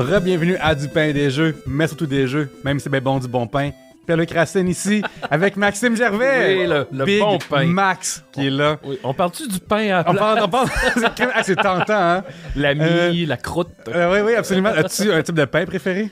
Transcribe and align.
Re-bienvenue 0.00 0.56
à 0.60 0.74
Du 0.74 0.88
pain 0.88 1.04
et 1.08 1.12
des 1.12 1.30
jeux, 1.30 1.54
mais 1.66 1.86
surtout 1.86 2.06
des 2.06 2.26
jeux, 2.26 2.48
même 2.64 2.78
si 2.78 2.84
c'est 2.84 2.90
bien 2.90 3.02
bon 3.02 3.18
du 3.18 3.28
bon 3.28 3.46
pain. 3.46 3.70
Pierre-Luc 4.06 4.30
Racine 4.30 4.66
ici, 4.66 5.02
avec 5.30 5.56
Maxime 5.58 5.94
Gervais. 5.94 6.56
Oui, 6.62 6.66
le- 6.66 6.86
le 6.90 7.04
Big 7.04 7.20
bon 7.20 7.38
pain. 7.50 7.66
Max, 7.66 8.24
qui 8.32 8.46
est 8.46 8.50
là. 8.50 8.78
Oui, 8.82 8.98
on 9.04 9.12
parle-tu 9.12 9.46
du 9.46 9.58
pain 9.60 9.90
à 9.98 10.04
On 10.10 10.14
parle, 10.14 10.40
on 10.42 10.48
parle, 10.48 10.68
c'est- 10.94 11.04
ah, 11.34 11.42
c'est 11.42 11.54
tentant, 11.56 11.84
hein? 11.94 12.24
La 12.56 12.74
mie, 12.74 12.80
Euh, 12.82 13.26
la 13.26 13.36
croûte. 13.36 13.68
Euh, 13.88 14.10
oui, 14.14 14.20
oui, 14.26 14.34
absolument. 14.36 14.70
As-tu 14.70 15.12
un 15.12 15.22
type 15.22 15.34
de 15.34 15.44
pain 15.44 15.66
préféré? 15.66 16.08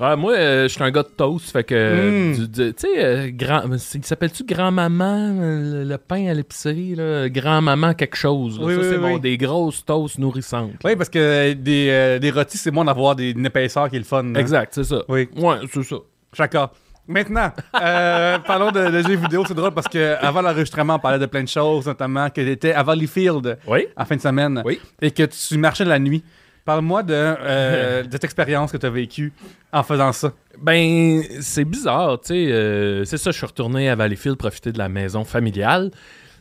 Ah, 0.00 0.16
moi, 0.16 0.32
euh, 0.34 0.62
je 0.64 0.68
suis 0.68 0.82
un 0.82 0.90
gars 0.90 1.02
de 1.02 1.08
toast, 1.08 1.50
fait 1.50 1.64
que... 1.64 2.30
Mm. 2.32 2.46
du- 2.48 2.74
Tu 2.74 2.74
sais, 2.76 2.88
euh, 3.04 3.30
grand... 3.32 3.62
s'appelle-tu 3.78 4.44
grand-maman, 4.44 5.36
euh, 5.40 5.82
le, 5.84 5.88
le 5.88 5.98
pain 5.98 6.26
à 6.28 6.34
l'épicerie, 6.34 6.94
là? 6.94 7.28
Grand-maman 7.28 7.94
quelque 7.94 8.16
chose. 8.16 8.58
là. 8.58 8.66
Oui, 8.66 8.74
Ça, 8.74 8.80
oui, 8.80 8.86
c'est 8.90 8.96
oui, 8.96 9.12
bon, 9.12 9.18
des 9.18 9.36
grosses 9.36 9.84
toasts 9.84 10.18
nourrissantes. 10.18 10.72
Oui, 10.84 10.96
parce 10.96 11.08
que 11.08 11.52
des, 11.52 11.88
euh, 11.90 12.18
des 12.18 12.30
rôtis, 12.30 12.58
c'est 12.58 12.70
bon 12.70 12.84
d'avoir 12.84 13.14
des, 13.16 13.30
une 13.30 13.46
épaisseur 13.46 13.88
qui 13.88 13.96
est 13.96 14.00
le 14.00 14.04
fun. 14.04 14.24
hein? 14.24 14.34
Exact, 14.34 14.72
c'est 14.74 14.84
ça. 14.84 15.02
Oui, 15.08 15.28
Ouais, 15.36 15.56
c'est 15.72 15.82
ça. 15.82 15.96
d'accord. 16.38 16.72
Maintenant, 17.08 17.50
euh, 17.82 18.38
parlons 18.46 18.70
de, 18.70 18.88
de 18.90 19.02
jeux 19.02 19.16
vidéo. 19.16 19.42
C'est 19.46 19.54
drôle 19.54 19.72
parce 19.72 19.88
que 19.88 20.14
avant 20.24 20.40
l'enregistrement, 20.40 20.94
on 20.94 20.98
parlait 21.00 21.18
de 21.18 21.26
plein 21.26 21.42
de 21.42 21.48
choses, 21.48 21.84
notamment 21.86 22.28
que 22.30 22.40
tu 22.40 22.48
étais 22.48 22.72
à 22.72 22.82
Valleyfield 22.84 23.58
Oui? 23.66 23.86
en 23.96 24.04
fin 24.04 24.14
de 24.16 24.20
semaine 24.20 24.62
Oui. 24.64 24.78
et 25.00 25.10
que 25.10 25.24
tu 25.24 25.58
marchais 25.58 25.84
la 25.84 25.98
nuit. 25.98 26.22
Parle-moi 26.64 27.02
de, 27.02 27.12
euh, 27.14 28.02
de 28.04 28.12
cette 28.12 28.24
expérience 28.24 28.72
que 28.72 28.76
tu 28.76 28.86
as 28.86 28.90
vécue 28.90 29.32
en 29.72 29.82
faisant 29.82 30.12
ça. 30.12 30.32
Ben, 30.60 31.22
c'est 31.40 31.64
bizarre, 31.64 32.20
tu 32.20 32.28
sais. 32.28 32.52
euh, 32.52 33.04
c'est 33.04 33.16
ça, 33.16 33.30
je 33.30 33.36
suis 33.36 33.46
retourné 33.46 33.88
à 33.88 33.94
Valleyfield 33.94 34.36
profiter 34.36 34.72
de 34.72 34.78
la 34.78 34.88
maison 34.88 35.24
familiale. 35.24 35.90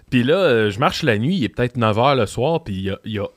Puis 0.09 0.23
là, 0.23 0.35
euh, 0.35 0.69
je 0.69 0.79
marche 0.79 1.03
la 1.03 1.17
nuit, 1.17 1.37
il 1.37 1.43
est 1.43 1.49
peut-être 1.49 1.77
9 1.77 1.97
h 1.97 2.17
le 2.17 2.25
soir, 2.25 2.63
puis 2.63 2.89
il 3.05 3.11
y 3.11 3.19
a, 3.19 3.27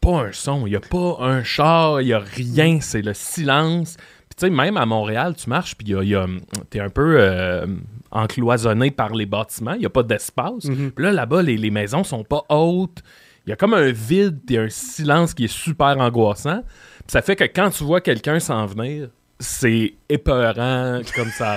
pas 0.00 0.22
un 0.22 0.32
son, 0.32 0.66
il 0.66 0.72
y 0.72 0.76
a 0.76 0.80
pas 0.80 1.18
un 1.20 1.42
char, 1.42 2.00
il 2.00 2.08
y 2.08 2.12
a 2.14 2.20
rien, 2.20 2.80
c'est 2.80 3.02
le 3.02 3.12
silence. 3.12 3.96
Puis 3.98 4.36
tu 4.36 4.46
sais, 4.46 4.50
même 4.50 4.78
à 4.78 4.86
Montréal, 4.86 5.34
tu 5.36 5.50
marches, 5.50 5.74
puis 5.74 5.88
y 5.88 6.14
a, 6.14 6.26
t'es 6.70 6.80
un 6.80 6.88
peu 6.88 7.16
euh, 7.18 7.66
encloisonné 8.10 8.92
par 8.92 9.12
les 9.12 9.26
bâtiments, 9.26 9.74
il 9.74 9.82
y 9.82 9.86
a 9.86 9.90
pas 9.90 10.04
d'espace. 10.04 10.64
Mhm. 10.64 10.92
Puis 10.92 11.04
là, 11.04 11.12
là-bas, 11.12 11.42
les, 11.42 11.56
les 11.56 11.70
maisons 11.70 12.04
sont 12.04 12.24
pas 12.24 12.44
hautes. 12.48 13.02
Il 13.46 13.50
y 13.50 13.52
a 13.52 13.56
comme 13.56 13.74
un 13.74 13.90
vide 13.90 14.38
et 14.50 14.58
un 14.58 14.68
silence 14.68 15.34
qui 15.34 15.44
est 15.44 15.52
super 15.52 15.98
angoissant. 15.98 16.62
Puis 16.98 17.08
ça 17.12 17.22
fait 17.22 17.36
que 17.36 17.44
quand 17.44 17.70
tu 17.70 17.84
vois 17.84 18.00
quelqu'un 18.00 18.38
s'en 18.38 18.66
venir, 18.66 19.08
c'est 19.42 19.94
épeurant, 20.10 21.00
comme 21.16 21.30
ça. 21.30 21.56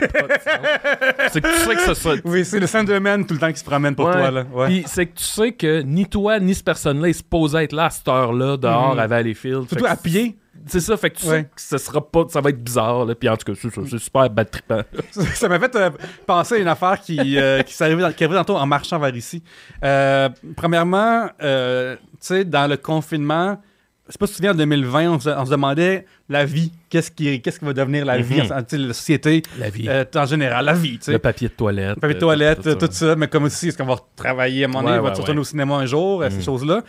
c'est 1.31 1.41
que 1.41 1.47
tu 1.53 1.59
sais 1.69 1.75
que 1.75 1.81
ce 1.81 1.93
sera. 1.93 2.15
Oui, 2.23 2.45
c'est 2.45 2.59
le 2.59 2.67
Sandman 2.67 3.25
tout 3.25 3.33
le 3.33 3.39
temps 3.39 3.51
qui 3.51 3.59
se 3.59 3.63
promène 3.65 3.93
pour 3.95 4.05
Ouais. 4.05 4.13
toi. 4.13 4.31
Là. 4.31 4.43
Ouais. 4.53 4.67
Puis 4.67 4.83
c'est 4.87 5.05
que 5.07 5.17
tu 5.17 5.23
sais 5.25 5.51
que 5.51 5.81
ni 5.81 6.05
toi 6.07 6.39
ni 6.39 6.55
cette 6.55 6.65
personne-là 6.65 7.09
est 7.09 7.13
supposé 7.13 7.57
être 7.63 7.73
là 7.73 7.85
à 7.85 7.89
cette 7.89 8.07
heure-là, 8.07 8.55
dehors 8.57 8.93
Mhm. 8.93 8.99
à 8.99 9.07
Valleyfield. 9.07 9.67
Surtout 9.67 9.85
à 9.85 9.95
pied. 9.97 10.37
C'est 10.67 10.79
ça, 10.79 10.95
fait 10.97 11.09
que 11.09 11.17
tu 11.17 11.25
Ouais. 11.27 11.39
sais 11.39 11.43
que 11.43 11.61
ce 11.61 11.77
sera 11.77 11.99
pas. 12.09 12.25
Ça 12.29 12.39
va 12.39 12.49
être 12.51 12.63
bizarre, 12.63 13.05
là. 13.05 13.15
Puis 13.15 13.27
en 13.27 13.35
tout 13.35 13.51
cas, 13.53 13.59
c'est 13.89 13.97
super 13.99 14.29
bad 14.29 14.49
trippant. 14.49 14.81
Ça 15.33 15.49
m'a 15.49 15.59
fait 15.59 15.75
euh, 15.75 15.89
penser 16.25 16.55
à 16.55 16.57
une 16.59 16.67
affaire 16.67 17.01
qui, 17.01 17.37
euh, 17.37 17.61
qui 17.63 17.73
s'est 17.73 17.83
arrivée 17.83 18.01
dans, 18.01 18.13
qui 18.13 18.23
est 18.23 18.27
arrivée 18.27 18.39
tantôt 18.39 18.57
en 18.57 18.65
marchant 18.65 18.99
vers 18.99 19.15
ici. 19.15 19.43
Euh, 19.83 20.29
premièrement, 20.55 21.27
euh, 21.41 21.95
tu 21.95 22.01
sais, 22.21 22.45
dans 22.45 22.67
le 22.67 22.77
confinement, 22.77 23.59
je 24.07 24.11
sais 24.13 24.17
pas 24.17 24.27
si 24.27 24.33
tu 24.33 24.41
te 24.41 24.45
souviens, 24.47 24.51
en 24.51 24.57
2020, 24.57 25.09
on 25.11 25.19
se, 25.19 25.29
on 25.29 25.45
se 25.45 25.51
demandait 25.51 26.05
la 26.29 26.45
vie. 26.45 26.71
Qu'est-ce 26.89 27.09
qui, 27.09 27.41
qu'est-ce 27.41 27.57
qui 27.59 27.65
va 27.65 27.73
devenir 27.73 28.05
la 28.05 28.17
vie, 28.17 28.41
Mhm. 28.41 28.87
la 28.87 28.93
société 28.93 29.41
La 29.57 29.69
vie. 29.69 29.89
en 30.15 30.25
général, 30.25 30.65
la 30.65 30.73
vie, 30.73 30.97
tu 30.99 31.05
sais. 31.05 31.11
le 31.13 31.19
papier 31.19 31.47
de 31.47 31.53
toilette. 31.53 31.95
Le 31.95 32.01
papier 32.01 32.15
de 32.15 32.19
toilette, 32.19 32.61
tout 32.61 32.69
ça. 32.69 32.75
tout, 32.75 32.87
ça, 32.91 33.15
mais 33.15 33.27
comme 33.27 33.45
aussi, 33.45 33.69
est-ce 33.69 33.77
qu'on 33.77 33.85
va 33.85 33.95
travailler 34.15 34.63
à 34.63 34.67
un 34.67 34.71
moment 34.71 34.81
donné, 34.83 34.93
Ouais, 34.93 34.99
on 34.99 35.03
va 35.03 35.09
ouais, 35.13 35.15
retourner 35.19 35.39
au 35.39 35.43
cinéma 35.43 35.75
un 35.75 35.85
jour, 35.85 36.23
ces 36.29 36.35
Mhm. 36.37 36.43
choses-là. 36.43 36.83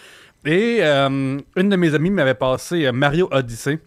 Et 0.44 0.78
euh, 0.80 1.38
une 1.56 1.68
de 1.68 1.76
mes 1.76 1.94
amies 1.94 2.10
m'avait 2.10 2.34
passé 2.34 2.86
euh, 2.86 2.92
Mario 2.92 3.28
Odyssey, 3.30 3.78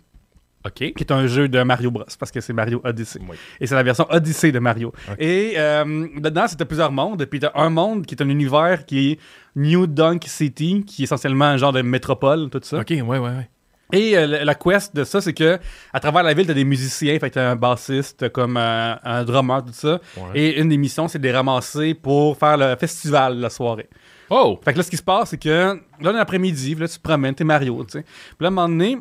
qui 0.73 0.85
est 0.85 1.11
un 1.11 1.27
jeu 1.27 1.47
de 1.47 1.61
Mario 1.63 1.91
Bros, 1.91 2.05
parce 2.19 2.31
que 2.31 2.41
c'est 2.41 2.53
Mario 2.53 2.81
Odyssey. 2.83 3.19
Oui. 3.29 3.37
Et 3.59 3.67
c'est 3.67 3.75
la 3.75 3.83
version 3.83 4.05
Odyssey 4.09 4.51
de 4.51 4.59
Mario. 4.59 4.91
Et 5.19 5.53
euh, 5.57 6.07
dedans, 6.17 6.47
c'était 6.47 6.65
plusieurs 6.65 6.91
mondes. 6.91 7.25
Puis 7.25 7.39
t'as 7.39 7.51
un 7.55 7.69
monde 7.69 8.05
qui 8.05 8.15
est 8.15 8.21
un 8.21 8.29
univers 8.29 8.85
qui 8.85 9.11
est 9.11 9.19
New 9.55 9.87
Dunk 9.87 10.25
City, 10.27 10.83
qui 10.85 11.03
est 11.03 11.05
essentiellement 11.05 11.45
un 11.45 11.57
genre 11.57 11.73
de 11.73 11.81
métropole, 11.81 12.49
tout 12.49 12.59
ça. 12.63 12.79
OK, 12.79 12.89
ouais, 12.89 13.01
ouais, 13.01 13.19
ouais. 13.19 13.49
Et 13.93 14.17
euh, 14.17 14.43
la- 14.43 14.55
quest 14.55 14.93
de 14.95 15.03
ça, 15.05 15.21
c'est 15.21 15.33
que 15.33 15.57
à 15.93 15.99
travers 15.99 16.21
la 16.23 16.33
ville, 16.33 16.45
t'as 16.45 16.53
des 16.53 16.65
musiciens, 16.65 17.17
fait 17.19 17.29
que 17.29 17.35
t'as 17.35 17.49
un 17.51 17.55
bassiste, 17.55 18.27
comme 18.29 18.57
un, 18.57 18.99
un 19.03 19.23
drummer, 19.23 19.63
tout 19.63 19.71
ça. 19.73 19.99
Ouais. 20.17 20.23
Et 20.35 20.59
une 20.59 20.67
des 20.69 20.77
missions, 20.77 21.07
c'est 21.07 21.19
de 21.19 21.23
les 21.23 21.31
ramasser 21.31 21.93
pour 21.93 22.37
faire 22.37 22.57
le 22.57 22.75
festival 22.77 23.39
la 23.39 23.49
soirée. 23.49 23.87
Oh! 24.29 24.59
Fait 24.65 24.73
que 24.73 24.77
là, 24.79 24.83
ce 24.83 24.89
qui 24.89 24.97
se 24.97 25.03
passe, 25.03 25.29
c'est 25.29 25.41
que 25.41 25.79
là, 26.01 26.11
l'après-midi, 26.11 26.75
là, 26.75 26.87
tu 26.87 26.97
te 26.97 27.01
promènes, 27.01 27.33
t'es 27.33 27.45
Mario, 27.45 27.81
tu 27.85 27.91
sais. 27.93 28.01
Puis 28.03 28.35
là, 28.41 28.47
à 28.47 28.49
un 28.49 28.51
moment 28.51 28.67
donné, 28.67 28.97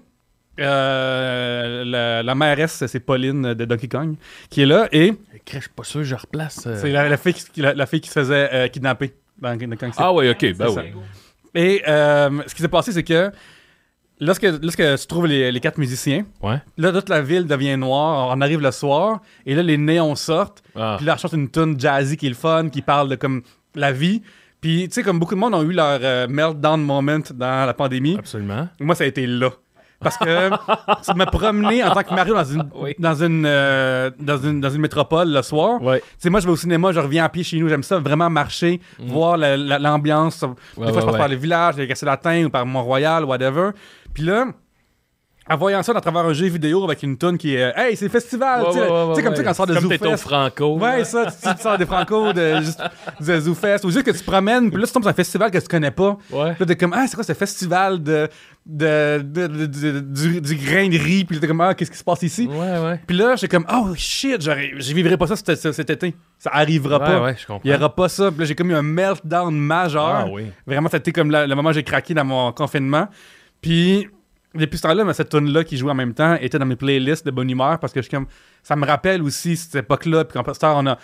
euh, 0.77 1.85
la, 1.85 2.23
la 2.23 2.35
mairesse, 2.35 2.85
c'est 2.87 3.01
Pauline 3.01 3.55
de 3.55 3.65
Donkey 3.65 3.89
Kong, 3.89 4.15
qui 4.51 4.63
est 4.63 4.67
là, 4.67 4.89
et 4.93 5.13
Je 5.53 5.59
suis 5.59 5.69
pas 5.71 5.85
sûr 5.85 6.05
je 6.05 6.15
replace. 6.15 6.67
euh, 6.67 6.79
c'est 6.81 6.91
la, 6.91 7.09
la 7.09 7.17
fille 7.17 7.35
qui, 7.35 7.61
la, 7.61 7.75
la 7.75 7.87
fille 7.87 8.01
qui 8.01 8.09
se 8.09 8.15
faisait 8.21 8.49
euh, 8.53 8.69
kidnapper 8.69 9.15
dans 9.39 9.51
Donkey 9.57 9.77
Kong. 9.77 9.93
Ah, 9.97 10.13
ouais, 10.13 10.31
OK, 10.31 10.53
ben 10.57 10.69
oui. 10.69 10.83
Et 11.55 11.83
euh, 11.89 12.31
ce 12.47 12.55
qui 12.55 12.63
s'est 12.63 12.69
passé, 12.69 12.93
c'est 12.93 13.03
que 13.03 13.31
lorsque, 14.21 14.43
lorsque 14.62 14.97
tu 15.00 15.06
trouves 15.06 15.27
les, 15.27 15.50
les 15.53 15.60
quatre 15.60 15.78
musiciens, 15.78 16.25
Ouais. 16.43 16.60
là, 16.78 16.93
toute 16.93 17.09
la 17.09 17.21
ville 17.22 17.47
devient 17.47 17.77
noire, 17.77 18.28
on 18.37 18.41
arrive 18.41 18.60
le 18.60 18.71
soir, 18.71 19.21
et 19.44 19.54
là, 19.54 19.62
les 19.62 19.77
néons 19.78 20.15
sortent, 20.15 20.62
Ah. 20.75 20.94
puis 20.97 21.06
là, 21.06 21.15
on 21.15 21.19
chante 21.19 21.32
une 21.32 21.50
tune 21.50 21.78
jazzy 21.78 22.16
qui 22.16 22.26
est 22.26 22.31
le 22.31 22.34
fun, 22.34 22.69
qui 22.69 22.82
parle 22.82 23.09
de 23.09 23.15
comme 23.16 23.43
la 23.75 23.93
vie. 23.93 24.22
Puis, 24.60 24.88
tu 24.88 24.94
sais, 24.94 25.03
comme 25.03 25.19
beaucoup 25.19 25.34
de 25.34 25.41
monde 25.41 25.55
ont 25.55 25.62
eu 25.62 25.72
leur 25.72 25.99
euh, 26.03 26.26
meltdown 26.28 26.82
moment 26.82 27.19
dans 27.34 27.66
la 27.66 27.75
pandémie, 27.75 28.16
Absolument. 28.19 28.69
moi, 28.81 28.94
ça 28.94 29.05
a 29.05 29.06
été 29.06 29.26
là. 29.26 29.50
Parce 30.01 30.17
que 30.19 30.51
me 31.15 31.25
promener 31.25 31.83
en 31.83 31.91
tant 31.95 32.03
que 32.03 32.15
Mario 32.15 32.34
dans 32.34 32.45
une, 32.45 32.69
Oui. 32.75 32.95
dans 32.99 33.15
une, 33.15 33.45
euh, 33.47 34.11
dans 34.21 34.37
une, 34.39 34.61
dans 34.61 34.71
une 34.71 34.81
métropole 34.83 35.33
le 35.33 35.43
soir. 35.43 35.81
Sais, 36.19 36.29
moi, 36.31 36.41
je 36.41 36.47
vais 36.47 36.53
au 36.53 36.57
cinéma, 36.57 36.93
je 36.93 37.01
reviens 37.01 37.25
à 37.25 37.29
pied 37.29 37.43
chez 37.43 37.59
nous. 37.59 37.69
J'aime 37.69 37.83
ça 37.83 37.99
vraiment 37.99 38.29
marcher, 38.29 38.81
voir 38.99 39.37
la- 39.37 39.56
la- 39.56 39.79
l'ambiance. 39.79 40.41
Des 40.41 40.47
fois, 40.47 40.85
ouais, 40.85 40.89
je 40.89 40.95
passe 40.95 41.05
ouais. 41.12 41.19
par 41.19 41.29
les 41.29 41.37
villages, 41.37 41.77
les 41.77 41.89
latins 42.03 42.45
ou 42.45 42.51
par 42.51 42.67
Mont-Royal, 42.67 43.25
whatever. 43.25 43.71
Puis 44.12 44.23
là, 44.23 44.47
en 45.49 45.56
voyant 45.56 45.81
ça 45.83 45.93
à 45.97 46.01
travers 46.01 46.23
un 46.25 46.33
jeu 46.33 46.47
vidéo 46.49 46.83
avec 46.85 47.03
une 47.05 47.17
tune 47.17 47.39
qui 47.39 47.55
est 47.55 47.62
euh, 47.62 47.73
Hey, 47.77 47.97
c'est 47.97 48.06
le 48.06 48.11
festival! 48.11 48.65
Tu 48.67 48.73
sais, 48.79 49.23
comme 49.23 49.37
sais, 49.37 49.45
quand 49.45 49.51
on 49.51 49.55
sort 49.55 49.67
de 49.69 49.75
Comme 49.75 49.85
ZooFest. 49.85 50.17
Franco. 50.17 50.77
Ouais, 50.79 51.05
ça, 51.05 51.27
tu, 51.27 51.55
tu 51.56 51.62
sors 51.62 51.79
des 51.79 51.87
Franco 51.87 52.33
de, 52.33 52.56
juste, 52.62 52.83
de 53.21 53.41
ZooFest. 53.41 53.85
Ou 53.85 53.91
juste 53.91 54.05
que 54.05 54.11
tu 54.11 54.19
te 54.19 54.25
promènes, 54.31 54.71
puis 54.71 54.81
là, 54.81 54.87
tu 54.89 54.93
tombes 54.93 55.05
sur 55.05 55.11
un 55.11 55.15
festival 55.15 55.51
que 55.53 55.59
tu 55.59 55.69
connais 55.69 55.93
pas. 55.93 56.19
Ouais. 56.33 56.51
Puis 56.55 56.61
là, 56.61 56.67
t'es 56.67 56.77
comme, 56.77 56.93
ah, 56.95 57.05
c'est 57.06 57.15
quoi 57.15 57.23
ce 57.25 57.33
festival 57.33 58.03
de, 58.03 58.29
de, 58.66 59.22
de- 59.22 59.47
de- 59.47 59.66
de- 59.66 60.00
du, 60.00 60.41
du 60.41 60.54
grain 60.56 60.88
de 60.88 60.99
riz? 60.99 61.25
Puis 61.25 61.38
t'es 61.38 61.47
comme, 61.47 61.60
ah, 61.60 61.75
qu'est-ce 61.75 61.91
qui 61.91 61.97
se 61.97 62.03
passe 62.04 62.22
ici? 62.22 62.47
Ouais, 62.50 62.78
ouais. 62.78 63.00
Puis 63.06 63.16
là, 63.16 63.37
j'étais 63.37 63.56
comme, 63.56 63.66
oh 63.72 63.93
shit, 63.94 64.43
je 64.43 64.93
vivrai 64.94 65.16
pas 65.16 65.28
ça 65.28 65.37
cet, 65.37 65.72
cet- 65.72 65.88
été. 65.91 66.15
Ça 66.38 66.50
arrivera 66.53 66.99
Ouais, 66.99 67.05
pas. 67.06 67.22
ouais. 67.22 67.37
Il 67.65 67.71
y 67.71 67.75
aura 67.75 67.94
pas 67.94 68.09
ça. 68.09 68.31
Puis 68.31 68.41
là, 68.41 68.44
j'ai 68.47 68.55
comme 68.56 68.71
eu 68.71 68.75
un 68.75 68.82
meltdown 68.82 69.55
majeur. 69.56 70.05
Ah 70.05 70.26
oui. 70.31 70.47
Vraiment, 70.66 70.88
été 70.88 71.12
comme 71.12 71.31
la- 71.31 71.47
le 71.47 71.55
moment 71.55 71.71
où 71.71 71.72
j'ai 71.72 71.84
craqué 71.84 72.12
dans 72.12 72.25
mon 72.25 72.50
confinement. 72.53 73.09
Puis, 73.60 74.09
depuis 74.55 74.78
ce 74.78 74.82
temps-là, 74.82 75.05
mais 75.05 75.12
cette 75.15 75.28
tune 75.28 75.53
là 75.53 75.62
qui 75.65 75.76
joue 75.76 75.88
en 75.88 75.94
même 75.94 76.15
temps 76.15 76.34
était 76.41 76.59
dans 76.59 76.66
mes 76.66 76.76
playlists 76.76 77.25
de 77.25 77.31
bonne 77.31 77.49
humeur 77.50 77.78
parce 77.78 77.93
que 77.93 78.00
je 78.00 78.09
suis 78.09 78.10
comme, 78.16 78.26
ça 78.62 78.75
me 78.76 78.84
rappelle 78.87 79.22
aussi 79.22 79.56
cette 79.56 79.76
époque-là. 79.76 80.25
Puis 80.25 80.38
heure, 80.65 80.76
on 80.76 80.87
a. 80.87 80.99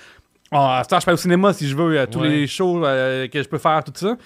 on- 0.51 0.59
à 0.59 0.83
cette 0.83 0.93
heure, 0.95 1.01
je 1.01 1.05
peux 1.07 1.11
aller 1.11 1.19
au 1.19 1.23
cinéma 1.23 1.53
si 1.53 1.69
je 1.69 1.77
veux, 1.77 2.07
tous 2.07 2.23
les 2.23 2.47
shows 2.47 2.85
euh, 2.85 3.29
que 3.29 3.43
je 3.43 3.49
peux 3.49 3.59
faire, 3.59 3.83
tout 3.85 3.93
ça. 3.95 4.17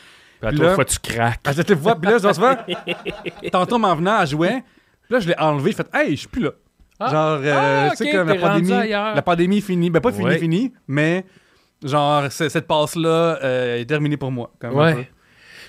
Puis 0.40 0.48
à 0.48 0.52
toi, 0.52 0.74
fois, 0.74 0.84
tu 0.84 0.98
craques. 0.98 1.40
À 1.44 1.52
cette 1.52 1.74
fois, 1.74 1.96
puis 1.96 2.10
là, 2.10 2.18
je 2.18 2.38
vois, 2.40 2.56
tantôt, 3.52 3.78
m'en 3.78 3.94
venant 3.94 4.16
à 4.16 4.24
jouer, 4.26 4.62
puis 5.04 5.12
là, 5.14 5.20
je 5.20 5.28
l'ai 5.28 5.38
enlevé, 5.38 5.70
j'ai 5.70 5.76
fait, 5.76 5.88
hey, 5.94 6.10
je 6.10 6.20
suis 6.20 6.28
plus 6.28 6.42
là. 6.42 6.50
Ah. 6.98 7.10
Genre, 7.10 7.40
euh, 7.42 7.88
Ah, 7.88 7.90
tu 7.90 7.96
sais, 7.96 8.10
ok, 8.10 8.16
comme 8.16 8.28
la 8.28 8.34
pandémie, 8.36 8.88
la 8.90 9.22
pandémie 9.22 9.60
finie. 9.60 9.90
Ben, 9.90 10.00
pas 10.00 10.12
finie, 10.12 10.24
Ouais. 10.24 10.38
finie, 10.38 10.72
mais 10.88 11.24
genre, 11.84 12.24
cette 12.30 12.66
passe-là 12.66 13.38
euh, 13.42 13.76
est 13.78 13.84
terminée 13.84 14.16
pour 14.16 14.30
moi. 14.32 14.50
Un 14.62 14.70
peu. 14.70 14.74
Ouais. 14.76 15.10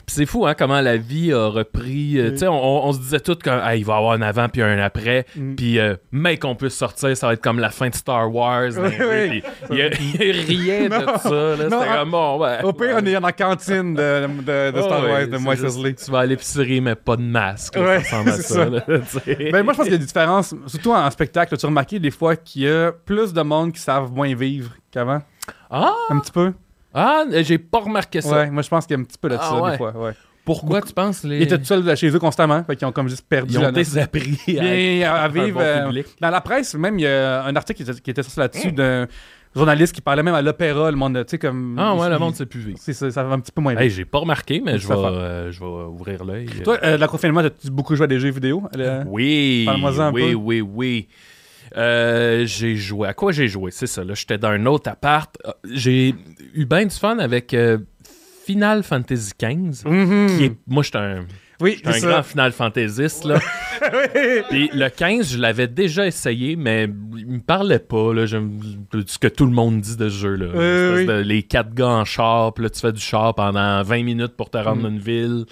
C'est 0.10 0.26
fou, 0.26 0.48
hein, 0.48 0.54
comment 0.58 0.80
la 0.80 0.96
vie 0.96 1.34
a 1.34 1.48
repris. 1.48 2.18
euh, 2.18 2.28
Oui. 2.28 2.32
Tu 2.32 2.38
sais, 2.38 2.48
on, 2.48 2.54
on- 2.56 2.88
on 2.88 2.94
se 2.94 3.00
disait 3.00 3.20
tout 3.20 3.36
qu'il 3.36 3.52
va 3.52 3.76
y 3.76 3.82
avoir 3.82 4.12
un 4.14 4.22
avant 4.22 4.48
puis 4.48 4.62
un 4.62 4.80
après. 4.80 5.26
Mm. 5.36 5.56
Puis, 5.56 5.80
euh, 5.80 5.96
mais 6.14 6.38
qu'on 6.38 6.56
puisse 6.56 6.76
sortir, 6.76 7.16
ça 7.18 7.28
va 7.28 7.34
être 7.34 7.42
comme 7.44 7.60
la 7.60 7.70
fin 7.72 7.90
de 7.90 7.96
Star 7.96 8.34
Wars. 8.34 8.70
Oui, 8.78 8.90
oui. 9.02 9.44
Il 9.70 9.78
y 9.78 9.82
a, 9.82 9.90
rien 9.90 10.88
Non. 10.90 11.00
de 11.00 11.20
ça. 11.20 11.58
C'était 11.58 11.70
Non, 11.70 11.82
comme 11.84 12.12
bon, 12.12 12.40
ouais. 12.40 12.64
Au 12.64 12.72
pire, 12.72 12.96
on 13.02 13.06
est 13.06 13.14
dans 13.14 13.20
la 13.20 13.34
cantine 13.34 13.94
de, 13.96 14.28
de, 14.28 14.72
de 14.72 14.78
Ah 14.78 14.82
Star 14.82 15.04
Wars, 15.10 15.28
de 15.28 15.38
Moïse 15.38 15.78
Lee. 15.84 15.96
Tu 15.96 16.10
vas 16.10 16.20
à 16.20 16.26
l'épicerie, 16.26 16.80
mais 16.80 16.96
pas 16.96 17.18
de 17.18 17.22
masque. 17.24 17.76
là, 17.76 18.02
ça 18.02 18.20
ressemble 18.22 18.30
à 18.30 18.34
ça. 18.34 18.42
ça. 18.44 18.66
là, 18.66 18.82
tu. 19.26 19.52
Ben, 19.52 19.64
moi, 19.64 19.74
je 19.74 19.78
pense 19.78 19.86
qu'il 19.88 19.92
y 19.94 19.96
a 19.96 20.00
des 20.00 20.06
différences, 20.06 20.56
surtout 20.68 20.94
en 20.94 21.12
spectacle. 21.12 21.54
As-tu 21.54 21.66
remarqué 21.66 22.00
des 22.00 22.12
fois 22.12 22.36
qu'il 22.38 22.62
y 22.64 22.70
a 22.70 22.92
plus 22.94 23.34
de 23.34 23.42
monde 23.42 23.74
qui 23.74 23.82
savent 23.82 24.12
moins 24.12 24.34
vivre 24.34 24.72
qu'avant? 24.90 25.22
ah, 25.70 25.94
Un 26.10 26.20
petit 26.20 26.32
peu? 26.32 26.54
Ah, 26.98 27.24
j'ai 27.44 27.58
pas 27.58 27.80
remarqué 27.80 28.22
ça. 28.22 28.36
Ouais, 28.38 28.50
moi, 28.50 28.62
je 28.64 28.70
pense 28.70 28.86
qu'il 28.86 28.96
y 28.96 29.00
a 29.00 29.02
un 29.02 29.06
petit 29.06 29.18
peu 29.18 29.30
de 29.30 29.38
Ah 29.40 29.50
ça, 29.50 29.62
ouais. 29.62 29.72
des 29.72 29.78
fois. 29.78 29.92
Ouais. 29.96 30.12
Pourquoi 30.46 30.82
tu 30.82 30.94
penses 30.94 31.24
les. 31.26 31.38
Ils 31.40 31.44
étaient 31.44 31.58
tout 31.58 31.66
seuls 31.66 31.96
chez 31.98 32.10
eux 32.10 32.20
constamment, 32.20 32.64
fait 32.64 32.76
qu'ils 32.78 32.88
ont 32.88 32.92
comme 32.94 33.10
juste 33.10 33.26
perdu 33.28 33.54
Ils 33.54 33.60
ont 33.60 33.64
la 33.64 33.72
désappris 33.72 34.40
à, 35.04 35.16
à 35.24 35.28
vivre. 35.28 35.60
bon 35.60 35.60
euh, 35.62 36.04
dans 36.22 36.30
la 36.30 36.40
presse, 36.42 36.74
même, 36.76 36.98
il 36.98 37.02
y 37.04 37.08
a 37.08 37.44
un 37.44 37.56
article 37.56 37.84
qui 37.84 37.90
était, 37.92 38.00
qui 38.02 38.12
était 38.12 38.24
sorti 38.24 38.40
là-dessus 38.40 38.72
d'un 38.72 39.08
journaliste 39.54 39.94
qui 39.94 40.00
parlait 40.02 40.24
même 40.24 40.36
à 40.36 40.42
l'opéra, 40.42 40.90
le 40.90 40.96
monde, 40.96 41.18
tu 41.26 41.32
sais, 41.32 41.38
comme. 41.38 41.76
Ah 41.78 41.94
ouais, 41.96 42.08
il- 42.08 42.12
le 42.12 42.18
monde 42.20 42.34
sait 42.36 42.46
plus. 42.46 42.74
C'est 42.78 42.94
ça, 42.94 43.12
ça 43.12 43.24
va 43.26 43.34
un 43.34 43.40
petit 43.42 43.52
peu 43.52 43.60
moins 43.62 43.74
vite. 43.74 43.82
Hey, 43.82 43.90
j'ai 43.90 44.06
pas 44.06 44.20
remarqué, 44.20 44.62
mais 44.64 44.78
je 44.78 44.88
vais, 44.88 44.94
euh, 44.96 45.52
je 45.52 45.62
ouvrir 45.62 46.24
l'œil. 46.24 46.46
Toi, 46.64 46.78
euh, 46.82 46.98
le 46.98 47.08
confinement, 47.08 47.42
t'as-tu 47.42 47.70
beaucoup 47.70 47.96
joué 47.96 48.06
à 48.06 48.08
des 48.08 48.20
jeux 48.20 48.30
vidéo? 48.32 48.64
Oui, 49.08 49.64
Parle-moi-en 49.66 50.00
un 50.00 50.12
oui, 50.14 50.30
peu. 50.30 50.34
oui, 50.36 50.62
oui. 50.62 51.08
Euh, 51.76 52.46
j'ai 52.46 52.76
joué. 52.76 53.08
À 53.08 53.14
quoi 53.14 53.32
j'ai 53.32 53.48
joué? 53.48 53.72
C'est 53.72 53.88
ça. 53.88 54.04
Là, 54.04 54.14
j'étais 54.14 54.38
dans 54.38 54.50
un 54.50 54.66
autre 54.66 54.90
appart. 54.90 55.36
Euh, 55.46 55.52
J'ai 55.72 56.16
eu 56.54 56.66
bien 56.66 56.86
du 56.86 56.96
fun 56.96 57.18
avec 57.20 57.54
euh, 57.54 57.78
Final 58.46 58.84
Fantasy 58.84 59.32
XV. 59.40 59.86
Mhm. 59.90 60.38
Qui 60.38 60.44
est, 60.46 60.54
moi, 60.68 60.84
j'étais 60.84 60.98
un, 61.00 61.26
Oui, 61.60 61.82
j'étais 61.84 62.06
un 62.06 62.10
grand. 62.12 62.24
Final 62.24 62.52
Fantasiste. 62.52 63.26
Là. 63.26 63.40
Puis 64.50 64.70
le 64.74 64.90
15, 64.90 65.32
je 65.34 65.38
l'avais 65.38 65.68
déjà 65.68 66.06
essayé, 66.08 66.56
mais 66.56 66.84
il 67.18 67.28
me 67.28 67.40
parlait 67.40 67.80
pas. 67.80 68.14
Là, 68.14 68.26
je, 68.26 68.38
ce 69.06 69.18
que 69.20 69.28
tout 69.28 69.46
le 69.46 69.52
monde 69.52 69.82
dit 69.82 69.98
de 69.98 70.10
ce. 70.10 70.28
Oui, 70.28 71.00
oui. 71.00 71.06
de- 71.06 71.22
les 71.22 71.44
quatre 71.44 71.74
gars 71.74 71.88
en 71.90 72.06
char, 72.06 72.54
puis 72.54 72.64
là, 72.64 72.70
tu 72.70 72.80
fais 72.80 72.92
du 72.94 73.02
char 73.02 73.34
pendant 73.36 73.82
20 73.84 74.04
minutes 74.04 74.36
pour 74.38 74.50
te 74.50 74.58
rendre 74.58 74.78
Mm. 74.78 74.84
dans 74.84 74.90
une 74.90 75.00
ville. 75.00 75.46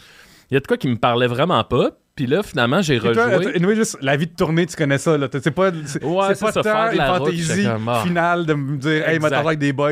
Il 0.52 0.54
y 0.54 0.58
a 0.58 0.60
de 0.60 0.68
quoi 0.68 0.78
qui 0.78 0.88
me 0.88 0.96
parlait 0.98 1.28
vraiment 1.28 1.64
pas. 1.64 1.92
Puis 2.16 2.28
là, 2.28 2.44
finalement, 2.44 2.82
j'ai 2.82 2.98
rejoué. 2.98 3.56
anyway, 3.56 3.76
juste 3.76 3.98
la 4.02 4.16
vie 4.16 4.28
de 4.28 4.34
tournée, 4.36 4.66
tu 4.66 4.76
connais 4.78 4.98
ça, 4.98 5.18
là. 5.18 5.28
C'est 5.32 5.52
pas, 5.52 5.72
c'est, 5.86 6.02
Ouais, 6.02 6.28
c'est 6.30 6.36
c'est 6.36 6.46
pas 6.46 6.52
ça, 6.54 6.62
tant 6.64 6.92
la 6.96 7.08
fantaisie 7.18 7.68
ah. 7.68 8.04
finale 8.06 8.46
de 8.46 8.54
me 8.54 8.78
dire, 8.78 9.08
hey, 9.10 9.20
m'attends 9.20 9.46
avec 9.46 9.60
des 9.60 9.74
boys. 9.74 9.92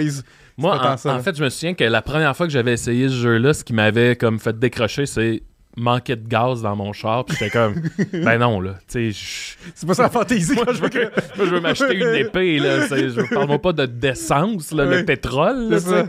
Moi, 0.57 0.73
en, 0.79 0.95
ça, 0.95 1.11
en 1.11 1.17
là. 1.17 1.19
fait, 1.23 1.35
je 1.35 1.43
me 1.43 1.49
souviens 1.49 1.73
que 1.73 1.83
la 1.83 2.01
première 2.01 2.35
fois 2.37 2.45
que 2.45 2.53
j'avais 2.53 2.73
essayé 2.73 3.09
ce 3.09 3.15
jeu-là, 3.15 3.53
ce 3.53 3.63
qui 3.65 3.73
m'avait 3.73 4.15
comme 4.15 4.39
fait 4.39 4.57
décrocher, 4.57 5.05
c'est 5.05 5.43
manquer 5.75 6.15
de 6.15 6.25
gaz 6.25 6.61
dans 6.61 6.75
mon 6.77 6.93
char. 6.93 7.25
Puis 7.25 7.35
j'étais 7.37 7.51
comme, 7.51 7.75
ben 8.13 8.37
non, 8.37 8.61
là. 8.61 8.75
Tu 8.87 9.11
sais, 9.11 9.19
je- 9.19 9.71
C'est 9.75 9.85
pas 9.87 9.93
ça 9.95 10.03
la 10.03 10.09
fantaisie 10.09 10.53
moi, 10.55 10.65
je 10.71 10.79
veux, 10.79 10.89
que. 10.89 10.99
moi, 10.99 11.45
je 11.45 11.55
veux 11.55 11.59
m'acheter 11.59 11.95
une 11.97 12.15
épée, 12.15 12.59
là. 12.59 12.87
Je 12.87 13.33
parle 13.33 13.59
pas 13.59 13.73
de 13.73 13.85
d'essence, 13.85 14.71
là, 14.71 14.85
Oui. 14.87 14.97
de 14.97 15.01
pétrole, 15.01 15.69
là. 15.69 16.05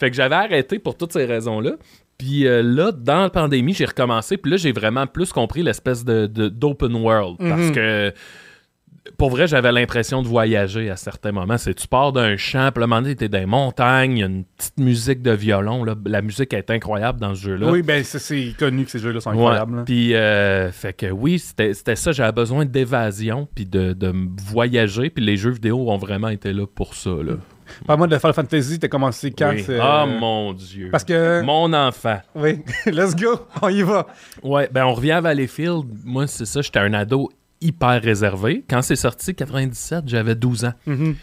Fait 0.00 0.10
que 0.10 0.16
j'avais 0.16 0.34
arrêté 0.34 0.80
pour 0.80 0.96
toutes 0.96 1.12
ces 1.12 1.24
raisons-là. 1.24 1.72
Puis 2.18 2.46
euh, 2.46 2.62
là, 2.62 2.92
dans 2.92 3.22
la 3.22 3.30
pandémie, 3.30 3.74
j'ai 3.74 3.84
recommencé. 3.86 4.36
Puis 4.36 4.50
là, 4.50 4.56
j'ai 4.56 4.72
vraiment 4.72 5.06
plus 5.06 5.32
compris 5.32 5.62
l'espèce 5.62 6.04
de, 6.04 6.26
de- 6.26 6.48
d'open 6.48 6.94
world. 6.94 7.36
Parce 7.38 7.60
Mhm. 7.68 7.72
que, 7.72 8.12
pour 9.18 9.30
vrai, 9.30 9.48
j'avais 9.48 9.72
l'impression 9.72 10.22
de 10.22 10.28
voyager 10.28 10.88
à 10.88 10.94
certains 10.94 11.32
moments. 11.32 11.58
C'est 11.58 11.74
tu 11.74 11.88
pars 11.88 12.12
d'un 12.12 12.36
champ, 12.36 12.70
puis 12.72 12.84
un 12.84 12.86
moment 12.86 13.02
donné, 13.02 13.16
t'es 13.16 13.28
dans 13.28 13.38
les 13.40 13.46
montagnes, 13.46 14.16
il 14.18 14.20
y 14.20 14.22
a 14.22 14.26
une 14.26 14.44
petite 14.44 14.78
musique 14.78 15.22
de 15.22 15.32
violon. 15.32 15.82
Là. 15.82 15.96
La 16.06 16.22
musique 16.22 16.54
est 16.54 16.70
incroyable 16.70 17.18
dans 17.18 17.34
ce 17.34 17.40
jeu-là. 17.40 17.68
Oui, 17.72 17.82
ben, 17.82 18.04
c'est, 18.04 18.20
c'est 18.20 18.54
connu 18.56 18.84
que 18.84 18.92
ces 18.92 19.00
jeux-là 19.00 19.18
sont 19.20 19.30
incroyables. 19.30 19.82
Puis, 19.84 20.14
euh, 20.14 20.70
fait 20.70 20.92
que 20.92 21.06
oui, 21.06 21.40
c'était 21.40 21.74
c'était 21.74 21.96
ça. 21.96 22.12
J'avais 22.12 22.30
besoin 22.30 22.64
d'évasion, 22.64 23.48
puis 23.52 23.66
de, 23.66 23.92
de 23.92 24.12
voyager. 24.46 25.10
Puis 25.10 25.24
les 25.24 25.36
jeux 25.36 25.50
vidéo 25.50 25.90
ont 25.90 25.98
vraiment 25.98 26.28
été 26.28 26.52
là 26.52 26.66
pour 26.72 26.94
ça. 26.94 27.10
Là. 27.10 27.32
Parle-moi 27.86 28.06
de 28.06 28.18
Final 28.18 28.34
Fantasy, 28.34 28.78
t'as 28.78 28.88
commencé 28.88 29.30
quand? 29.30 29.52
Oui. 29.54 29.64
Ah, 29.80 30.06
mon 30.06 30.52
Dieu. 30.52 30.88
Parce 30.90 31.04
que. 31.04 31.42
Mon 31.42 31.72
enfant. 31.72 32.20
Oui, 32.34 32.60
let's 32.86 33.14
go, 33.16 33.40
on 33.60 33.68
y 33.68 33.82
va. 33.82 34.06
Ouais, 34.42 34.68
ben 34.72 34.84
on 34.86 34.94
revient 34.94 35.12
à 35.12 35.20
Valleyfield. 35.20 35.84
Moi, 36.04 36.26
c'est 36.26 36.46
ça, 36.46 36.60
j'étais 36.62 36.78
un 36.80 36.92
ado 36.94 37.30
hyper 37.60 38.02
réservé. 38.02 38.64
Quand 38.68 38.82
c'est 38.82 38.96
sorti, 38.96 39.34
97, 39.34 40.04
j'avais 40.06 40.34
12 40.34 40.64
ans. 40.64 40.72
Mhm. 40.86 41.14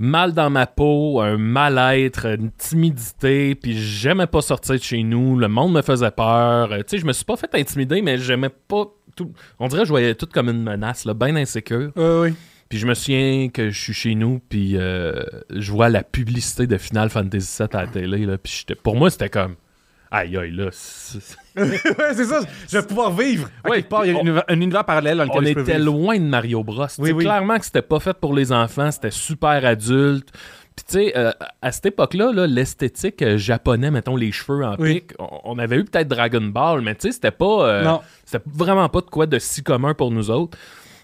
Mal 0.00 0.32
dans 0.32 0.48
ma 0.48 0.66
peau, 0.68 1.20
un 1.20 1.36
mal-être, 1.38 2.26
une 2.26 2.52
timidité, 2.52 3.56
puis 3.56 3.76
j'aimais 3.76 4.28
pas 4.28 4.40
sortir 4.42 4.76
de 4.76 4.80
chez 4.80 5.02
nous, 5.02 5.36
le 5.36 5.48
monde 5.48 5.72
me 5.72 5.82
faisait 5.82 6.12
peur. 6.12 6.70
Euh, 6.72 6.78
Tu 6.78 6.84
sais, 6.90 6.98
je 6.98 7.04
me 7.04 7.12
suis 7.12 7.24
pas 7.24 7.36
fait 7.36 7.52
intimider, 7.56 8.00
mais 8.00 8.16
j'aimais 8.16 8.48
pas 8.48 8.84
tout. 9.16 9.32
On 9.58 9.66
dirait 9.66 9.82
que 9.82 9.86
je 9.88 9.92
voyais 9.92 10.14
tout 10.14 10.28
comme 10.32 10.48
une 10.50 10.62
menace, 10.62 11.04
là, 11.04 11.14
bien 11.14 11.34
insécure. 11.34 11.90
Oui, 11.96 12.04
oui. 12.30 12.34
Puis 12.68 12.78
je 12.78 12.86
me 12.86 12.94
souviens 12.94 13.48
que 13.48 13.70
je 13.70 13.78
suis 13.80 13.94
chez 13.94 14.14
nous, 14.14 14.40
puis 14.48 14.76
euh, 14.76 15.22
je 15.50 15.72
vois 15.72 15.88
la 15.88 16.02
publicité 16.02 16.66
de 16.66 16.76
Final 16.76 17.08
Fantasy 17.08 17.62
VII 17.62 17.68
à 17.72 17.82
la 17.82 17.86
télé, 17.88 18.26
là, 18.26 18.36
puis 18.38 18.64
pour 18.82 18.96
moi, 18.96 19.08
c'était 19.10 19.30
comme... 19.30 19.54
Aïe, 20.10 20.36
aïe, 20.38 20.50
là, 20.52 20.64
ouais, 21.56 22.14
c'est 22.14 22.24
ça, 22.24 22.40
je 22.70 22.78
vais 22.78 22.86
pouvoir 22.86 23.12
vivre. 23.12 23.50
Quelque 23.64 23.88
part, 23.88 24.06
il 24.06 24.12
y 24.12 24.14
a 24.14 24.18
on- 24.18 24.24
une- 24.24 24.42
un 24.48 24.60
univers 24.60 24.84
parallèle 24.84 25.18
dans 25.18 25.24
lequel 25.24 25.42
on 25.42 25.46
je 25.46 25.52
peux 25.54 25.60
était 25.62 25.72
vivre. 25.78 25.84
loin 25.84 26.18
de 26.18 26.24
Mario 26.24 26.62
Bros. 26.64 26.86
Oui, 26.98 27.12
oui. 27.12 27.24
Clairement 27.24 27.58
que 27.58 27.64
c'était 27.66 27.82
pas 27.82 28.00
fait 28.00 28.16
pour 28.16 28.32
les 28.34 28.50
enfants, 28.52 28.90
c'était 28.90 29.10
super 29.10 29.64
adulte. 29.66 30.30
Puis 30.76 30.84
tu 30.88 30.92
sais, 30.94 31.12
euh, 31.18 31.30
à 31.60 31.72
cette 31.72 31.86
époque-là, 31.86 32.32
là, 32.32 32.46
l'esthétique 32.46 33.20
euh, 33.20 33.36
japonais, 33.36 33.90
mettons 33.90 34.16
les 34.16 34.30
cheveux 34.32 34.64
en 34.64 34.76
Oui. 34.78 34.94
pique, 35.00 35.12
on, 35.18 35.40
on 35.44 35.58
avait 35.58 35.76
eu 35.76 35.84
peut-être 35.84 36.08
Dragon 36.08 36.40
Ball, 36.40 36.80
mais 36.82 36.94
tu 36.94 37.08
sais, 37.08 37.12
c'était 37.12 37.30
pas, 37.32 37.68
euh, 37.68 37.84
Non. 37.84 38.00
c'était 38.24 38.44
vraiment 38.46 38.88
pas 38.88 39.00
de 39.00 39.06
quoi 39.10 39.26
de 39.26 39.38
si 39.38 39.62
commun 39.62 39.92
pour 39.94 40.10
nous 40.10 40.30
autres. 40.30 40.56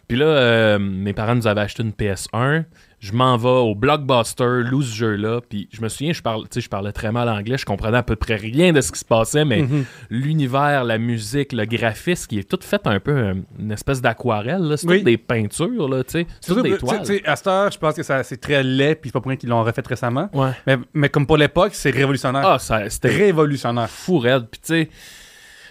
Puis 0.09 0.17
là, 0.19 0.27
euh, 0.27 0.79
mes 0.79 1.13
parents 1.13 1.35
nous 1.35 1.47
avaient 1.47 1.63
acheté 1.63 1.83
une 1.83 1.93
PS1. 1.93 2.65
Je 3.01 3.13
m'en 3.13 3.37
vais 3.37 3.49
au 3.49 3.75
Blockbuster, 3.75 4.63
loue 4.63 4.81
ce 4.81 4.95
jeu-là. 4.95 5.41
Puis 5.47 5.69
je 5.73 5.83
me 5.83 5.89
souviens, 5.91 6.15
je, 6.15 6.23
parle, 6.23 6.45
sais, 6.51 6.63
je 6.63 6.71
parlais 6.71 6.91
très 6.93 7.13
mal 7.13 7.29
anglais, 7.29 7.59
je 7.59 7.67
comprenais 7.67 7.99
à 7.99 8.03
peu 8.03 8.17
près 8.17 8.37
rien 8.37 8.73
de 8.73 8.81
ce 8.81 8.91
qui 8.93 8.99
se 8.99 9.05
passait, 9.05 9.45
mais 9.45 9.61
Mhm. 9.63 9.85
l'univers, 10.09 10.85
la 10.85 10.97
musique, 10.97 11.53
le 11.53 11.67
graphisme, 11.67 12.27
qui 12.29 12.39
est 12.39 12.49
tout 12.49 12.59
fait 12.63 12.81
un 12.87 13.01
peu 13.01 13.11
euh, 13.13 13.35
une 13.59 13.73
espèce 13.73 14.01
d'aquarelle. 14.01 14.63
là. 14.63 14.77
C'est 14.79 14.87
Oui. 14.89 14.97
toutes 14.99 15.05
des 15.05 15.19
peintures, 15.19 15.87
là, 15.89 16.03
tu 16.03 16.13
sais. 16.13 16.27
C'est 16.41 16.47
Surtout, 16.47 16.63
toutes 16.63 16.71
des 16.71 16.79
sais- 16.79 16.79
toiles. 16.87 17.01
tu 17.01 17.07
sais, 17.19 17.27
à 17.29 17.37
cette 17.37 17.47
heure, 17.47 17.71
je 17.71 17.79
pense 17.79 17.95
que 17.95 18.03
ça, 18.03 18.23
c'est 18.23 18.39
très 18.41 18.63
laid, 18.63 18.95
puis 18.95 19.11
c'est 19.11 19.13
pas 19.13 19.21
pour 19.21 19.29
rien 19.29 19.37
qu'ils 19.37 19.51
l'ont 19.51 19.63
refait 19.63 19.83
récemment. 19.87 20.31
Ouais. 20.33 20.53
Mais, 20.67 20.79
mais 20.95 21.09
comme 21.11 21.27
pour 21.27 21.37
l'époque, 21.37 21.75
c'est 21.75 21.91
révolutionnaire. 21.91 22.47
Ah, 22.47 22.59
ça, 22.59 22.89
c'était 22.89 23.09
révolutionnaire. 23.15 23.91
fou 23.91 24.19
raide. 24.19 24.47
Puis 24.51 24.61
tu 24.63 24.67
sais, 24.69 24.89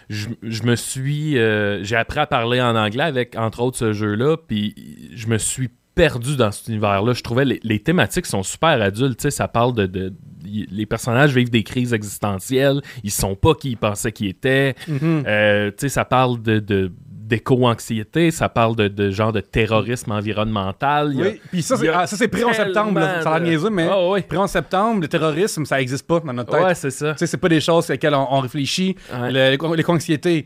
je, 0.10 0.30
je 0.42 0.64
me 0.64 0.76
suis... 0.76 1.38
euh, 1.38 1.84
j'ai 1.84 1.96
appris 1.96 2.20
à 2.20 2.28
parler 2.28 2.62
en 2.62 2.76
anglais 2.76 3.04
avec, 3.04 3.36
entre 3.36 3.62
autres, 3.62 3.78
ce 3.78 3.94
jeu-là, 3.94 4.38
puis 4.38 4.76
je 5.14 5.28
me 5.28 5.38
suis 5.38 5.70
perdu 5.96 6.36
dans 6.36 6.52
cet 6.52 6.70
univers-là. 6.70 7.14
Je 7.14 7.22
trouvais 7.22 7.46
les, 7.46 7.60
les 7.64 7.80
thématiques 7.80 8.26
sont 8.26 8.44
super 8.44 8.82
adultes. 8.82 9.20
Tu 9.20 9.24
sais, 9.24 9.32
ça 9.32 9.48
parle 9.48 9.76
de, 9.76 10.14
Les 10.44 10.86
personnages 10.86 11.36
vivent 11.36 11.52
des 11.52 11.64
crises 11.64 11.94
existentielles. 11.94 12.82
Ils 13.04 13.12
sont 13.12 13.36
pas 13.36 13.54
qui 13.54 13.72
ils 13.72 13.78
pensaient 13.78 14.12
qu'ils 14.12 14.30
étaient. 14.30 14.74
Mhm. 14.88 15.24
Euh, 15.28 15.70
tu 15.70 15.76
sais, 15.78 15.90
ça 15.90 16.06
parle 16.06 16.42
de... 16.42 16.60
de 16.60 16.92
d'éco-anxiété, 17.28 18.32
ça 18.32 18.50
parle 18.50 18.76
de, 18.76 18.88
de 18.88 19.12
genre 19.12 19.32
de 19.32 19.40
terrorisme 19.42 20.12
environnemental. 20.12 21.14
Oui, 21.16 21.42
puis 21.52 21.62
ça, 21.62 21.78
c'est, 21.78 21.88
ah, 21.90 22.06
pré 22.32 22.44
en 22.44 22.54
septembre. 22.54 23.00
là. 23.00 23.22
Ça 23.22 23.34
a 23.34 23.40
l'air 23.40 23.62
de- 23.62 23.70
mais 23.70 23.88
Ah, 23.90 24.10
ouais. 24.10 24.22
pré 24.22 24.38
en 24.38 24.48
septembre, 24.48 25.02
le 25.02 25.08
terrorisme, 25.08 25.66
ça 25.66 25.82
existe 25.82 26.06
pas 26.08 26.20
dans 26.20 26.34
notre 26.34 26.52
tête. 26.52 26.64
Ouais, 26.64 26.76
c'est 26.76 26.92
ça. 26.92 27.14
Tu 27.14 27.20
sais, 27.20 27.28
c'est 27.28 27.38
pas 27.38 27.50
des 27.50 27.62
choses 27.62 27.86
sur 27.86 27.94
lesquelles 27.94 28.14
on, 28.16 28.28
on 28.34 28.40
réfléchit. 28.40 28.96
Ouais. 29.14 29.32
L'éco-anxiété. 29.58 30.46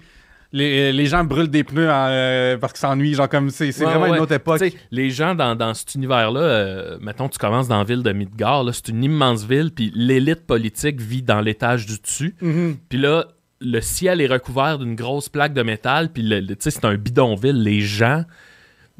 Les, 0.53 0.93
les 0.93 1.05
gens 1.07 1.25
brûlent 1.25 1.49
des 1.49 1.65
pneus 1.65 1.89
en, 1.91 2.07
euh, 2.07 2.57
parce 2.57 2.71
qu'ils 2.71 2.79
s'ennuient, 2.79 3.13
genre 3.15 3.27
comme 3.27 3.49
c'est, 3.49 3.65
Ouais, 3.79 3.85
vraiment 3.85 4.05
ouais. 4.05 4.15
une 4.17 4.23
autre 4.23 4.31
époque. 4.31 4.63
Les 4.91 5.09
gens 5.09 5.35
dans, 5.35 5.55
dans 5.57 5.73
cet 5.73 5.95
univers-là, 5.95 6.39
euh, 6.39 6.97
mettons, 7.01 7.27
tu 7.27 7.37
commences 7.37 7.67
dans 7.67 7.79
la 7.79 7.83
ville 7.83 8.01
de 8.01 8.13
Midgard, 8.13 8.63
c'est 8.71 8.87
une 8.87 9.03
immense 9.03 9.43
ville, 9.45 9.71
puis 9.75 9.91
l'élite 9.93 10.45
politique 10.47 11.01
vit 11.01 11.21
dans 11.21 11.41
l'étage 11.41 11.85
du 11.85 11.99
dessus. 11.99 12.33
Mhm. 12.41 12.77
Puis 12.87 12.97
là, 12.97 13.25
le 13.59 13.81
ciel 13.81 14.21
est 14.21 14.27
recouvert 14.27 14.77
d'une 14.79 14.95
grosse 14.95 15.29
plaque 15.29 15.53
de 15.53 15.63
métal, 15.63 16.09
puis 16.11 16.21
le- 16.23 16.55
c'est 16.59 16.85
un 16.85 16.95
bidonville. 16.95 17.61
Les 17.63 17.81
gens 17.81 18.23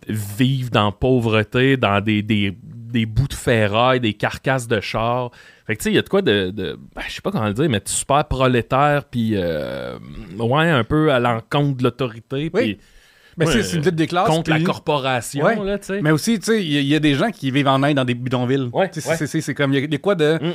vivent 0.08 0.72
dans 0.72 0.92
pauvreté, 0.92 1.78
dans 1.78 2.02
des, 2.02 2.22
des, 2.22 2.58
des 2.64 3.06
bouts 3.06 3.28
de 3.28 3.34
ferraille, 3.34 4.00
des 4.00 4.14
carcasses 4.14 4.68
de 4.68 4.80
chars. 4.80 5.32
Fait 5.66 5.76
que 5.76 5.80
tu 5.82 5.84
sais, 5.86 5.92
il 5.92 5.96
y 5.96 6.00
a 6.00 6.02
de 6.02 6.10
quoi 6.10 6.22
de. 6.22 6.52
de 6.52 6.78
ben, 6.96 7.02
je 7.08 7.14
sais 7.16 7.22
pas 7.22 7.32
comment 7.32 7.48
le 7.48 7.54
dire, 7.54 7.70
mais 7.70 7.82
super 7.86 8.26
prolétaire, 8.26 9.06
puis 9.06 9.32
euh, 9.36 9.98
ouais, 10.40 10.70
un 10.70 10.84
peu 10.84 11.12
à 11.12 11.20
l'encontre 11.20 11.78
de 11.78 11.84
l'autorité, 11.84 12.50
Oui. 12.54 12.78
Mais 13.40 13.46
Ouais, 13.46 13.62
c'est, 13.62 13.78
une 13.78 13.84
lutte 13.84 13.94
des 13.94 14.08
classes. 14.08 14.28
contre 14.28 14.50
la 14.50 14.60
corporation, 14.62 15.46
Ouais. 15.46 15.64
là, 15.64 15.78
tu 15.78 15.86
sais. 15.86 16.02
Mais 16.02 16.10
aussi, 16.10 16.40
tu 16.40 16.46
sais, 16.46 16.64
il 16.66 16.72
y, 16.74 16.78
a- 16.80 16.82
y 16.82 16.96
a 16.96 17.00
des 17.00 17.14
gens 17.14 17.30
qui 17.30 17.52
vivent 17.52 17.68
en 17.68 17.84
Inde 17.84 17.94
dans 17.98 18.04
des 18.04 18.16
bidonvilles. 18.16 18.70
Ouais, 18.74 18.90
c'est, 18.92 19.54
comme, 19.54 19.74
il 19.76 19.80
y 19.80 19.84
a 19.84 19.86
des 19.86 20.00
quoi 20.00 20.16
de 20.16 20.40
Mm. 20.42 20.54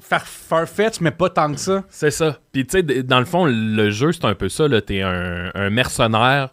Far, 0.00 0.26
farfetch, 0.26 1.00
mais 1.00 1.10
pas 1.10 1.30
tant 1.30 1.52
que 1.52 1.60
ça. 1.60 1.84
C'est 1.88 2.10
ça. 2.10 2.38
Puis 2.52 2.66
tu 2.66 2.78
sais, 2.78 3.02
dans 3.02 3.18
le 3.18 3.24
fond, 3.24 3.46
le 3.46 3.90
jeu, 3.90 4.12
c'est 4.12 4.24
un 4.24 4.34
peu 4.34 4.48
ça. 4.48 4.68
là. 4.68 4.80
T'es 4.80 5.02
un, 5.02 5.50
un 5.54 5.70
mercenaire 5.70 6.50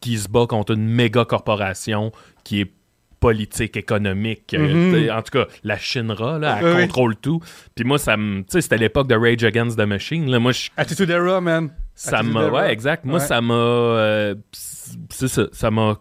qui 0.00 0.18
se 0.18 0.28
bat 0.28 0.46
contre 0.48 0.72
une 0.72 0.86
méga 0.88 1.24
corporation 1.24 2.12
qui 2.44 2.60
est 2.62 2.72
politique, 3.20 3.76
économique. 3.76 4.52
euh, 4.54 4.58
Mhm. 4.58 4.92
t'sais, 4.92 5.10
en 5.12 5.22
tout 5.22 5.30
cas, 5.38 5.46
la 5.62 5.78
Shinra, 5.78 6.40
là, 6.40 6.58
elle 6.60 6.74
Oui, 6.74 6.82
contrôle 6.82 7.14
tout. 7.14 7.38
Puis 7.76 7.84
moi, 7.84 7.96
ça 7.98 8.16
me... 8.16 8.40
Tu 8.40 8.46
sais, 8.48 8.62
c'était 8.62 8.78
l'époque 8.78 9.06
de 9.06 9.14
Rage 9.14 9.44
Against 9.44 9.78
the 9.78 9.82
Machine. 9.86 10.28
Là. 10.28 10.40
Moi, 10.40 10.50
je- 10.50 10.70
Attitude 10.76 11.08
Era, 11.08 11.40
man. 11.40 11.70
ça 11.94 12.24
m'a... 12.24 12.48
Ouais, 12.48 12.72
exact. 12.72 13.04
Moi, 13.04 13.20
Ouais. 13.20 13.24
ça 13.24 13.40
m'a... 13.40 13.54
euh, 13.54 14.34
c'est 14.50 15.28
ça. 15.28 15.44
Ça 15.52 15.70
m'a 15.70 15.98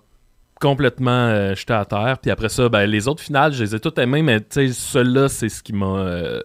complètement 0.61 1.11
euh, 1.27 1.55
jeté 1.55 1.73
à 1.73 1.83
terre. 1.85 2.17
Puis 2.21 2.31
après 2.31 2.47
ça, 2.49 2.69
ben, 2.69 2.85
les 2.85 3.07
autres 3.07 3.21
finales, 3.21 3.51
je 3.51 3.63
les 3.63 3.75
ai 3.75 3.79
toutes 3.79 3.97
aimées, 3.97 4.21
mais 4.21 4.39
tu 4.39 4.45
sais, 4.51 4.67
celui-là, 4.69 5.27
c'est 5.27 5.49
ce 5.49 5.61
qui 5.61 5.73
m'a... 5.73 5.85
euh, 5.97 6.41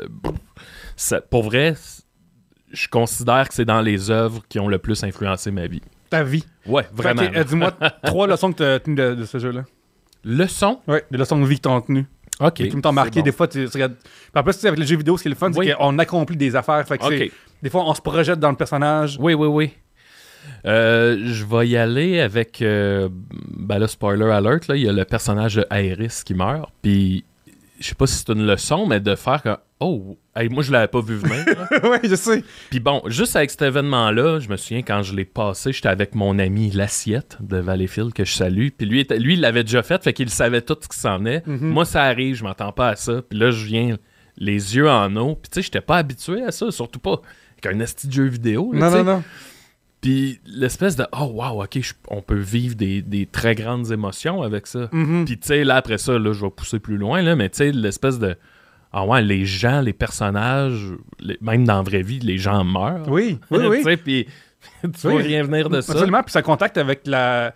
pour 1.30 1.42
vrai, 1.44 1.74
je 2.72 2.88
considère 2.88 3.48
que 3.48 3.54
c'est 3.54 3.64
dans 3.64 3.80
les 3.80 4.10
œuvres 4.10 4.42
qui 4.48 4.58
ont 4.58 4.68
le 4.68 4.78
plus 4.78 5.04
influencé 5.04 5.50
ma 5.50 5.66
vie. 5.66 5.82
Ta 6.10 6.22
vie. 6.24 6.44
Ouais, 6.66 6.86
vraiment. 6.92 7.22
euh, 7.22 7.44
dis-moi 7.44 7.72
trois 8.04 8.26
leçons 8.26 8.52
que 8.52 8.56
tu 8.58 8.64
as 8.64 8.80
tenues 8.80 8.96
de, 8.96 9.14
de 9.14 9.24
ce 9.24 9.38
jeu-là. 9.38 9.64
Le 10.24 10.46
son, 10.46 10.80
Ouais, 10.88 11.04
des 11.10 11.18
leçons 11.18 11.38
de 11.38 11.46
vie 11.46 11.56
que 11.60 11.68
tu 11.68 11.74
as 11.74 11.80
tenues. 11.80 12.06
OK. 12.40 12.54
Qui 12.54 12.76
m'ont 12.76 12.92
marqué. 12.92 13.10
c'est 13.14 13.20
bon. 13.20 13.24
Des 13.24 13.32
fois, 13.32 13.48
tu 13.48 13.64
tu 13.66 13.70
regardes. 13.72 13.94
En 14.34 14.42
plus, 14.42 14.54
tu 14.54 14.60
sais, 14.60 14.68
avec 14.68 14.80
les 14.80 14.86
jeux 14.86 14.96
vidéo, 14.96 15.16
ce 15.16 15.22
qui 15.22 15.28
est 15.28 15.30
le 15.30 15.36
fun, 15.36 15.50
Oui. 15.54 15.68
c'est 15.68 15.74
qu'on 15.74 15.98
accomplit 15.98 16.36
des 16.36 16.54
affaires. 16.56 16.86
Fait 16.86 16.98
que 16.98 17.30
des 17.62 17.70
fois, 17.70 17.84
on 17.88 17.94
se 17.94 18.00
projette 18.02 18.38
dans 18.38 18.50
le 18.50 18.56
personnage. 18.56 19.16
Oui, 19.20 19.34
oui, 19.34 19.46
oui. 19.46 19.72
Euh, 20.66 21.18
je 21.26 21.44
vais 21.44 21.68
y 21.68 21.76
aller 21.76 22.20
avec. 22.20 22.62
euh, 22.62 23.08
ben 23.56 23.78
là, 23.78 23.86
spoiler 23.88 24.30
alert, 24.30 24.68
là, 24.68 24.76
il 24.76 24.82
y 24.82 24.88
a 24.88 24.92
le 24.92 25.04
personnage 25.04 25.56
de 25.56 25.66
Iris 25.72 26.24
qui 26.24 26.34
meurt. 26.34 26.70
Puis, 26.82 27.24
je 27.80 27.86
sais 27.88 27.94
pas 27.94 28.06
si 28.06 28.16
c'est 28.16 28.32
une 28.32 28.46
leçon, 28.46 28.86
mais 28.86 29.00
de 29.00 29.14
faire 29.14 29.42
que. 29.42 29.50
Oh, 29.78 30.16
hey, 30.34 30.48
moi, 30.48 30.62
je 30.62 30.72
l'avais 30.72 30.88
pas 30.88 31.02
vu 31.02 31.16
venir. 31.16 31.44
oui, 31.84 31.98
je 32.04 32.14
sais. 32.14 32.42
Puis 32.70 32.80
bon, 32.80 33.02
juste 33.08 33.36
avec 33.36 33.50
cet 33.50 33.60
événement-là, 33.60 34.40
je 34.40 34.48
me 34.48 34.56
souviens 34.56 34.80
quand 34.80 35.02
je 35.02 35.14
l'ai 35.14 35.26
passé, 35.26 35.70
j'étais 35.70 35.88
avec 35.90 36.14
mon 36.14 36.38
ami 36.38 36.70
L'Assiette 36.70 37.36
de 37.40 37.58
Valleyfield 37.58 38.14
que 38.14 38.24
je 38.24 38.32
salue. 38.32 38.68
Puis 38.76 38.86
lui, 38.86 39.00
était- 39.00 39.18
lui 39.18 39.34
il 39.34 39.40
l'avait 39.42 39.64
déjà 39.64 39.82
fait, 39.82 40.02
fait 40.02 40.14
qu'il 40.14 40.30
savait 40.30 40.62
tout 40.62 40.78
ce 40.80 40.88
qui 40.88 40.98
s'en 40.98 41.18
venait. 41.18 41.42
Mhm. 41.46 41.68
Moi, 41.68 41.84
ça 41.84 42.04
arrive, 42.04 42.36
je 42.36 42.44
m'entends 42.44 42.72
pas 42.72 42.88
à 42.88 42.96
ça. 42.96 43.20
Puis 43.28 43.38
là, 43.38 43.50
je 43.50 43.66
viens 43.66 43.96
les 44.38 44.76
yeux 44.76 44.88
en 44.88 45.14
eau. 45.16 45.34
Puis 45.34 45.50
tu 45.50 45.56
sais, 45.56 45.62
j'étais 45.62 45.82
pas 45.82 45.98
habitué 45.98 46.42
à 46.42 46.52
ça, 46.52 46.70
surtout 46.70 46.98
pas 46.98 47.20
avec 47.62 47.78
un 47.82 48.10
jeu 48.10 48.24
vidéo. 48.24 48.72
là, 48.72 48.78
Non, 48.90 48.96
non, 48.96 49.04
non. 49.04 49.22
Puis 50.06 50.40
l'espèce 50.46 50.94
de 50.94 51.04
oh 51.18 51.24
wow, 51.34 51.64
ok, 51.64 51.80
je- 51.80 51.92
on 52.08 52.22
peut 52.22 52.38
vivre 52.38 52.76
des, 52.76 53.02
des 53.02 53.26
très 53.26 53.54
grandes 53.56 53.90
émotions 53.90 54.42
avec 54.42 54.68
ça. 54.68 54.88
Mhm. 54.92 55.24
Puis 55.24 55.36
tu 55.38 55.48
sais, 55.48 55.64
là 55.64 55.76
après 55.76 55.98
ça, 55.98 56.16
là, 56.18 56.32
je 56.32 56.44
vais 56.44 56.50
pousser 56.50 56.78
plus 56.78 56.96
loin, 56.96 57.22
là, 57.22 57.34
mais 57.34 57.48
tu 57.50 57.56
sais, 57.58 57.72
l'espèce 57.72 58.18
de 58.20 58.36
ah 58.92 59.04
ouais, 59.04 59.20
les 59.20 59.44
gens, 59.44 59.80
les 59.80 59.92
personnages, 59.92 60.80
les- 61.18 61.36
même 61.40 61.64
dans 61.64 61.76
la 61.78 61.82
vraie 61.82 62.02
vie, 62.02 62.20
les 62.20 62.38
gens 62.38 62.62
meurent. 62.62 63.08
Oui, 63.08 63.38
oui, 63.50 63.58
oui. 63.68 63.82
sais, 63.82 63.96
puis 63.96 64.26
tu 64.82 64.88
Oui. 65.08 65.12
vois 65.14 65.22
rien 65.22 65.42
venir 65.42 65.68
de 65.68 65.80
ça. 65.80 65.92
Absolument, 65.92 66.22
puis 66.22 66.30
ça 66.32 66.42
contacte 66.42 66.78
avec 66.78 67.00
la. 67.06 67.52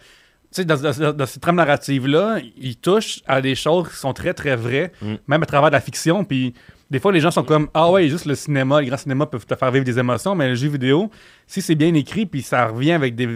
Tu 0.52 0.62
sais, 0.62 0.64
dans, 0.64 0.74
dans, 0.80 1.12
dans 1.12 1.26
cette 1.26 1.40
trame 1.42 1.54
narrative-là, 1.56 2.38
il 2.60 2.76
touche 2.76 3.20
à 3.28 3.40
des 3.40 3.54
choses 3.54 3.88
qui 3.90 3.96
sont 3.96 4.12
très, 4.12 4.34
très 4.34 4.56
vraies, 4.56 4.90
Mm. 5.00 5.14
même 5.28 5.42
à 5.44 5.46
travers 5.46 5.70
de 5.70 5.74
la 5.76 5.80
fiction. 5.80 6.24
Puis 6.24 6.52
des 6.90 6.98
fois, 6.98 7.12
les 7.12 7.20
gens 7.20 7.30
sont 7.30 7.44
comme 7.44 7.68
Ah 7.74 7.90
ouais, 7.90 8.08
juste 8.08 8.24
le 8.26 8.34
cinéma, 8.34 8.80
les 8.80 8.88
grands 8.88 8.96
cinémas 8.96 9.26
peuvent 9.26 9.46
te 9.46 9.54
faire 9.54 9.70
vivre 9.70 9.84
des 9.84 9.98
émotions, 9.98 10.34
mais 10.34 10.48
le 10.48 10.54
jeu 10.56 10.68
vidéo, 10.68 11.10
si 11.46 11.62
c'est 11.62 11.74
bien 11.76 11.94
écrit, 11.94 12.26
puis 12.26 12.42
ça 12.42 12.66
revient 12.66 12.92
avec 12.92 13.14
des 13.14 13.28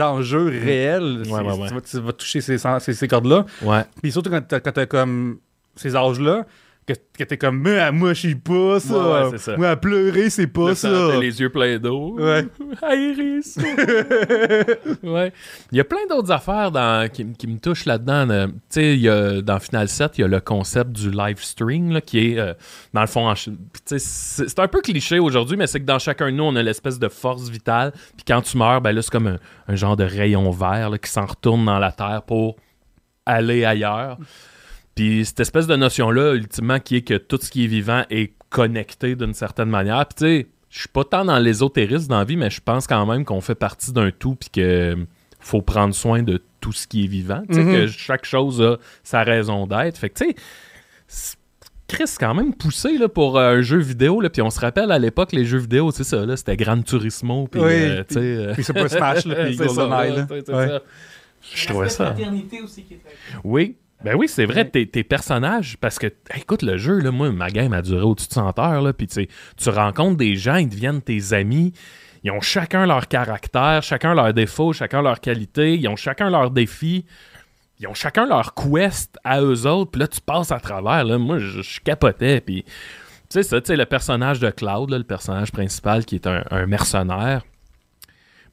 enjeux 0.00 0.46
réels, 0.48 1.20
c'est- 1.24 1.30
Mm. 1.30 1.34
ouais, 1.34 1.42
ouais. 1.58 1.68
Tu, 1.68 1.74
vas, 1.74 1.80
tu 1.80 2.00
vas 2.00 2.12
toucher 2.12 2.40
ces, 2.40 2.56
ces, 2.58 2.92
ces 2.94 3.08
cordes-là. 3.08 3.44
Ouais. 3.62 3.82
Puis 4.02 4.10
surtout 4.12 4.30
quand 4.30 4.40
t'as, 4.46 4.60
quand 4.60 4.72
t'as 4.72 4.86
comme 4.86 5.38
ces 5.76 5.94
âges-là, 5.96 6.46
que, 6.86 6.92
que 7.18 7.24
t'es 7.24 7.38
comme 7.38 7.60
Mais 7.62 7.90
moi, 7.92 8.12
je 8.12 8.20
suis 8.20 8.34
pas 8.34 8.78
ça. 8.80 8.94
Ouais, 8.94 9.22
ouais, 9.24 9.28
c'est 9.32 9.38
ça. 9.52 9.56
Moi, 9.56 9.68
à 9.70 9.76
pleurer, 9.76 10.28
c'est 10.30 10.46
pas 10.46 10.74
ça. 10.74 10.88
t'as 10.90 11.18
les 11.20 11.40
yeux 11.40 11.50
pleins 11.50 11.78
d'eau. 11.78 12.16
Ouais. 12.18 12.46
Iris. 12.82 13.58
ouais. 15.02 15.32
Il 15.72 15.78
y 15.78 15.80
a 15.80 15.84
plein 15.84 16.06
d'autres 16.08 16.30
affaires 16.30 16.70
dans, 16.70 17.10
qui, 17.10 17.24
qui 17.32 17.46
me 17.46 17.58
touchent 17.58 17.86
là-dedans. 17.86 18.28
euh, 18.30 18.46
Tu 18.70 18.98
sais, 19.00 19.42
dans 19.42 19.58
Final 19.58 19.88
7, 19.88 20.18
il 20.18 20.20
y 20.22 20.24
a 20.24 20.28
le 20.28 20.40
concept 20.40 20.92
du 20.92 21.10
live 21.10 21.38
stream 21.42 21.90
là, 21.90 22.00
qui 22.00 22.32
est, 22.32 22.38
euh, 22.38 22.54
dans 22.92 23.00
le 23.00 23.06
fond, 23.06 23.28
en 23.28 23.34
c'est 23.34 23.98
c'est 23.98 24.58
un 24.58 24.68
peu 24.68 24.80
cliché 24.80 25.18
aujourd'hui, 25.18 25.56
mais 25.56 25.66
c'est 25.66 25.80
que 25.80 25.84
dans 25.84 25.98
chacun 25.98 26.26
de 26.26 26.36
nous, 26.36 26.44
on 26.44 26.56
a 26.56 26.62
l'espèce 26.62 26.98
de 26.98 27.08
force 27.08 27.48
vitale. 27.48 27.92
Puis 28.16 28.24
quand 28.26 28.42
tu 28.42 28.56
meurs, 28.58 28.80
ben 28.80 28.92
là, 28.92 29.02
c'est 29.02 29.10
comme 29.10 29.26
un, 29.26 29.38
un 29.68 29.74
genre 29.74 29.96
de 29.96 30.04
rayon 30.04 30.50
vert 30.50 30.90
là, 30.90 30.98
qui 30.98 31.10
s'en 31.10 31.26
retourne 31.26 31.64
dans 31.64 31.78
la 31.78 31.92
terre 31.92 32.22
pour 32.26 32.56
aller 33.26 33.64
ailleurs. 33.64 34.18
Puis 34.94 35.24
cette 35.24 35.40
espèce 35.40 35.66
de 35.66 35.76
notion-là, 35.76 36.34
ultimement, 36.34 36.78
qui 36.80 36.96
est 36.96 37.02
que 37.02 37.14
tout 37.14 37.38
ce 37.40 37.50
qui 37.50 37.64
est 37.64 37.68
vivant 37.68 38.04
est 38.10 38.32
connecté 38.50 39.16
d'une 39.16 39.34
certaine 39.34 39.68
manière. 39.68 40.06
Puis 40.06 40.14
tu 40.16 40.24
sais, 40.24 40.46
je 40.70 40.78
suis 40.80 40.88
pas 40.88 41.04
tant 41.04 41.24
dans 41.24 41.38
l'ésotérisme 41.38 42.08
dans 42.08 42.18
la 42.18 42.24
vie, 42.24 42.36
mais 42.36 42.50
je 42.50 42.60
pense 42.60 42.86
quand 42.86 43.04
même 43.06 43.24
qu'on 43.24 43.40
fait 43.40 43.54
partie 43.54 43.92
d'un 43.92 44.10
tout, 44.10 44.34
puis 44.36 44.50
que 44.50 44.96
faut 45.40 45.62
prendre 45.62 45.94
soin 45.94 46.22
de 46.22 46.40
tout 46.60 46.72
ce 46.72 46.86
qui 46.86 47.04
est 47.04 47.08
vivant. 47.08 47.42
Tu 47.48 47.54
sais, 47.54 47.62
Mhm. 47.62 47.72
que 47.74 47.86
chaque 47.88 48.24
chose 48.24 48.62
a 48.62 48.78
sa 49.02 49.22
raison 49.24 49.66
d'être. 49.66 49.98
Fait 49.98 50.08
que 50.10 50.24
tu 50.24 50.30
sais, 51.08 51.36
Chris, 51.86 52.04
c'est 52.06 52.18
quand 52.18 52.34
même 52.34 52.54
poussé 52.54 52.96
là, 52.96 53.08
pour 53.08 53.36
euh, 53.38 53.56
un 53.58 53.60
jeu 53.60 53.78
vidéo. 53.78 54.20
Là, 54.22 54.30
puis 54.30 54.40
on 54.40 54.48
se 54.50 54.58
rappelle 54.58 54.90
à 54.90 54.98
l'époque, 54.98 55.32
les 55.32 55.44
jeux 55.44 55.58
vidéo, 55.58 55.90
c'est 55.90 56.02
ça, 56.04 56.24
là, 56.24 56.36
c'était 56.36 56.56
Gran 56.56 56.80
Turismo. 56.80 57.46
Puis, 57.46 57.60
Oui, 57.60 57.70
euh, 57.72 58.04
tu 58.08 58.14
sais, 58.14 58.20
euh, 58.20 58.52
Puis 58.54 58.64
Smash, 58.64 59.26
là, 59.26 59.34
puis 59.44 59.56
c'est 59.56 59.68
ça, 59.68 59.86
GoldenEye, 59.86 60.16
là, 60.16 60.26
Ouais. 60.30 60.68
ça. 60.68 60.82
Je 61.54 61.66
trouvais 61.68 61.88
ça. 61.90 62.06
paternité 62.06 62.62
aussi 62.62 62.84
qui 62.84 62.94
est 62.94 63.00
très 63.04 63.12
Oui. 63.44 63.76
Ben 64.02 64.14
oui, 64.16 64.28
c'est 64.28 64.44
vrai, 64.44 64.68
tes, 64.68 64.86
tes 64.86 65.02
personnages, 65.04 65.78
parce 65.80 65.98
que, 65.98 66.08
écoute, 66.36 66.62
le 66.62 66.76
jeu, 66.76 66.98
là, 66.98 67.10
moi, 67.10 67.30
ma 67.32 67.48
game 67.48 67.72
a 67.72 67.80
duré 67.80 68.02
au-dessus 68.02 68.28
de 68.28 68.34
100 68.34 68.58
heures, 68.58 68.82
là, 68.82 68.92
puis 68.92 69.06
tu 69.06 69.14
sais, 69.14 69.28
tu 69.56 69.70
rencontres 69.70 70.16
des 70.16 70.36
gens, 70.36 70.56
ils 70.56 70.68
deviennent 70.68 71.00
tes 71.00 71.32
amis, 71.32 71.72
ils 72.22 72.30
ont 72.30 72.40
chacun 72.40 72.84
leur 72.84 73.08
caractère, 73.08 73.82
chacun 73.82 74.14
leurs 74.14 74.34
défauts, 74.34 74.72
chacun 74.72 75.00
leurs 75.00 75.20
qualités, 75.20 75.76
ils 75.76 75.88
ont 75.88 75.96
chacun 75.96 76.28
leurs 76.28 76.50
défis, 76.50 77.06
ils 77.80 77.88
ont 77.88 77.94
chacun 77.94 78.26
leur 78.26 78.54
quest 78.54 79.16
à 79.24 79.40
eux 79.40 79.66
autres, 79.66 79.92
puis 79.92 80.00
là, 80.00 80.08
tu 80.08 80.20
passes 80.20 80.52
à 80.52 80.60
travers, 80.60 81.04
là, 81.04 81.16
moi, 81.16 81.38
je, 81.38 81.62
je 81.62 81.80
capotais, 81.80 82.42
puis, 82.42 82.64
tu 82.64 82.72
sais, 83.30 83.42
ça, 83.42 83.60
tu 83.60 83.68
sais, 83.68 83.76
le 83.76 83.86
personnage 83.86 84.38
de 84.38 84.50
Cloud, 84.50 84.90
là, 84.90 84.98
le 84.98 85.04
personnage 85.04 85.50
principal 85.50 86.04
qui 86.04 86.16
est 86.16 86.26
un, 86.26 86.44
un 86.50 86.66
mercenaire, 86.66 87.42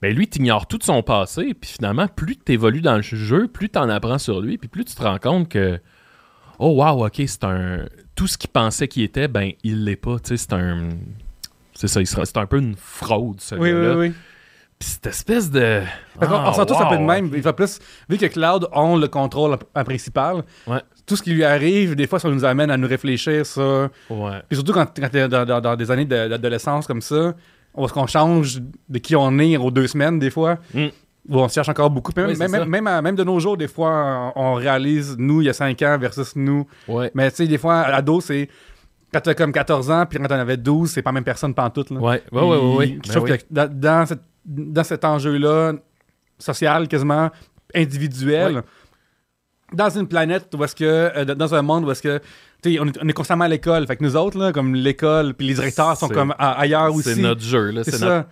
ben 0.01 0.15
lui, 0.15 0.27
t'ignores 0.27 0.67
tout 0.67 0.77
de 0.77 0.83
son 0.83 1.03
passé, 1.03 1.53
puis 1.53 1.69
finalement, 1.69 2.07
plus 2.07 2.37
tu 2.37 2.53
évolues 2.53 2.81
dans 2.81 2.95
le 2.95 3.01
jeu, 3.01 3.47
plus 3.47 3.69
tu 3.69 3.77
en 3.79 3.87
apprends 3.89 4.17
sur 4.17 4.41
lui, 4.41 4.57
puis 4.57 4.67
plus 4.67 4.85
tu 4.85 4.95
te 4.95 5.01
rends 5.03 5.19
compte 5.19 5.49
que, 5.49 5.79
oh 6.59 6.69
wow, 6.83 7.05
ok, 7.05 7.21
c'est 7.27 7.43
un. 7.43 7.85
Tout 8.15 8.27
ce 8.27 8.37
qu'il 8.37 8.49
pensait 8.49 8.87
qu'il 8.87 9.03
était, 9.03 9.27
ben, 9.27 9.51
il 9.63 9.85
l'est 9.85 9.95
pas, 9.95 10.17
tu 10.19 10.29
sais, 10.29 10.37
c'est 10.37 10.53
un. 10.53 10.89
C'est 11.73 11.87
ça, 11.87 12.01
c'est 12.25 12.37
un 12.37 12.45
peu 12.45 12.57
une 12.59 12.75
fraude, 12.75 13.39
ce 13.41 13.55
Oui, 13.55 13.71
oui, 13.71 13.81
gars-là. 13.81 13.97
oui. 13.97 14.13
Puis 14.77 14.89
cette 14.89 15.07
espèce 15.07 15.49
de. 15.51 15.81
Ah, 16.19 16.49
on 16.49 16.53
sent 16.53 16.65
tous 16.65 16.75
un 16.75 16.87
peu 16.89 16.95
de 16.95 17.01
wow. 17.01 17.07
même. 17.07 17.31
Il 17.35 17.41
va 17.41 17.53
plus, 17.53 17.79
vu 18.09 18.17
que 18.17 18.25
Cloud 18.25 18.67
ont 18.73 18.97
le 18.97 19.07
contrôle 19.07 19.55
en 19.75 19.83
principal, 19.83 20.43
Ouais. 20.67 20.81
tout 21.05 21.15
ce 21.15 21.21
qui 21.23 21.31
lui 21.31 21.43
arrive, 21.43 21.95
des 21.95 22.07
fois, 22.07 22.19
ça 22.19 22.29
nous 22.29 22.43
amène 22.45 22.71
à 22.71 22.77
nous 22.77 22.87
réfléchir 22.87 23.45
sur. 23.45 23.89
Ouais. 24.09 24.41
Puis 24.49 24.55
surtout 24.57 24.73
quand, 24.73 24.87
quand 24.99 25.09
t'es 25.09 25.27
dans, 25.27 25.45
dans- 25.45 25.61
dans 25.61 25.75
des 25.75 25.91
années 25.91 26.05
d'adolescence 26.05 26.87
comme 26.87 27.01
ça, 27.01 27.33
est-ce 27.77 27.93
qu'on 27.93 28.07
change 28.07 28.59
de 28.89 28.97
qui 28.99 29.15
on 29.15 29.37
est 29.39 29.57
aux 29.57 29.71
deux 29.71 29.87
semaines, 29.87 30.19
des 30.19 30.29
fois, 30.29 30.57
Mm. 30.73 30.87
où 31.29 31.37
on 31.39 31.47
se 31.47 31.53
cherche 31.53 31.69
encore 31.69 31.89
beaucoup. 31.89 32.11
Même, 32.15 32.27
Oui, 32.29 32.37
même, 32.37 32.65
même, 32.69 32.87
à- 32.87 33.01
même 33.01 33.15
de 33.15 33.23
nos 33.23 33.39
jours, 33.39 33.55
des 33.57 33.67
fois, 33.67 34.33
on, 34.35 34.53
réalise 34.55 35.15
nous, 35.17 35.41
il 35.41 35.45
y 35.45 35.49
a 35.49 35.53
5 35.53 35.81
ans 35.83 35.97
versus 35.99 36.35
nous. 36.35 36.65
Ouais. 36.87 37.11
Mais 37.13 37.29
tu 37.31 37.37
sais, 37.37 37.47
des 37.47 37.57
fois, 37.57 37.79
à 37.81 37.95
ado, 37.95 38.19
c'est. 38.21 38.49
Quand 39.13 39.19
t'as 39.19 39.33
comme 39.33 39.51
14 39.51 39.91
ans, 39.91 40.05
puis 40.05 40.17
quand 40.19 40.27
t'en 40.27 40.35
avais 40.39 40.55
12, 40.57 40.89
c'est 40.91 41.01
pas 41.01 41.09
la 41.09 41.15
même 41.15 41.23
personne 41.25 41.53
pantoute. 41.53 41.89
Là. 41.91 41.99
Ouais, 41.99 42.23
ouais, 42.31 42.41
ouais, 42.41 42.75
ouais, 42.75 42.87
Je 42.87 42.93
Ben 42.93 43.01
trouve 43.15 43.29
oui. 43.29 43.37
que 43.37 43.43
dans, 43.51 43.69
dans 43.69 44.05
cette- 44.05 44.21
dans 44.45 44.83
cet 44.85 45.03
enjeu-là, 45.03 45.73
social, 46.39 46.87
quasiment 46.87 47.29
individuel, 47.75 48.55
Ouais. 48.57 48.61
dans 49.73 49.89
une 49.89 50.07
planète 50.07 50.53
où 50.57 50.63
est-ce 50.63 50.75
que, 50.75 50.83
euh, 50.85 51.25
dans 51.35 51.53
un 51.55 51.61
monde 51.61 51.85
où 51.85 51.91
est-ce 51.91 52.01
que, 52.01 52.19
tu 52.61 52.73
sais, 52.73 52.79
on 52.79 52.85
est, 52.87 52.97
on 53.01 53.07
est 53.07 53.13
constamment 53.13 53.45
à 53.45 53.47
l'école. 53.47 53.85
Fait 53.87 53.95
que 53.97 54.03
nous 54.03 54.15
autres, 54.15 54.37
là, 54.37 54.51
comme 54.51 54.75
l'école, 54.75 55.33
puis 55.33 55.47
les 55.47 55.53
directeurs 55.55 55.97
sont 55.97 56.09
comme 56.09 56.33
ailleurs 56.37 56.93
aussi. 56.93 57.13
C'est 57.15 57.21
notre 57.21 57.41
jeu, 57.41 57.71
là. 57.71 57.83
C'est 57.83 57.91
ça. 57.91 58.05
notre... 58.05 58.27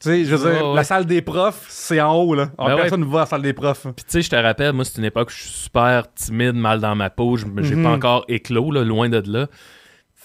Tu 0.00 0.08
sais, 0.10 0.24
je 0.24 0.36
veux 0.36 0.50
dire, 0.52 0.62
Ouais, 0.62 0.68
ouais. 0.70 0.76
la 0.76 0.84
salle 0.84 1.06
des 1.06 1.22
profs, 1.22 1.66
c'est 1.68 2.00
en 2.00 2.14
haut, 2.14 2.32
là. 2.36 2.50
Alors, 2.56 2.68
Ben 2.68 2.74
ouais. 2.76 2.80
personne 2.82 3.00
ne 3.00 3.04
va 3.06 3.18
à 3.18 3.20
la 3.22 3.26
salle 3.26 3.42
des 3.42 3.52
profs. 3.52 3.82
Puis 3.82 4.04
tu 4.04 4.04
sais, 4.06 4.22
je 4.22 4.30
te 4.30 4.36
rappelle, 4.36 4.72
moi, 4.72 4.84
c'est 4.84 4.96
une 4.98 5.04
époque 5.06 5.28
où 5.28 5.32
je 5.32 5.38
suis 5.42 5.50
super 5.50 6.04
timide, 6.14 6.54
mal 6.54 6.78
dans 6.80 6.94
ma 6.94 7.10
peau. 7.10 7.36
Je- 7.36 7.46
J'ai 7.62 7.74
Mhm. 7.74 7.82
pas 7.82 7.90
encore 7.90 8.24
éclos, 8.28 8.70
là, 8.70 8.84
loin 8.84 9.08
de 9.08 9.20
là. 9.26 9.48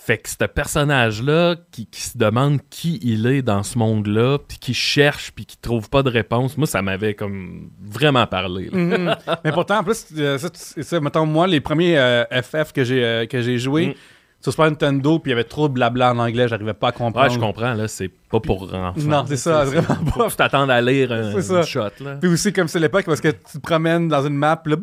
Fait 0.06 0.18
que 0.18 0.28
ce 0.30 0.36
personnage-là 0.36 1.56
qui, 1.72 1.86
qui 1.86 2.02
se 2.02 2.18
demande 2.18 2.60
qui 2.70 3.00
il 3.04 3.26
est 3.26 3.42
dans 3.42 3.64
ce 3.64 3.78
monde-là, 3.78 4.38
puis 4.46 4.58
qui 4.58 4.74
cherche, 4.74 5.32
puis 5.32 5.46
qui 5.46 5.56
trouve 5.58 5.90
pas 5.90 6.04
de 6.04 6.10
réponse, 6.10 6.58
moi, 6.58 6.68
ça 6.68 6.82
m'avait 6.82 7.14
comme 7.14 7.70
vraiment 7.82 8.28
parlé. 8.28 8.70
Mhm. 8.72 9.16
Mais 9.46 9.52
pourtant, 9.54 9.80
en 9.80 9.84
plus, 9.86 10.06
euh, 10.18 10.38
ça, 10.38 11.00
mettons, 11.00 11.26
moi, 11.26 11.48
les 11.48 11.62
premiers 11.62 11.98
euh, 11.98 12.26
FF 12.32 12.74
que 12.74 12.84
j'ai 12.84 13.02
euh, 13.04 13.26
que 13.28 13.42
j'ai 13.42 13.58
joué 13.58 13.88
Mm. 13.88 13.94
sur 14.42 14.52
Super 14.52 14.66
Nintendo, 14.72 15.20
puis 15.20 15.30
il 15.30 15.32
y 15.32 15.36
avait 15.36 15.46
trop 15.46 15.70
de 15.70 15.74
blabla 15.74 16.12
en 16.12 16.20
anglais, 16.20 16.50
j'arrivais 16.50 16.74
pas 16.74 16.90
à 16.90 16.92
comprendre. 16.92 17.26
Ouais, 17.30 17.34
je 17.34 17.40
comprends, 17.40 17.74
là, 17.74 17.88
c'est 17.88 18.10
pas 18.30 18.42
pour 18.42 18.64
enfants. 18.74 18.94
Non, 18.98 19.24
c'est 19.26 19.38
ça, 19.38 19.64
vraiment 19.64 19.88
Faut 20.12 20.20
pas. 20.20 20.30
tu 20.30 20.36
t'attendes 20.36 20.70
à 20.70 20.82
lire 20.82 21.14
un, 21.14 21.40
C'est 21.40 21.54
une 21.56 21.64
shot, 21.64 21.80
là. 22.02 22.18
Puis 22.20 22.30
aussi, 22.30 22.52
comme 22.52 22.68
c'est 22.68 22.80
l'époque, 22.80 23.06
parce 23.06 23.22
que 23.22 23.30
tu 23.30 23.54
te 23.54 23.58
promènes 23.60 24.10
dans 24.10 24.28
une 24.28 24.36
map, 24.36 24.58
puis 24.58 24.74
là, 24.74 24.78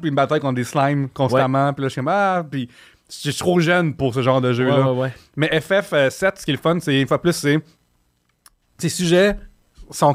puis 0.00 0.08
une 0.08 0.14
bataille 0.14 0.40
contre 0.40 0.54
des 0.54 0.64
slimes 0.64 1.10
constamment, 1.10 1.74
puis 1.74 1.82
là, 1.82 1.88
je 1.88 1.92
suis 1.92 2.00
comme, 2.00 2.08
ah, 2.08 2.42
puis 2.50 2.66
je 3.22 3.30
suis 3.30 3.38
trop 3.38 3.60
jeune 3.60 3.94
pour 3.94 4.14
ce 4.14 4.22
genre 4.22 4.40
de 4.40 4.52
jeu-là. 4.52 4.90
ouais, 4.92 4.98
ouais. 5.02 5.12
Mais 5.36 5.48
FF7, 5.48 6.32
ce 6.40 6.44
qui 6.44 6.50
est 6.50 6.54
le 6.54 6.58
fun, 6.60 6.78
c'est 6.80 7.00
une 7.00 7.06
fois 7.08 7.20
plus, 7.20 7.32
c'est. 7.32 7.58
Ces 8.78 8.88
sujets 8.88 9.36
sont. 9.90 10.14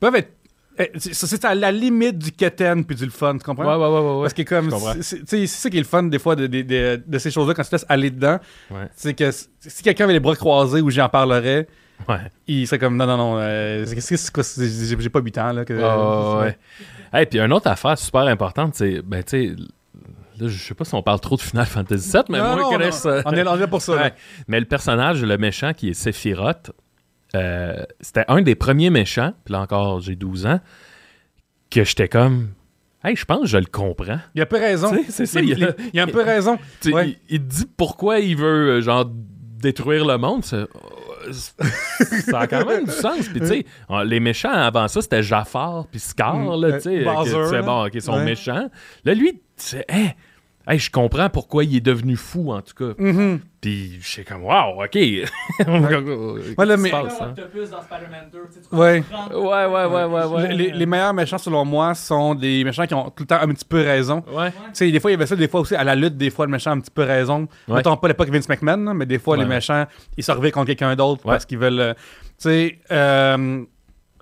peuvent 0.00 0.16
être. 0.16 0.30
eh, 0.78 0.90
C'est 0.98 1.44
à 1.44 1.54
la 1.54 1.70
limite 1.70 2.18
du 2.18 2.32
keten 2.32 2.84
puis 2.84 2.96
du 2.96 3.10
fun, 3.10 3.36
tu 3.38 3.44
comprends? 3.44 3.64
Ouais, 3.64 3.74
ouais, 3.76 3.94
ouais, 3.94 4.00
ouais, 4.08 4.14
ouais. 4.16 4.22
Parce 4.22 4.32
que 4.34 4.42
comme. 4.42 4.70
c'est- 4.70 5.02
C'est 5.02 5.18
tu 5.20 5.24
sais, 5.26 5.46
c'est 5.46 5.62
ça 5.62 5.70
qui 5.70 5.76
est 5.76 5.80
le 5.80 5.86
fun 5.86 6.04
des 6.04 6.18
fois 6.18 6.34
de, 6.36 6.46
de- 6.46 6.62
de- 6.62 7.02
de 7.06 7.18
ces 7.18 7.30
choses-là 7.30 7.54
quand 7.54 7.62
tu 7.62 7.68
te 7.70 7.74
laisses 7.74 7.86
aller 7.88 8.10
dedans. 8.10 8.38
Ouais. 8.70 8.88
C'est 8.96 9.14
que 9.14 9.30
si 9.30 9.82
quelqu'un 9.82 10.04
avait 10.04 10.14
les 10.14 10.20
bras 10.20 10.34
croisés 10.36 10.80
ou 10.80 10.90
j'en 10.90 11.08
parlerais, 11.08 11.66
Ouais. 12.08 12.16
il 12.46 12.66
serait 12.66 12.78
comme 12.78 12.96
non, 12.96 13.06
non, 13.06 13.16
non, 13.16 13.36
euh, 13.38 13.84
qu'est-ce 13.84 14.10
que 14.10 14.16
c'est 14.16 14.32
quoi, 14.32 14.42
c'est- 14.42 15.00
j'ai 15.00 15.08
pas 15.10 15.20
8 15.20 15.38
ans 15.38 15.52
là. 15.52 15.64
Que, 15.64 15.74
Ah, 15.80 16.38
ouais. 16.40 16.58
Hey, 17.12 17.26
puis 17.26 17.38
une 17.38 17.52
autre 17.52 17.68
affaire 17.68 17.96
super 17.98 18.22
importante, 18.22 18.74
c'est, 18.74 19.00
ben, 19.02 19.22
tu 19.22 19.54
sais, 19.54 19.56
là, 20.44 20.48
je 20.48 20.58
sais 20.62 20.74
pas 20.74 20.84
si 20.84 20.94
on 20.94 21.02
parle 21.02 21.20
trop 21.20 21.36
de 21.36 21.40
Final 21.42 21.66
Fantasy 21.66 22.10
VII, 22.12 22.22
mais 22.30 22.38
Non, 22.38 22.44
moi, 22.44 22.56
non, 22.56 22.70
Chris, 22.78 22.96
non, 23.04 23.22
on, 23.26 23.32
est, 23.32 23.44
là 23.44 23.66
pour 23.66 23.82
ça. 23.82 23.92
Ouais. 23.96 24.12
Mais 24.48 24.60
le 24.60 24.66
personnage, 24.66 25.22
le 25.22 25.36
méchant 25.38 25.72
qui 25.72 25.88
est 25.90 25.94
Sephiroth, 25.94 26.70
euh, 27.34 27.82
c'était 28.00 28.24
un 28.28 28.42
des 28.42 28.54
premiers 28.54 28.90
méchants, 28.90 29.32
puis 29.44 29.52
là 29.52 29.60
encore, 29.60 30.00
j'ai 30.00 30.14
12 30.16 30.46
ans, 30.46 30.60
que 31.70 31.84
j'étais 31.84 32.08
comme. 32.08 32.50
Hey, 33.02 33.16
je 33.16 33.24
pense 33.26 33.40
que 33.42 33.46
je 33.48 33.58
le 33.58 33.66
comprends. 33.66 34.18
Il 34.34 34.40
a 34.40 34.46
peu 34.46 34.56
raison. 34.56 34.90
Tu 34.90 35.04
sais, 35.04 35.10
c'est 35.10 35.26
ça, 35.26 35.40
Il, 35.40 35.50
il 35.50 35.64
a- 35.64 35.74
il- 35.92 36.00
a 36.00 36.04
un 36.04 36.06
peu 36.06 36.22
raison. 36.22 36.56
Tu 36.80 36.88
sais, 36.88 36.94
Ouais. 36.94 37.18
il, 37.28 37.46
dit 37.46 37.66
pourquoi 37.76 38.20
il 38.20 38.36
veut, 38.36 38.76
euh, 38.78 38.80
genre, 38.80 39.04
détruire 39.10 40.06
le 40.06 40.16
monde. 40.16 40.42
euh, 40.54 40.66
Ça 41.32 42.40
a 42.40 42.46
quand 42.46 42.64
même 42.66 42.84
du 42.84 42.90
sens. 42.90 43.28
Puis, 43.28 43.40
tu 43.40 43.46
sais, 43.46 43.64
les 44.04 44.20
méchants 44.20 44.50
avant 44.52 44.88
ça, 44.88 45.02
c'était 45.02 45.22
Jafar 45.22 45.86
puis 45.90 46.00
Scar, 46.00 46.36
Mm. 46.36 46.60
là, 46.62 46.72
tu 46.74 46.80
sais. 46.82 47.04
C'est 47.50 47.62
bon, 47.62 47.84
ok, 47.86 47.90
ils 47.94 48.02
sont 48.02 48.14
Ouais. 48.16 48.24
méchants. 48.24 48.68
Là, 49.04 49.14
lui, 49.14 49.40
c'est, 49.56 49.84
hey, 49.88 50.14
hey, 50.66 50.78
je 50.78 50.90
comprends 50.90 51.28
pourquoi 51.30 51.64
il 51.64 51.76
est 51.76 51.80
devenu 51.80 52.16
fou, 52.16 52.52
en 52.52 52.60
tout 52.62 52.74
cas. 52.74 52.94
Mhm. 53.02 53.40
Puis, 53.60 53.98
je 54.00 54.06
suis 54.06 54.24
comme, 54.24 54.44
wow, 54.44 54.82
ok. 54.84 54.94
Ouais, 54.94 55.24
là, 55.66 55.68
mais- 55.68 56.56
Qu'est-ce 56.56 56.82
qui 56.82 56.88
se 56.88 56.90
passe, 56.90 57.20
Là, 57.20 57.26
hein? 57.26 57.34
Octopus 57.36 57.70
dans 57.70 57.82
Spider-Man 57.82 58.24
2, 58.32 58.38
tu 58.48 58.54
sais, 58.54 58.60
tu 58.68 58.74
Ouais. 58.76 59.02
comprends? 59.10 59.40
Ouais, 59.40 59.66
ouais, 59.66 59.84
ouais, 59.86 60.04
ouais, 60.04 60.24
ouais. 60.42 60.54
Les, 60.54 60.70
les 60.72 60.86
meilleurs 60.86 61.14
méchants, 61.14 61.38
selon 61.38 61.64
moi, 61.64 61.94
sont 61.94 62.34
des 62.34 62.62
méchants 62.64 62.86
qui 62.86 62.94
ont 62.94 63.04
tout 63.10 63.22
le 63.22 63.26
temps 63.26 63.40
un 63.40 63.48
petit 63.48 63.64
peu 63.64 63.80
raison. 63.80 64.22
Ouais. 64.32 64.50
Tu 64.50 64.56
sais, 64.74 64.90
des 64.90 65.00
fois, 65.00 65.10
il 65.10 65.14
y 65.14 65.16
avait 65.16 65.26
ça, 65.26 65.36
des 65.36 65.48
fois 65.48 65.60
aussi, 65.60 65.74
à 65.74 65.84
la 65.84 65.94
lutte, 65.94 66.16
des 66.16 66.30
fois, 66.30 66.46
le 66.46 66.52
méchant 66.52 66.70
a 66.70 66.74
un 66.74 66.80
petit 66.80 66.90
peu 66.90 67.02
raison. 67.04 67.48
Ouais. 67.68 67.76
Mettons 67.76 67.96
pas 67.96 68.08
l'époque 68.08 68.28
Vince 68.30 68.48
McMahon, 68.48 68.92
mais 68.94 69.06
des 69.06 69.18
fois, 69.18 69.36
Ouais, 69.36 69.44
les 69.44 69.48
méchants, 69.48 69.86
ils 70.16 70.24
se 70.24 70.32
contre 70.32 70.66
quelqu'un 70.66 70.94
d'autre 70.96 71.24
Ouais. 71.24 71.32
parce 71.32 71.46
qu'ils 71.46 71.58
veulent. 71.58 71.80
euh, 71.80 71.94
tu 71.94 72.48
sais, 72.48 72.78
euh, 72.90 73.62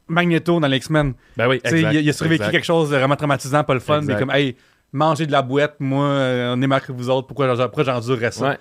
Magneto 0.09 0.61
dans 0.61 0.69
les 0.69 0.77
X-Men. 0.77 1.15
Ben 1.37 1.49
oui, 1.49 1.61
Tu 1.65 1.71
sais, 1.71 1.77
exact, 1.79 1.93
il, 1.95 2.01
il 2.03 2.09
a 2.09 2.13
survécu 2.13 2.43
exact. 2.43 2.53
quelque 2.53 2.65
chose 2.65 2.91
de 2.91 2.97
vraiment 2.97 3.17
traumatisant, 3.17 3.65
pas 3.65 3.75
le 3.75 3.81
fun. 3.81 3.99
Exact. 4.01 4.13
Mais 4.13 4.19
comme, 4.21 4.31
hey, 4.31 4.57
manger 4.93 5.27
de 5.27 5.33
la 5.33 5.43
boîte, 5.43 5.77
moi, 5.81 6.05
euh, 6.07 6.55
on 6.57 6.63
est 6.63 6.81
que 6.81 6.93
vous 6.93 7.11
autres, 7.11 7.27
pourquoi, 7.27 7.55
j'en- 7.55 7.65
pourquoi 7.65 7.85
j'endurerais 7.85 8.31
ça? 8.31 8.51
Ouais. 8.51 8.59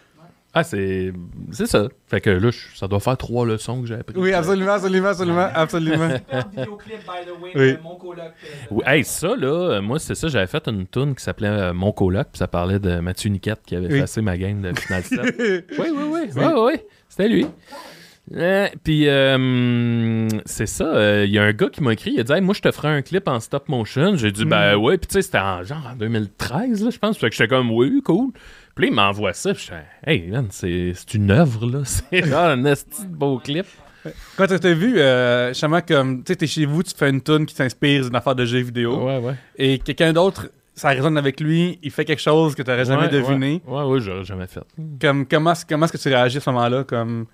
Ah, 0.54 0.66
c'est 0.66 1.14
c'est 1.54 1.66
ça. 1.66 1.88
Fait 2.08 2.20
que 2.20 2.30
là, 2.30 2.50
ça 2.76 2.86
doit 2.86 3.00
faire 3.00 3.16
trois 3.16 3.46
leçons 3.46 3.82
que 3.82 3.88
j'ai 3.88 3.96
appris. 3.96 4.18
Oui, 4.20 4.34
absolument, 4.34 4.74
absolument, 4.74 5.08
absolument, 5.08 5.48
absolument. 5.54 6.10
Super 6.18 6.48
vidéoclip, 6.50 6.98
by 6.98 7.26
the 7.26 7.42
way, 7.42 7.52
Oui. 7.56 7.74
de 7.78 7.82
mon 7.82 7.96
coloc. 7.96 8.20
euh, 8.26 8.48
Oui, 8.70 8.84
hey, 8.86 9.04
ça, 9.06 9.30
là, 9.38 9.48
euh, 9.48 9.82
moi, 9.82 9.98
c'est 9.98 10.14
ça, 10.14 10.28
j'avais 10.28 10.48
fait 10.48 10.68
une 10.68 10.86
tune 10.88 11.16
qui 11.16 11.24
s'appelait 11.24 11.48
euh, 11.48 11.74
Mon 11.74 11.94
coloc, 11.94 12.28
puis 12.34 12.40
ça 12.40 12.50
parlait 12.50 12.80
de 12.80 13.00
Mathieu 13.00 13.30
Niquette 13.30 13.62
qui 13.66 13.78
avait 13.78 13.88
Oui. 13.88 13.98
effacé 14.00 14.22
ma 14.22 14.38
game 14.38 14.62
de 14.62 14.78
Final 14.78 15.04
7. 15.04 15.20
oui, 15.40 15.64
oui, 15.80 15.90
oui, 16.12 16.20
oui, 16.36 16.44
oui, 16.58 16.74
c'était 17.08 17.30
lui. 17.30 17.48
Euh, 18.36 18.68
puis, 18.84 19.08
euh, 19.08 20.28
c'est 20.46 20.66
ça, 20.66 20.86
euh, 20.86 21.26
il 21.26 21.32
y 21.34 21.40
a 21.40 21.44
un 21.44 21.52
gars 21.52 21.70
qui 21.70 21.84
m'a 21.84 21.94
écrit, 21.94 22.12
il 22.14 22.20
a 22.20 22.24
dit, 22.24 22.32
Hey, 22.32 22.42
moi, 22.42 22.54
je 22.56 22.62
te 22.62 22.72
ferai 22.72 22.88
un 22.90 23.02
clip 23.02 23.28
en 23.28 23.40
stop 23.40 23.68
motion. 23.70 24.16
J'ai 24.16 24.32
dit, 24.32 24.46
ben 24.46 24.76
ouais, 24.78 24.98
puis 24.98 25.08
tu 25.08 25.14
sais, 25.16 25.22
c'était 25.22 25.40
en 25.40 25.64
genre 25.64 25.90
en 25.92 25.96
2013, 25.96 26.84
là, 26.84 26.90
je 26.92 26.98
pense. 26.98 27.18
Fait 27.18 27.30
que 27.30 27.36
j'étais 27.36 27.48
comme, 27.50 27.72
oui, 27.72 28.02
cool. 28.04 28.32
Puis 28.76 28.86
là, 28.86 28.92
il 28.92 28.96
m'envoie 28.96 29.34
ça, 29.34 29.52
j'étais, 29.54 29.84
hey, 30.06 30.28
man, 30.30 30.48
c'est 30.50 30.94
une 31.14 31.32
œuvre, 31.32 31.66
là. 31.70 31.80
C'est 31.86 32.34
un 32.34 32.64
esti 32.66 33.06
de 33.06 33.14
beau 33.16 33.38
clip. 33.40 33.66
Quand 34.38 34.48
tu 34.48 34.54
as 34.68 34.74
vu, 34.74 34.98
euh, 34.98 35.50
justement, 35.50 35.82
comme, 35.82 36.24
tu 36.24 36.32
sais, 36.32 36.36
t'es 36.38 36.48
chez 36.48 36.66
vous, 36.66 36.82
tu 36.84 36.92
fais 36.96 37.10
une 37.10 37.22
tune 37.22 37.46
qui 37.46 37.54
s'inspire 37.54 38.06
d'une 38.06 38.16
affaire 38.16 38.34
de 38.36 38.46
jeu 38.46 38.60
vidéo, 38.60 39.06
Ouais, 39.06 39.18
ouais. 39.20 39.36
et 39.58 39.78
quelqu'un 39.78 40.12
d'autre, 40.14 40.50
ça 40.74 40.90
résonne 40.90 41.18
avec 41.18 41.40
lui, 41.40 41.78
il 41.84 41.92
fait 41.92 42.06
quelque 42.06 42.22
chose 42.22 42.56
que 42.56 42.64
tu 42.64 42.70
n'aurais 42.72 42.86
jamais 42.86 43.04
Ouais, 43.04 43.10
deviné. 43.10 43.62
Ouais, 43.68 43.82
ouais, 43.82 43.84
ouais, 43.84 44.00
j'aurais 44.00 44.24
jamais 44.24 44.48
fait. 44.48 44.62
Comme, 45.00 45.28
comment, 45.28 45.54
comment 45.70 45.86
est-ce 45.86 45.94
que 45.94 45.98
tu 45.98 46.08
réagis 46.08 46.38
à 46.38 46.40
ce 46.40 46.50
moment-là? 46.50 46.84
Comme... 46.86 47.26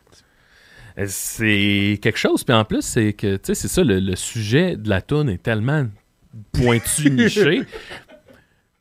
Euh, 0.99 1.05
C'est 1.07 1.99
quelque 2.01 2.17
chose, 2.17 2.43
puis 2.43 2.55
en 2.55 2.65
plus, 2.65 2.81
c'est 2.81 3.13
que, 3.13 3.35
tu 3.35 3.41
sais, 3.43 3.55
c'est 3.55 3.67
ça, 3.67 3.83
le, 3.83 3.99
le 3.99 4.15
sujet 4.15 4.75
de 4.75 4.89
la 4.89 5.01
toune 5.01 5.29
est 5.29 5.41
tellement 5.41 5.85
pointu, 6.53 7.09
niché. 7.11 7.63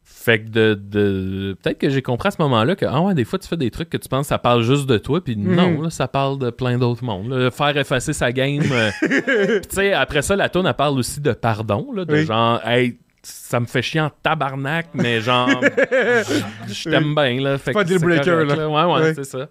Fait 0.03 0.41
que 0.43 0.49
de. 0.49 0.75
de- 0.75 1.57
Peut-être 1.63 1.79
que 1.79 1.89
j'ai 1.89 2.03
compris 2.03 2.29
à 2.29 2.31
ce 2.33 2.43
moment-là 2.43 2.75
que, 2.75 2.85
ah 2.85 3.01
ouais, 3.01 3.15
des 3.15 3.25
fois, 3.25 3.39
tu 3.39 3.47
fais 3.47 3.57
des 3.57 3.71
trucs 3.71 3.89
que 3.91 3.97
tu 3.97 4.09
penses 4.09 4.23
que 4.23 4.29
ça 4.31 4.39
parle 4.39 4.63
juste 4.63 4.87
de 4.87 4.99
toi, 4.99 5.23
puis 5.23 5.37
non, 5.37 5.71
Mhm. 5.73 5.83
là, 5.85 5.91
ça 5.91 6.09
parle 6.09 6.39
de 6.39 6.51
plein 6.51 6.79
d'autres 6.79 7.05
mondes. 7.05 7.29
là. 7.31 7.51
Faire 7.53 7.77
effacer 7.77 8.13
sa 8.13 8.33
game. 8.33 8.63
euh, 8.73 8.91
puis 9.01 9.61
tu 9.69 9.77
sais, 9.77 9.93
après 9.93 10.23
ça, 10.23 10.35
la 10.35 10.49
toune, 10.49 10.67
elle 10.67 10.75
parle 10.75 10.99
aussi 10.99 11.21
de 11.21 11.33
pardon, 11.33 11.93
là, 11.95 12.05
de 12.05 12.13
Oui. 12.13 12.25
genre, 12.27 12.61
hey, 12.67 12.99
ça 13.23 13.61
me 13.61 13.67
fait 13.67 13.83
chier 13.83 14.01
en 14.01 14.11
tabarnak, 14.23 14.89
mais 14.95 15.21
genre, 15.21 15.49
je 16.69 16.91
t'aime 16.91 17.15
bien, 17.15 17.41
là. 17.41 17.59
Fait 17.59 17.73
pas 17.73 17.85
que 17.85 17.89
deal 17.89 17.99
breaker, 18.01 18.25
correct, 18.47 18.57
là. 18.57 18.69
Ouais, 18.69 18.85
ouais, 18.95 19.01
Ouais. 19.09 19.15
c'est 19.15 19.25
ça. 19.25 19.49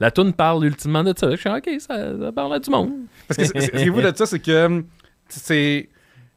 La 0.00 0.10
toune 0.10 0.32
parle 0.32 0.64
ultimement 0.64 1.04
de 1.04 1.12
ça. 1.16 1.30
Je 1.30 1.36
suis 1.36 1.48
ok, 1.50 1.68
ça, 1.78 2.18
ça 2.18 2.32
parle 2.32 2.54
à 2.54 2.58
du 2.58 2.70
monde. 2.70 2.90
Parce 3.28 3.38
que 3.38 3.44
ce 3.46 3.52
qui 3.70 3.76
est 3.76 3.86
fou 3.86 4.00
de 4.00 4.12
ça, 4.14 4.26
c'est 4.26 4.40
que 4.40 4.66
hum, 4.66 4.84
c'est. 5.28 5.88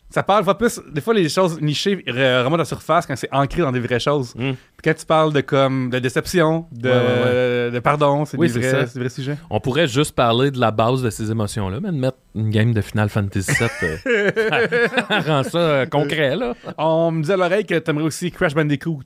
Ça 0.09 0.21
parle 0.21 0.45
pas 0.45 0.53
plus. 0.53 0.79
Des 0.91 1.01
fois, 1.01 1.15
les 1.15 1.27
choses 1.27 1.59
nichées 1.59 1.95
re- 2.07 2.41
remontent 2.43 2.53
à 2.53 2.57
la 2.59 2.65
surface 2.65 3.07
quand 3.07 3.15
c'est 3.15 3.33
ancré 3.33 3.63
dans 3.63 3.71
des 3.71 3.79
vraies 3.79 3.99
choses. 3.99 4.35
Mm. 4.35 4.51
Puis 4.51 4.57
quand 4.83 4.93
tu 4.93 5.07
parles 5.07 5.33
de 5.33 5.41
comme 5.41 5.89
de 5.89 5.97
déception, 5.97 6.67
de, 6.71 6.87
Ouais, 6.87 6.95
ouais, 6.95 7.71
de 7.71 7.79
pardon, 7.79 8.23
c'est 8.23 8.37
Oui, 8.37 8.51
des, 8.51 8.59
vrais- 8.59 8.85
des 8.93 9.09
sujets. 9.09 9.37
On 9.49 9.59
pourrait 9.59 9.87
juste 9.87 10.13
parler 10.13 10.51
de 10.51 10.59
la 10.59 10.69
base 10.69 11.01
de 11.01 11.09
ces 11.09 11.31
émotions-là, 11.31 11.79
mais 11.81 11.89
de 11.89 11.97
mettre 11.97 12.17
une 12.35 12.51
game 12.51 12.73
de 12.75 12.81
Final 12.81 13.09
Fantasy 13.09 13.53
VII 13.59 13.69
euh, 14.05 14.29
rend 15.25 15.41
ça 15.43 15.57
euh, 15.57 15.85
concret, 15.87 16.35
là. 16.35 16.53
On 16.77 17.09
me 17.09 17.23
dit 17.23 17.31
à 17.31 17.37
l'oreille 17.37 17.65
que 17.65 17.73
t'aimerais 17.79 18.05
aussi 18.05 18.29
Crash 18.29 18.53
Bandicoot. 18.53 18.99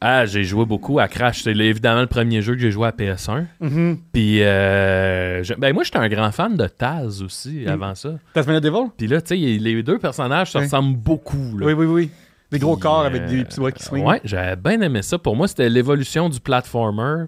Ah, 0.00 0.26
j'ai 0.26 0.44
joué 0.44 0.64
beaucoup 0.64 1.00
à 1.00 1.08
Crash. 1.08 1.42
C'est 1.42 1.50
évidemment 1.56 2.02
le 2.02 2.06
premier 2.06 2.40
jeu 2.40 2.54
que 2.54 2.60
j'ai 2.60 2.70
joué 2.70 2.86
à 2.86 2.92
PS1. 2.92 3.46
Mhm. 3.60 3.98
Puis, 4.12 4.42
euh, 4.42 5.42
je- 5.42 5.54
ben 5.54 5.74
moi, 5.74 5.82
j'étais 5.82 5.98
un 5.98 6.08
grand 6.08 6.30
fan 6.30 6.56
de 6.56 6.66
Taz 6.68 7.20
aussi 7.22 7.64
Mm. 7.66 7.68
avant 7.68 7.94
ça. 7.96 8.10
Tasmania 8.32 8.60
Devil? 8.60 8.90
Puis 8.96 9.08
là, 9.08 9.20
tu 9.20 9.28
sais, 9.28 9.36
les 9.36 9.82
deux 9.82 9.98
personnages 9.98 10.52
se 10.52 10.58
Oui. 10.58 10.64
ressemblent 10.64 10.96
beaucoup. 10.96 11.58
Là. 11.58 11.66
Oui, 11.66 11.72
oui, 11.72 11.86
oui. 11.86 12.10
Des 12.52 12.58
gros 12.60 12.76
Puis, 12.76 12.82
corps 12.82 13.00
euh, 13.02 13.06
avec 13.06 13.26
des 13.26 13.44
petits 13.44 13.56
doigts 13.56 13.72
qui 13.72 13.82
swingent. 13.82 14.06
Ouais, 14.06 14.20
j'avais 14.24 14.56
bien 14.56 14.80
aimé 14.80 15.02
ça. 15.02 15.18
Pour 15.18 15.34
moi, 15.36 15.48
c'était 15.48 15.68
l'évolution 15.68 16.28
du 16.28 16.38
platformer. 16.40 17.24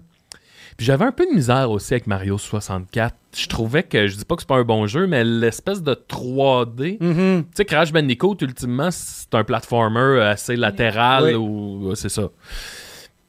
Puis 0.77 0.85
j'avais 0.85 1.05
un 1.05 1.11
peu 1.11 1.25
de 1.25 1.31
misère 1.33 1.69
aussi 1.71 1.93
avec 1.93 2.07
Mario 2.07 2.37
64. 2.37 3.15
Je 3.37 3.47
trouvais 3.47 3.83
que, 3.83 4.07
je 4.07 4.17
dis 4.17 4.25
pas 4.25 4.35
que 4.35 4.41
c'est 4.41 4.47
pas 4.47 4.57
un 4.57 4.63
bon 4.63 4.87
jeu, 4.87 5.07
mais 5.07 5.23
l'espèce 5.23 5.81
de 5.81 5.93
3D. 5.93 6.97
Mhm. 7.01 7.43
Tu 7.43 7.49
sais, 7.55 7.65
Crash 7.65 7.91
Bandicoot, 7.93 8.37
ultimement, 8.41 8.89
c'est 8.91 9.33
un 9.35 9.43
platformer 9.43 10.21
assez 10.21 10.55
latéral 10.55 11.23
Oui. 11.25 11.33
ou 11.35 11.95
c'est 11.95 12.09
ça. 12.09 12.29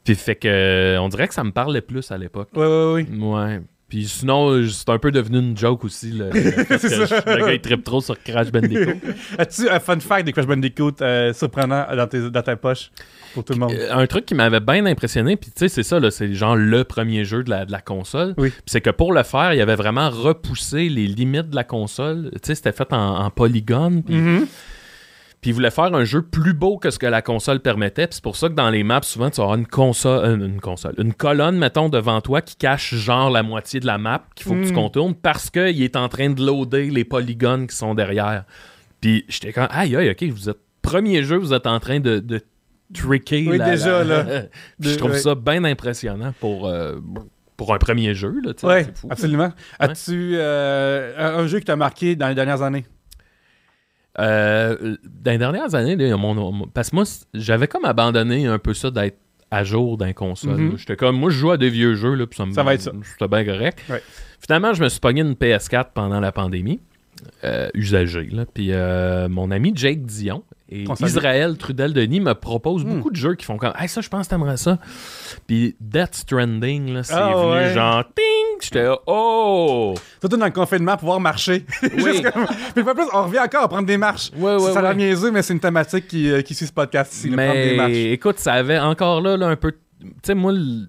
Puis 0.03 0.15
fait 0.15 0.35
que, 0.35 0.97
on 0.99 1.07
dirait 1.07 1.27
que 1.29 1.33
ça 1.33 1.43
me 1.45 1.51
parlait 1.51 1.81
plus 1.81 2.11
à 2.11 2.17
l'époque. 2.17 2.49
Oui, 2.55 2.65
oui, 2.67 3.07
oui. 3.09 3.19
Ouais. 3.19 3.61
Puis 3.93 4.07
sinon, 4.07 4.49
euh, 4.49 4.67
c'est 4.69 4.89
un 4.89 4.97
peu 4.97 5.11
devenu 5.11 5.37
une 5.37 5.55
joke 5.55 5.83
aussi. 5.83 6.09
Le, 6.13 6.31
le 6.31 6.31
que 6.65 6.77
je- 6.79 7.37
le 7.37 7.45
gars, 7.45 7.53
il 7.53 7.61
trippe 7.61 7.83
trop 7.83 8.01
sur 8.01 8.19
Crash 8.23 8.51
Bandicoot. 8.51 8.97
As-tu 9.37 9.69
un 9.69 9.79
fun 9.79 9.99
fact 9.99 10.25
de 10.25 10.31
Crash 10.31 10.47
Bandicoot 10.47 10.93
euh, 11.01 11.31
surprenant 11.31 11.85
dans, 11.95 12.07
tes, 12.07 12.27
dans 12.31 12.41
ta 12.41 12.55
poche 12.55 12.89
pour 13.35 13.43
tout 13.43 13.53
le 13.53 13.59
monde? 13.59 13.71
Euh, 13.71 13.93
un 13.93 14.07
truc 14.07 14.25
qui 14.25 14.33
m'avait 14.33 14.61
bien 14.61 14.83
impressionné, 14.87 15.35
puis 15.37 15.51
tu 15.51 15.59
sais, 15.59 15.67
c'est 15.67 15.83
ça, 15.83 15.99
c'est 16.09 16.33
genre 16.33 16.55
le 16.55 16.83
premier 16.85 17.23
jeu 17.23 17.43
de 17.43 17.51
la, 17.51 17.65
de 17.65 17.71
la 17.71 17.81
console. 17.81 18.33
Oui. 18.37 18.51
C'est 18.65 18.81
que 18.81 18.89
pour 18.89 19.13
le 19.13 19.21
faire, 19.21 19.53
il 19.53 19.61
avait 19.61 19.75
vraiment 19.75 20.09
repoussé 20.09 20.89
les 20.89 21.05
limites 21.05 21.51
de 21.51 21.55
la 21.55 21.63
console. 21.63 22.31
Tu 22.33 22.39
sais, 22.47 22.55
c'était 22.55 22.71
fait 22.71 22.91
en, 22.93 23.19
en 23.23 23.29
polygone. 23.29 24.01
Puis 24.01 24.15
Mhm. 24.15 24.47
Puis 25.43 25.51
il 25.51 25.53
voulait 25.53 25.69
faire 25.69 25.93
un 25.93 26.03
jeu 26.05 26.23
plus 26.23 26.53
beau 26.53 26.77
que 26.79 26.89
ce 26.89 26.97
que 26.97 27.05
la 27.05 27.21
console 27.21 27.59
permettait. 27.59 28.07
Puis 28.07 28.15
c'est 28.15 28.23
pour 28.23 28.35
ça 28.35 28.47
que 28.49 28.53
dans 28.55 28.69
les 28.71 28.81
maps, 28.83 29.01
souvent, 29.03 29.29
tu 29.29 29.39
avoir 29.41 29.55
une 29.57 29.67
console, 29.67 30.25
euh, 30.25 30.35
une 30.47 30.59
console, 30.59 30.95
une 30.97 31.13
colonne, 31.13 31.57
mettons, 31.59 31.89
devant 31.89 32.21
toi 32.21 32.41
qui 32.41 32.55
cache 32.55 32.95
genre 32.95 33.29
la 33.29 33.43
moitié 33.43 33.79
de 33.79 33.85
la 33.85 33.97
map 33.99 34.23
qu'il 34.35 34.45
faut 34.47 34.53
que 34.55 34.63
tu 34.65 34.71
Mm. 34.71 34.75
contournes 34.75 35.13
parce 35.13 35.49
qu'il 35.51 35.83
est 35.83 35.95
en 35.95 36.07
train 36.09 36.29
de 36.31 36.43
loader 36.43 36.89
les 36.89 37.03
polygones 37.03 37.67
qui 37.67 37.75
sont 37.75 37.93
derrière. 37.93 38.45
Puis 39.01 39.25
j'étais 39.27 39.51
comme, 39.53 39.67
aïe, 39.69 39.95
aïe, 39.95 40.09
ok, 40.09 40.23
vous 40.31 40.49
êtes, 40.49 40.57
premier 40.81 41.21
jeu, 41.23 41.35
vous 41.37 41.53
êtes 41.53 41.67
en 41.67 41.79
train 41.79 41.99
de, 41.99 42.17
de 42.19 42.41
tricker. 42.93 43.47
Oui, 43.49 43.57
la- 43.57 43.69
déjà, 43.71 44.03
la- 44.03 44.23
là. 44.23 44.41
Puis 44.81 44.91
je 44.91 44.97
trouve 44.97 45.11
Ouais. 45.11 45.19
ça 45.19 45.35
bien 45.35 45.63
impressionnant 45.65 46.33
pour, 46.39 46.67
euh, 46.67 46.95
pour 47.57 47.73
un 47.73 47.77
premier 47.77 48.13
jeu, 48.15 48.35
là, 48.43 48.53
fou. 48.95 49.07
absolument. 49.09 49.51
As-tu 49.79 50.33
euh, 50.35 51.13
un, 51.17 51.39
un 51.43 51.47
jeu 51.47 51.59
qui 51.59 51.65
t'a 51.65 51.75
marqué 51.75 52.15
dans 52.15 52.27
les 52.29 52.35
dernières 52.35 52.61
années? 52.61 52.85
Euh, 54.19 54.95
dans 55.23 55.31
les 55.31 55.37
dernières 55.37 55.73
années, 55.75 55.95
là, 55.95 56.15
mon- 56.17 56.51
mon- 56.51 56.67
parce 56.67 56.91
que 56.91 56.95
moi, 56.95 57.03
j'avais 57.33 57.67
comme 57.67 57.85
abandonné 57.85 58.45
un 58.47 58.59
peu 58.59 58.73
ça 58.73 58.91
d'être 58.91 59.17
à 59.51 59.63
jour 59.63 59.97
d'un 59.97 60.13
console. 60.13 60.57
Mhm. 60.57 60.77
J'étais 60.77 60.95
comme, 60.95 61.17
moi, 61.17 61.29
je 61.31 61.37
joue 61.37 61.51
à 61.51 61.57
des 61.57 61.69
vieux 61.69 61.95
jeux, 61.95 62.13
là, 62.15 62.25
puis 62.27 62.37
ça, 62.37 62.45
me- 62.45 62.53
Ça 62.53 62.63
va 62.63 62.73
être 62.75 62.81
ça. 62.81 62.91
C'était 63.03 63.27
bien 63.27 63.43
correct. 63.45 63.79
Ouais. 63.89 64.01
Finalement, 64.39 64.73
je 64.73 64.83
me 64.83 64.89
suis 64.89 64.99
pogné 64.99 65.21
une 65.21 65.35
PS4 65.35 65.91
pendant 65.93 66.19
la 66.19 66.31
pandémie, 66.31 66.79
euh, 67.43 67.69
usagée. 67.73 68.27
Là. 68.31 68.45
Puis 68.51 68.69
euh, 68.71 69.29
mon 69.29 69.51
ami 69.51 69.71
Jake 69.75 70.01
Dion 70.05 70.43
et. 70.69 70.83
Israël 71.01 71.55
Trudel-Denis 71.57 72.19
me 72.19 72.33
proposent 72.33 72.83
Hmm. 72.83 72.95
beaucoup 72.95 73.11
de 73.11 73.15
jeux 73.15 73.35
qui 73.35 73.45
font 73.45 73.57
comme, 73.57 73.73
hey, 73.79 73.87
ça, 73.87 74.01
je 74.01 74.09
pense 74.09 74.25
que 74.27 74.31
t'aimerais 74.31 74.57
ça. 74.57 74.77
Puis 75.47 75.75
Death 75.79 76.15
Stranding, 76.15 76.91
là, 76.93 77.03
c'est 77.03 77.13
Ah, 77.13 77.33
venu 77.35 77.51
ouais. 77.51 77.73
genre, 77.73 78.03
ting! 78.69 78.79
J'étais, 78.79 78.83
là, 78.87 78.97
oh! 79.07 79.93
Surtout 80.19 80.37
dans 80.37 80.45
le 80.45 80.51
confinement, 80.51 80.97
pouvoir 80.97 81.19
marcher. 81.19 81.65
Comme- 81.81 82.45
Mais 82.75 82.83
pas 82.83 82.93
plus, 82.95 83.03
on 83.13 83.23
revient 83.23 83.39
encore 83.39 83.63
à 83.63 83.67
prendre 83.67 83.87
des 83.87 83.97
marches. 83.97 84.31
Ouais, 84.35 84.55
ouais, 84.55 84.71
ça 84.73 84.79
a 84.79 84.81
l'air 84.81 84.91
ouais. 84.91 84.97
niaiseux, 84.97 85.31
mais 85.31 85.41
c'est 85.41 85.53
une 85.53 85.59
thématique 85.59 86.07
qui, 86.07 86.29
euh, 86.31 86.41
qui 86.41 86.53
suit 86.55 86.67
ce 86.67 86.73
podcast 86.73 87.13
ici, 87.13 87.29
de 87.29 87.35
prendre 87.35 87.53
des 87.53 87.75
marches. 87.75 87.91
Mais 87.91 88.11
écoute, 88.11 88.39
ça 88.39 88.53
avait 88.53 88.79
encore 88.79 89.21
là, 89.21 89.37
là, 89.37 89.47
un 89.47 89.55
peu. 89.55 89.71
Tu 90.01 90.07
sais, 90.23 90.33
moi, 90.35 90.51
le- 90.51 90.87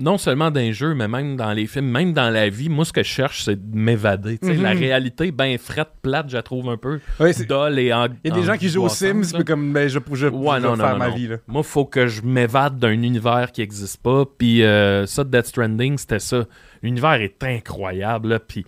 non 0.00 0.18
seulement 0.18 0.50
dans 0.50 0.60
les 0.60 0.72
jeux, 0.72 0.94
mais 0.94 1.06
même 1.08 1.36
dans 1.36 1.52
les 1.52 1.66
films, 1.66 1.86
même 1.90 2.12
dans 2.12 2.30
la 2.30 2.48
vie, 2.48 2.68
moi, 2.68 2.84
ce 2.84 2.92
que 2.92 3.02
je 3.02 3.08
cherche, 3.08 3.44
c'est 3.44 3.56
de 3.70 3.76
m'évader. 3.76 4.38
La 4.42 4.70
réalité, 4.70 5.30
ben 5.32 5.56
frette, 5.58 5.90
plate, 6.02 6.30
je 6.30 6.36
la 6.36 6.42
trouve 6.42 6.68
un 6.70 6.76
peu 6.76 7.00
Ouais, 7.18 7.32
c'est- 7.32 7.44
dolle 7.46 7.78
et 7.78 7.92
en. 7.92 8.06
Il 8.24 8.30
y 8.30 8.32
a 8.32 8.34
des 8.34 8.42
gens 8.42 8.56
qui 8.56 8.68
jouent 8.68 8.84
aux 8.84 8.88
Sims, 8.88 9.22
puis 9.34 9.44
comme, 9.44 9.72
ben, 9.72 9.88
je, 9.88 9.98
je, 10.12 10.26
Ouais, 10.26 10.56
je 10.58 10.62
non, 10.62 10.72
vais 10.72 10.76
non, 10.76 10.76
faire 10.76 10.92
non, 10.92 10.98
ma 10.98 11.08
non. 11.08 11.14
vie. 11.14 11.28
Là. 11.28 11.36
Moi, 11.46 11.62
faut 11.62 11.84
que 11.84 12.06
je 12.06 12.22
m'évade 12.22 12.78
d'un 12.78 12.90
univers 13.02 13.52
qui 13.52 13.60
n'existe 13.60 14.02
pas. 14.02 14.24
Puis 14.38 14.62
euh, 14.62 15.06
ça, 15.06 15.24
Death 15.24 15.46
Stranding, 15.46 15.98
c'était 15.98 16.18
ça. 16.18 16.44
L'univers 16.82 17.14
est 17.20 17.42
incroyable, 17.44 18.28
là, 18.28 18.38
puis. 18.40 18.64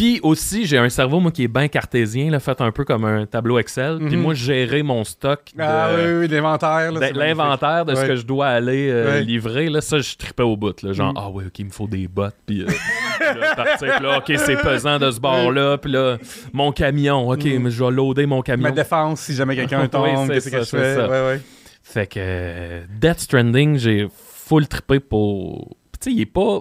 Puis 0.00 0.18
aussi, 0.22 0.64
j'ai 0.64 0.78
un 0.78 0.88
cerveau, 0.88 1.20
moi, 1.20 1.30
qui 1.30 1.42
est 1.44 1.48
bien 1.48 1.68
cartésien, 1.68 2.30
là, 2.30 2.40
fait 2.40 2.58
un 2.62 2.72
peu 2.72 2.84
comme 2.86 3.04
un 3.04 3.26
tableau 3.26 3.58
Excel. 3.58 3.98
Puis 3.98 4.16
Mhm. 4.16 4.22
moi, 4.22 4.32
gérer 4.32 4.82
mon 4.82 5.04
stock 5.04 5.40
de- 5.54 5.60
Ah 5.62 5.90
oui, 5.94 6.20
oui, 6.20 6.28
l'inventaire. 6.28 6.90
l'inventaire 6.90 7.84
de 7.84 7.94
ce 7.94 8.00
Ouais. 8.00 8.08
que 8.08 8.16
je 8.16 8.24
dois 8.24 8.46
aller 8.46 8.88
euh, 8.90 9.10
Ouais. 9.18 9.20
livrer, 9.24 9.68
là, 9.68 9.82
ça, 9.82 9.98
je 9.98 10.16
tripais 10.16 10.42
au 10.42 10.56
bout. 10.56 10.80
Là, 10.82 10.92
genre, 10.94 11.12
Mm. 11.12 11.16
ah 11.18 11.28
oui, 11.30 11.44
ok, 11.48 11.58
il 11.58 11.66
me 11.66 11.70
faut 11.70 11.86
des 11.86 12.08
bottes. 12.08 12.34
Puis 12.46 12.62
euh, 12.62 12.66
là, 13.20 13.54
partir, 13.54 14.00
là, 14.00 14.18
ok, 14.20 14.32
c'est 14.38 14.56
pesant 14.62 14.98
de 14.98 15.10
ce 15.10 15.20
bord-là. 15.20 15.76
Puis 15.76 15.92
là, 15.92 16.16
mon 16.54 16.72
camion, 16.72 17.28
ok, 17.28 17.44
Mm. 17.44 17.58
mais 17.58 17.70
je 17.70 17.84
vais 17.84 17.90
loader 17.90 18.24
mon 18.24 18.40
camion. 18.40 18.62
Ma 18.62 18.70
défense, 18.70 19.20
si 19.20 19.34
jamais 19.34 19.54
quelqu'un 19.54 19.80
Oui, 19.82 19.88
tombe, 19.90 20.28
c'est 20.40 20.50
qu'est-ce 20.50 20.72
que 20.72 20.78
je 20.78 20.82
fais? 20.82 20.96
Ouais. 21.10 21.40
Fait 21.82 22.06
que 22.06 22.14
euh, 22.18 22.80
Death 22.98 23.20
Stranding, 23.20 23.76
j'ai 23.76 24.08
full 24.18 24.66
trippé 24.66 24.98
pour. 24.98 25.76
Tu 26.00 26.08
sais, 26.08 26.16
il 26.16 26.22
est 26.22 26.26
pas. 26.26 26.60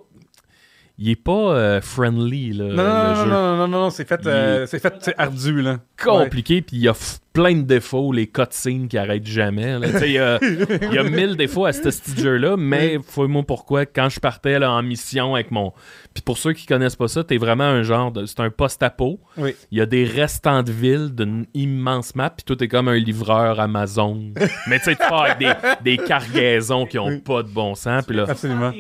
Il 1.02 1.10
est 1.12 1.16
pas 1.16 1.32
euh, 1.54 1.80
friendly, 1.80 2.52
là, 2.52 2.66
Non, 2.66 2.72
le 2.72 2.76
non, 2.76 2.84
non, 2.84 3.16
jeu. 3.16 3.30
non, 3.30 3.42
non, 3.42 3.58
non, 3.58 3.68
non, 3.84 3.90
c'est 3.90 4.06
fait, 4.06 4.20
euh, 4.28 4.64
est- 4.64 4.68
c'est 4.68 4.80
fait, 4.80 4.94
c'est 5.00 5.16
ardu, 5.18 5.62
là. 5.62 5.78
compliqué, 5.98 6.62
puis 6.62 6.76
il 6.76 6.84
y 6.84 6.88
a 6.90 6.92
f- 6.92 7.20
plein 7.32 7.56
de 7.56 7.62
défauts, 7.62 8.12
les 8.12 8.28
cutscenes 8.28 8.90
qui 8.90 8.98
arrêtent 8.98 9.26
jamais. 9.26 9.78
Il 10.04 10.12
y, 10.12 10.18
a- 10.18 10.40
il 10.42 10.94
y 10.94 10.98
a 10.98 11.04
mille 11.04 11.38
défauts 11.38 11.66
à 11.66 11.72
ce 11.72 11.84
petit 11.84 12.20
jeu-là, 12.22 12.58
mais 12.58 13.00
faut-moi 13.08 13.44
pourquoi, 13.48 13.86
quand 13.86 14.10
je 14.10 14.20
partais 14.20 14.60
là, 14.60 14.74
en 14.74 14.84
mission 14.84 15.36
avec 15.36 15.52
mon... 15.52 15.72
Puis 16.14 16.22
pour 16.22 16.38
ceux 16.38 16.52
qui 16.52 16.66
connaissent 16.66 16.98
pas 16.98 17.08
ça, 17.08 17.24
t'es 17.24 17.38
vraiment 17.38 17.64
un 17.64 17.84
genre 17.84 18.12
de... 18.12 18.26
C'est 18.26 18.42
un 18.42 18.50
post-apo. 18.50 19.22
Oui. 19.38 19.56
Il 19.72 19.78
y 19.78 19.82
a 19.82 19.86
des 19.86 20.04
restants 20.04 20.64
de 20.64 20.72
ville 20.74 21.16
d'une 21.16 21.46
immense 21.54 22.14
map, 22.14 22.30
puis 22.32 22.44
tout 22.44 22.62
est 22.62 22.68
comme 22.68 22.90
un 22.90 22.98
livreur 22.98 23.62
Amazon. 23.62 24.34
mais 24.68 24.80
tu 24.80 24.86
sais, 24.86 24.92
tu 24.98 25.08
pars 25.08 25.24
avec 25.24 25.38
des, 25.38 25.54
des 25.82 25.98
cargaisons 26.04 26.86
qui 26.86 27.00
ont 27.00 27.08
Oui. 27.08 27.20
pas 27.20 27.42
de 27.44 27.50
bon 27.50 27.74
sens, 27.74 28.04
puis 28.06 28.18
là... 28.18 28.26
Absolument. 28.28 28.74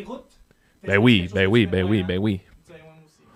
Ben 0.86 0.98
oui, 0.98 1.30
ben 1.34 1.48
oui, 1.48 1.65
ben 1.65 1.84
oui, 1.86 2.04
ben 2.04 2.18
oui. 2.20 2.39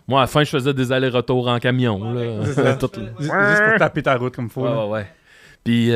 Moi 0.08 0.20
à 0.20 0.24
la 0.24 0.28
fin, 0.28 0.44
je 0.44 0.50
faisais 0.50 0.74
des 0.74 0.92
allers-retours 0.92 1.48
en 1.48 1.60
camion, 1.60 2.14
là. 2.14 2.44
Juste 2.46 2.82
pour 2.82 3.78
taper 3.80 4.04
ta 4.04 4.16
route 4.18 4.36
comme 4.36 4.50
faut. 4.50 4.62
Ouais, 4.64 4.70
là. 4.70 4.88
ouais. 4.88 5.08
Puis, 5.64 5.86
il 5.88 5.92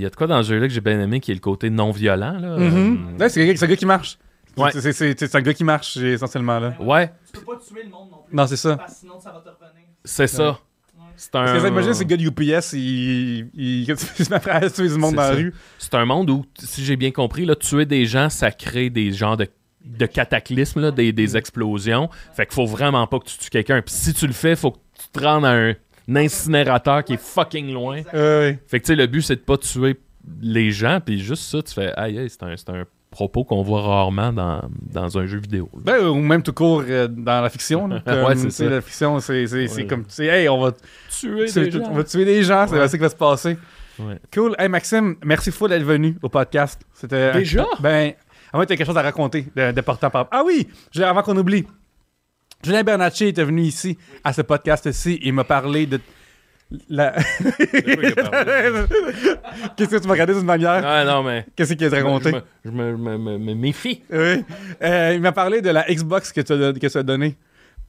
y 0.00 0.06
a 0.06 0.10
de 0.10 0.16
quoi 0.16 0.26
dans 0.26 0.42
ce 0.42 0.48
jeu-là 0.48 0.66
que 0.66 0.74
j'ai 0.74 0.80
bien 0.80 1.00
aimé, 1.00 1.20
qui 1.20 1.30
est 1.30 1.34
le 1.34 1.40
côté 1.40 1.70
non-violent, 1.70 2.38
là? 2.40 2.56
Mhm. 2.58 3.16
Euh, 3.20 3.28
c'est 3.28 3.62
un 3.62 3.66
gars 3.68 3.76
qui 3.76 3.86
marche. 3.86 4.18
Ouais. 4.56 4.70
C'est- 4.72 5.34
un 5.36 5.40
gars 5.40 5.54
qui 5.54 5.62
marche, 5.64 5.96
essentiellement, 5.96 6.58
là. 6.58 6.74
Ouais, 6.80 7.12
Tu 7.32 7.38
peux 7.40 7.46
pas 7.52 7.58
tuer 7.64 7.84
le 7.84 7.90
monde 7.90 8.10
non 8.10 8.18
plus. 8.26 8.36
Non, 8.36 8.46
c'est 8.48 8.56
ça. 8.56 8.76
Parce 8.76 8.94
que 8.94 8.98
sinon, 8.98 9.20
ça 9.20 9.30
va 9.30 9.38
te 9.40 9.48
revenir. 9.48 9.86
c'est 10.04 10.26
ça. 10.26 10.58
C'est 11.14 11.34
un... 11.36 11.44
Parce 11.44 11.62
que 11.62 11.68
imagine, 11.68 11.94
c'est 11.94 12.04
le 12.04 12.08
gars 12.08 12.16
de 12.16 12.24
UPS, 12.24 12.72
il, 12.72 13.48
il, 13.54 13.82
il 13.90 13.96
se 13.96 14.30
met 14.30 14.48
à 14.48 14.68
tuer 14.68 14.88
du 14.88 14.94
monde 14.96 15.10
C'est 15.10 15.16
dans 15.16 15.22
la 15.22 15.28
ça. 15.28 15.34
rue. 15.34 15.54
C'est 15.78 15.94
un 15.94 16.04
monde 16.04 16.30
où, 16.30 16.44
si 16.58 16.84
j'ai 16.84 16.96
bien 16.96 17.12
compris, 17.12 17.44
là, 17.44 17.54
tuer 17.54 17.86
des 17.86 18.06
gens, 18.06 18.28
ça 18.28 18.50
crée 18.50 18.90
des 18.90 19.12
genres 19.12 19.36
de, 19.36 19.46
de 19.84 20.06
cataclysmes, 20.06 20.80
là, 20.80 20.90
des, 20.90 21.10
Mm. 21.12 21.14
des 21.14 21.36
explosions. 21.36 22.08
Fait 22.34 22.46
qu'il 22.46 22.54
faut 22.54 22.66
vraiment 22.66 23.06
pas 23.06 23.18
que 23.18 23.26
tu 23.26 23.38
tues 23.38 23.50
quelqu'un. 23.50 23.82
Puis 23.82 23.94
si 23.94 24.14
tu 24.14 24.26
le 24.26 24.32
fais, 24.32 24.56
faut 24.56 24.70
que 24.72 24.78
tu 24.98 25.08
te 25.20 25.24
rendes 25.24 25.44
à 25.44 25.50
un, 25.50 25.70
un 25.70 26.16
incinérateur 26.16 27.04
qui 27.04 27.14
est 27.14 27.20
fucking 27.20 27.72
loin. 27.72 28.02
Euh, 28.14 28.52
Fait 28.66 28.80
que, 28.80 28.86
tu 28.86 28.92
sais, 28.92 28.96
le 28.96 29.06
but, 29.06 29.22
c'est 29.22 29.36
de 29.36 29.40
pas 29.40 29.56
tuer 29.58 29.98
les 30.40 30.70
gens. 30.70 31.00
Puis 31.04 31.18
juste 31.20 31.44
ça, 31.44 31.62
tu 31.62 31.72
fais, 31.74 31.92
aïe, 31.96 32.26
c'est 32.28 32.42
un, 32.42 32.56
c'est 32.56 32.70
un 32.70 32.84
propos 33.10 33.44
qu'on 33.44 33.62
voit 33.62 33.82
rarement 33.82 34.32
dans, 34.32 34.62
dans 34.90 35.18
un 35.18 35.26
jeu 35.26 35.38
vidéo. 35.38 35.68
ben, 35.74 36.06
ou 36.06 36.14
même 36.14 36.42
tout 36.42 36.54
court 36.54 36.82
euh, 36.88 37.08
dans 37.08 37.42
la 37.42 37.50
fiction. 37.50 37.86
là. 37.86 38.00
Comme, 38.06 38.24
Ouais, 38.24 38.36
c'est 38.36 38.50
ça. 38.50 38.64
La 38.70 38.80
fiction, 38.80 39.20
c'est 39.20 39.46
c'est- 39.46 39.66
c'est 39.68 39.82
Ouais. 39.82 39.86
comme, 39.86 40.04
tu 40.04 40.12
sais, 40.14 40.26
hey, 40.26 40.48
on 40.48 40.58
va, 40.60 40.72
Tuer 41.10 41.46
tuer, 41.46 41.64
des 41.64 41.70
gens. 41.72 41.82
on 41.90 41.94
va 41.94 42.04
tuer 42.04 42.24
des 42.24 42.42
gens, 42.42 42.66
c'est 42.68 42.78
Ouais. 42.78 42.88
ça 42.88 42.96
qui 42.96 43.02
va 43.02 43.08
se 43.10 43.16
passer. 43.16 43.58
Cool. 44.32 44.56
Hey, 44.58 44.68
Maxime, 44.68 45.16
merci 45.24 45.50
full 45.52 45.68
d'être 45.68 45.82
venu 45.84 46.16
au 46.22 46.28
podcast. 46.30 46.80
C'était 46.94 47.32
Déjà? 47.34 47.66
Ben, 47.80 48.14
en 48.52 48.60
fait, 48.60 48.66
t'as 48.66 48.76
quelque 48.76 48.86
chose 48.86 48.96
à 48.98 49.02
raconter 49.02 49.46
de- 49.56 49.80
par- 49.80 49.98
Ah 50.30 50.42
oui, 50.44 50.68
avant 51.02 51.22
qu'on 51.22 51.36
oublie. 51.36 51.66
Julien 52.64 52.82
Bernacci 52.84 53.26
était 53.26 53.44
venu 53.44 53.62
ici 53.62 53.98
à 54.22 54.32
ce 54.32 54.42
podcast-ci. 54.42 55.18
Il 55.22 55.32
m'a 55.32 55.44
parlé 55.44 55.86
de 55.86 55.98
la. 56.88 57.12
Qu'est-ce 59.76 59.90
que 59.90 59.96
tu 59.98 60.06
m'as 60.06 60.12
regardé 60.14 60.34
d'une 60.34 60.44
manière? 60.44 60.82
Ah 60.84 61.04
non, 61.04 61.22
mais. 61.22 61.46
Qu'est-ce 61.56 61.74
qu'il 61.74 61.86
a 61.86 61.90
raconté? 61.90 62.30
Je 62.64 62.70
me, 62.70 62.92
je 62.92 62.96
me- 62.96 62.96
me- 62.96 63.18
me- 63.18 63.38
me 63.38 63.54
méfie. 63.54 64.02
Oui. 64.10 64.44
Euh, 64.82 65.12
il 65.14 65.20
m'a 65.20 65.32
parlé 65.32 65.60
de 65.60 65.70
la 65.70 65.84
Xbox 65.88 66.32
que 66.32 66.40
tu 66.40 66.52
as, 66.52 66.72
que 66.72 66.86
tu 66.86 66.98
as 66.98 67.02
donnée. 67.02 67.36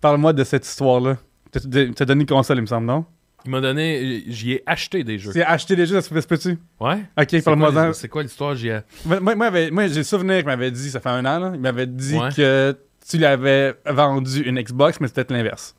Parle-moi 0.01 0.33
de 0.33 0.43
cette 0.43 0.65
histoire-là. 0.65 1.17
Tu 1.51 1.59
as 1.99 2.05
donné 2.05 2.21
une 2.21 2.27
console, 2.27 2.57
il 2.57 2.61
me 2.61 2.65
semble, 2.67 2.87
non? 2.87 3.05
Il 3.45 3.51
m'a 3.51 3.59
donné. 3.61 4.23
J'y 4.27 4.53
ai 4.53 4.63
acheté 4.65 5.03
des 5.03 5.17
jeux. 5.19 5.31
C'est 5.33 5.43
acheté 5.43 5.75
des 5.75 5.85
jeux, 5.85 5.99
ça 5.99 6.01
se 6.01 6.27
peut- 6.27 6.37
tu 6.37 6.57
Ouais. 6.79 7.03
Ok, 7.19 7.33
en. 7.47 7.93
C'est 7.93 8.07
quoi 8.07 8.23
l'histoire? 8.23 8.55
J'y 8.55 8.69
ai. 8.69 8.79
Moi, 9.05 9.35
moi, 9.35 9.51
j'ai 9.87 9.95
le 9.95 10.03
souvenir 10.03 10.37
qu'il 10.37 10.45
m'avait 10.45 10.71
dit, 10.71 10.89
ça 10.89 10.99
fait 10.99 11.09
un 11.09 11.25
an, 11.25 11.39
là, 11.39 11.51
il 11.53 11.59
m'avait 11.59 11.87
dit 11.87 12.17
Ouais. 12.17 12.29
que 12.35 12.77
tu 13.09 13.17
lui 13.17 13.25
avais 13.25 13.73
vendu 13.85 14.41
une 14.43 14.61
Xbox, 14.61 14.99
mais 15.01 15.07
c'était 15.07 15.25
l'inverse. 15.33 15.75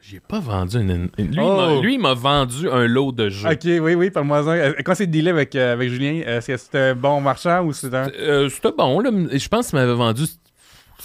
J'y 0.00 0.16
ai 0.16 0.20
pas 0.20 0.40
vendu 0.40 0.78
une. 0.78 1.08
une- 1.16 1.26
Lui, 1.26 1.34
il 1.34 1.40
Oh. 1.40 1.56
m'a- 1.56 1.80
lui, 1.80 1.94
il 1.94 2.00
m'a 2.00 2.14
vendu 2.14 2.68
un 2.68 2.86
lot 2.86 3.12
de 3.12 3.28
jeux. 3.28 3.48
Ok, 3.48 3.60
oui, 3.64 3.94
oui, 3.94 4.10
parle-moi 4.10 4.42
en. 4.42 4.48
Euh, 4.48 4.72
Quand 4.84 4.94
c'est 4.96 5.06
dealé 5.06 5.30
avec, 5.30 5.54
euh, 5.54 5.72
avec 5.72 5.90
Julien, 5.90 6.22
est-ce 6.26 6.46
que 6.48 6.56
c'était 6.56 6.78
un 6.78 6.94
bon 6.96 7.20
marchand 7.20 7.62
ou 7.64 7.72
c'était 7.72 7.96
un. 7.96 8.08
Euh, 8.18 8.48
C'était 8.48 8.72
bon, 8.76 8.98
là. 9.00 9.10
Je 9.32 9.48
pense 9.48 9.68
qu'il 9.70 9.78
m'avait 9.78 9.94
vendu. 9.94 10.24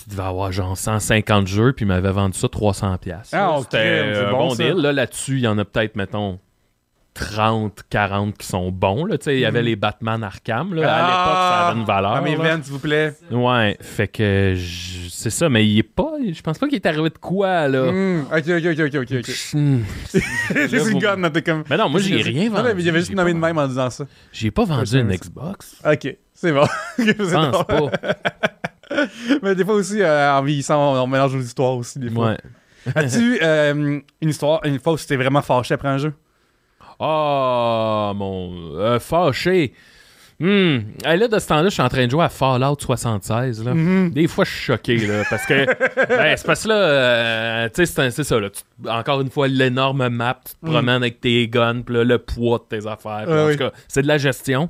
Il 0.05 0.11
devait 0.11 0.23
avoir 0.27 0.51
genre 0.51 0.77
150 0.77 1.47
jeux, 1.47 1.73
puis 1.73 1.85
il 1.85 1.87
m'avait 1.87 2.11
vendu 2.11 2.37
ça 2.37 2.47
300$. 2.47 2.97
piastres. 2.99 3.35
Ah, 3.35 3.53
ok, 3.57 3.63
C'était 3.63 4.13
c'est 4.13 4.25
un 4.25 4.31
bon, 4.31 4.53
deal. 4.55 4.73
Là, 4.75 4.91
là-dessus, 4.93 5.33
il 5.37 5.41
y 5.41 5.47
en 5.47 5.57
a 5.57 5.65
peut-être, 5.65 5.95
mettons, 5.95 6.39
30, 7.13 7.81
40 7.89 8.37
qui 8.37 8.45
sont 8.45 8.71
bons. 8.71 9.03
Là. 9.05 9.17
Tu 9.17 9.23
sais, 9.25 9.33
Il 9.35 9.39
y 9.39 9.45
avait 9.45 9.61
Mhm. 9.61 9.65
les 9.65 9.75
Batman 9.75 10.23
Arkham. 10.23 10.75
Là. 10.75 10.93
À 10.93 10.97
l'époque, 11.01 11.35
ça 11.35 11.67
avait 11.69 11.79
une 11.79 11.85
valeur. 11.85 12.11
Ah, 12.11 12.21
là. 12.21 12.43
veines, 12.43 12.63
s'il 12.63 12.73
vous 12.73 12.79
plaît. 12.79 13.13
Ouais, 13.31 13.75
fait 13.81 14.07
que 14.07 14.53
je- 14.55 15.09
c'est 15.09 15.31
ça, 15.31 15.49
mais 15.49 15.65
il 15.65 15.79
est 15.79 15.83
pas. 15.83 16.11
Je 16.31 16.39
pense 16.43 16.59
pas 16.59 16.67
qu'il 16.67 16.75
est 16.75 16.85
arrivé 16.85 17.09
de 17.09 17.17
quoi, 17.17 17.67
là. 17.67 17.91
Hmm, 17.91 18.21
ok, 18.31 18.43
ok, 18.49 18.65
ok, 18.71 18.79
ok, 18.85 18.95
ok. 19.01 19.11
ok. 19.17 19.29
Hmm. 19.53 19.79
c'est 20.09 20.91
une 20.91 21.31
t'es 21.31 21.41
comme. 21.41 21.63
Mais 21.69 21.77
non, 21.77 21.89
moi, 21.89 21.99
j'ai 21.99 22.21
rien 22.21 22.49
Non, 22.49 22.57
vendu. 22.57 22.69
mais 22.75 22.83
il 22.83 22.89
avait 22.89 22.99
juste 22.99 23.09
J'ai 23.09 23.15
nommé 23.15 23.31
pas 23.33 23.37
de 23.39 23.41
même 23.41 23.57
en 23.57 23.67
disant 23.67 23.89
ça. 23.89 24.05
J'ai 24.31 24.51
pas 24.51 24.65
vendu 24.65 24.99
une 24.99 25.11
Xbox. 25.11 25.75
Ok, 25.83 26.15
c'est 26.35 26.51
bon. 26.53 26.67
Je 26.99 27.11
pense 27.13 27.65
pas. 27.65 27.89
Mais 29.43 29.55
des 29.55 29.63
fois 29.65 29.75
aussi, 29.75 30.01
euh, 30.01 30.33
en 30.33 30.41
vieillissant, 30.43 30.95
on, 30.95 31.01
on 31.03 31.07
mélange 31.07 31.35
nos 31.35 31.41
histoires 31.41 31.75
aussi, 31.75 31.99
des 31.99 32.09
fois. 32.09 32.29
Ouais. 32.31 32.37
As-tu 32.95 33.37
euh, 33.41 33.99
une 34.21 34.29
histoire, 34.29 34.61
une 34.65 34.79
fois 34.79 34.93
où 34.93 34.97
tu 34.97 35.05
t'es 35.05 35.15
vraiment 35.17 35.41
fâché 35.41 35.73
après 35.73 35.89
un 35.89 35.97
jeu? 35.97 36.13
Ah, 36.99 38.13
mon. 38.15 38.75
euh, 38.75 38.99
fâché. 38.99 39.73
Hmm. 40.39 40.79
Hey, 41.03 41.17
là, 41.17 41.27
de 41.27 41.39
ce 41.39 41.47
temps-là, 41.47 41.63
je 41.65 41.69
suis 41.73 41.81
en 41.81 41.89
train 41.89 42.05
de 42.05 42.11
jouer 42.11 42.23
à 42.23 42.29
Fallout 42.29 42.77
76. 42.79 43.63
Là. 43.65 43.73
Mhm. 43.73 44.11
Des 44.11 44.27
fois, 44.27 44.45
je 44.45 44.51
suis 44.51 44.63
choqué, 44.65 44.97
là, 44.97 45.23
parce 45.29 45.45
que, 45.47 45.65
ben, 46.07 46.37
c'est 46.37 46.45
parce 46.45 46.63
que 46.63 46.67
là, 46.69 46.75
euh, 46.75 47.69
tu 47.73 47.85
sais, 47.87 48.11
c'est 48.11 48.23
ça, 48.23 48.39
là, 48.39 48.49
tu- 48.51 48.89
encore 48.89 49.21
une 49.21 49.31
fois, 49.31 49.47
l'énorme 49.47 50.07
map, 50.09 50.39
tu 50.45 50.53
te 50.53 50.57
Mhm. 50.65 50.71
promènes 50.71 50.95
avec 50.95 51.21
tes 51.21 51.47
guns, 51.47 51.81
puis 51.81 51.95
là, 51.95 52.03
le 52.03 52.19
poids 52.19 52.59
de 52.59 52.77
tes 52.77 52.85
affaires, 52.87 53.23
puis 53.25 53.33
Ouais, 53.33 53.41
en 53.41 53.45
oui. 53.47 53.51
tout 53.53 53.63
cas, 53.63 53.71
c'est 53.87 54.03
de 54.03 54.07
la 54.07 54.19
gestion. 54.19 54.69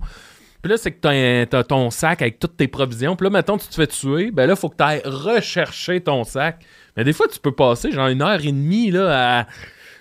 Puis 0.67 0.73
là, 0.73 0.77
c'est 0.77 0.91
que 0.91 1.45
t'as, 1.45 1.63
ton 1.63 1.89
sac 1.91 2.21
avec 2.21 2.39
toutes 2.39 2.57
tes 2.57 2.67
provisions, 2.67 3.15
puis 3.15 3.23
là, 3.23 3.29
mettons, 3.29 3.57
tu 3.57 3.69
te 3.69 3.73
fais 3.75 3.87
tuer, 3.87 4.31
ben 4.31 4.47
là, 4.47 4.57
faut 4.57 4.67
que 4.67 4.75
tu 4.75 4.83
ailles 4.83 5.01
rechercher 5.05 6.01
ton 6.01 6.25
sac. 6.25 6.59
Mais 6.97 7.05
des 7.05 7.13
fois, 7.13 7.25
tu 7.29 7.39
peux 7.39 7.53
passer 7.53 7.89
genre 7.89 8.09
une 8.09 8.21
heure 8.21 8.41
et 8.43 8.51
demie, 8.51 8.91
là, 8.91 9.39
à... 9.39 9.47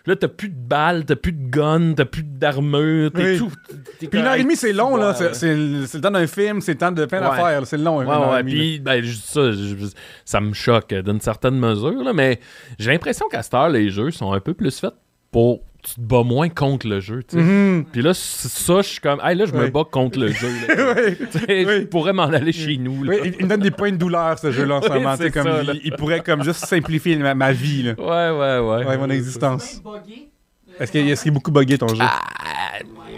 Là, 0.07 0.17
t'as 0.17 0.27
plus 0.27 0.49
de 0.49 0.57
balles, 0.59 1.05
t'as 1.05 1.15
plus 1.15 1.31
de 1.33 1.49
guns, 1.51 1.93
t'as 1.95 2.05
plus 2.05 2.25
d'armure, 2.25 3.13
t'es 3.13 3.23
Oui. 3.35 3.39
tout... 3.39 3.53
Puis 4.01 4.09
une 4.21 4.27
heure 4.27 4.35
et 4.35 4.43
demie, 4.43 4.57
c'est 4.57 4.73
long, 4.73 4.97
là. 4.97 5.11
Ouais, 5.11 5.15
C'est- 5.35 5.35
C'est 5.35 5.55
le 5.99 6.01
temps 6.01 6.11
d'un 6.11 6.27
film, 6.27 6.61
c'est 6.61 6.73
le 6.73 6.79
temps 6.79 6.91
de 6.91 7.05
plein 7.05 7.21
Ouais. 7.21 7.29
d'affaires. 7.29 7.61
là. 7.61 7.65
C'est 7.65 7.77
long, 7.79 7.99
Ouais, 7.99 8.33
ouais, 8.33 8.43
puis 8.43 8.81
ben, 8.81 9.05
ça, 9.05 9.51
ça 10.25 10.41
me 10.41 10.53
choque 10.53 10.93
euh, 10.93 11.03
d'une 11.03 11.21
certaine 11.21 11.61
mesure, 11.61 12.03
là, 12.03 12.13
mais 12.13 12.41
j'ai 12.81 12.91
l'impression 12.91 13.29
qu'à 13.29 13.45
cette 13.45 13.55
heure, 13.55 13.69
les 13.69 13.89
jeux 13.91 14.11
sont 14.11 14.33
un 14.33 14.41
peu 14.41 14.53
plus 14.53 14.77
faits 14.81 14.95
pour 15.37 15.61
tu 15.83 15.95
te 15.97 16.01
bats 16.01 16.23
moins 16.25 16.49
contre 16.49 16.89
le 16.89 16.99
jeu, 16.99 17.23
tu 17.23 17.37
sais. 17.37 17.43
Mhm. 17.43 17.85
Puis 17.93 18.01
là, 18.01 18.13
ça, 18.15 18.81
je 18.81 18.89
suis 18.89 19.01
comme, 19.01 19.21
hey, 19.23 19.37
là, 19.37 19.45
je 19.45 19.53
me 19.53 19.65
Oui. 19.65 19.71
bats 19.71 19.85
contre 19.89 20.19
le 20.19 20.29
jeu. 20.33 20.49
là. 20.67 20.95
Oui. 20.97 21.17
Je 21.47 21.85
pourrais 21.85 22.15
m'en 22.15 22.25
aller 22.25 22.53
chez 22.53 22.77
nous. 22.79 23.05
là. 23.05 23.13
Oui, 23.15 23.21
il, 23.27 23.35
il 23.39 23.45
me 23.45 23.51
donne 23.51 23.61
des 23.61 23.71
points 23.71 23.93
de 23.93 23.97
douleur, 23.99 24.39
ce 24.39 24.51
jeu-là, 24.51 24.77
en 24.77 24.83
ce 24.83 24.89
moment. 24.89 25.15
c'est 25.17 25.27
Tu 25.31 25.33
sais, 25.33 25.39
comme, 25.45 25.65
ça, 25.67 25.73
il, 25.85 25.93
pourrait 25.93 26.21
comme 26.23 26.43
juste 26.43 26.65
simplifier 26.65 27.17
ma, 27.17 27.35
ma 27.35 27.53
vie, 27.53 27.83
là. 27.83 27.93
Ouais, 27.99 28.37
ouais, 28.39 28.59
ouais. 28.79 28.87
Ouais, 28.87 28.97
mon 28.99 29.11
existence. 29.11 29.81
Est-ce 30.81 30.91
qu'il 30.91 31.09
est, 31.09 31.15
qu'il 31.23 31.29
est 31.29 31.35
beaucoup 31.35 31.51
buggé, 31.53 31.77
ton 31.79 31.89
jeu? 31.89 31.97
Ah, 32.01 32.21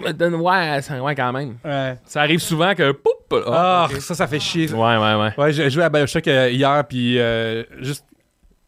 me 0.05 0.13
donne- 0.13 0.35
ouais, 0.35 0.83
ça- 0.83 1.01
ouais, 1.03 1.15
quand 1.15 1.33
même. 1.33 1.55
Ouais. 1.65 1.97
Ça 2.05 2.21
arrive 2.21 2.41
souvent 2.41 2.75
que, 2.75 2.93
poup, 2.93 3.11
Ah, 3.47 3.87
ah, 3.87 3.89
ok. 3.91 4.01
ça, 4.01 4.15
ça 4.15 4.27
fait 4.27 4.41
chier. 4.41 4.71
Ouais, 4.73 4.97
ouais, 4.97 5.15
ouais. 5.15 5.31
Ouais, 5.39 5.53
j'ai 5.53 5.71
joué 5.71 5.85
à 5.85 5.89
Bioshock 5.89 6.27
euh, 6.29 6.51
hier, 6.51 6.85
puis 6.89 7.19
euh, 7.19 7.63
juste 7.81 8.05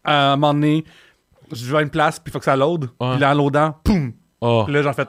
à 0.05 0.33
un 0.33 0.37
moment 0.37 0.55
donné, 0.55 0.85
je 1.53 1.65
jouais 1.65 1.79
à 1.79 1.83
une 1.83 1.91
place, 1.91 2.19
puis 2.19 2.31
il 2.31 2.33
faut 2.33 2.39
que 2.39 2.45
ça 2.45 2.57
load. 2.57 2.85
Ouais. 3.01 3.11
Puis 3.13 3.21
là, 3.21 3.33
en 3.33 3.35
loadant, 3.35 3.75
poum! 3.85 4.13
Oh. 4.41 4.63
Puis 4.65 4.75
là, 4.75 4.83
j'en 4.83 4.93
fait. 4.93 5.09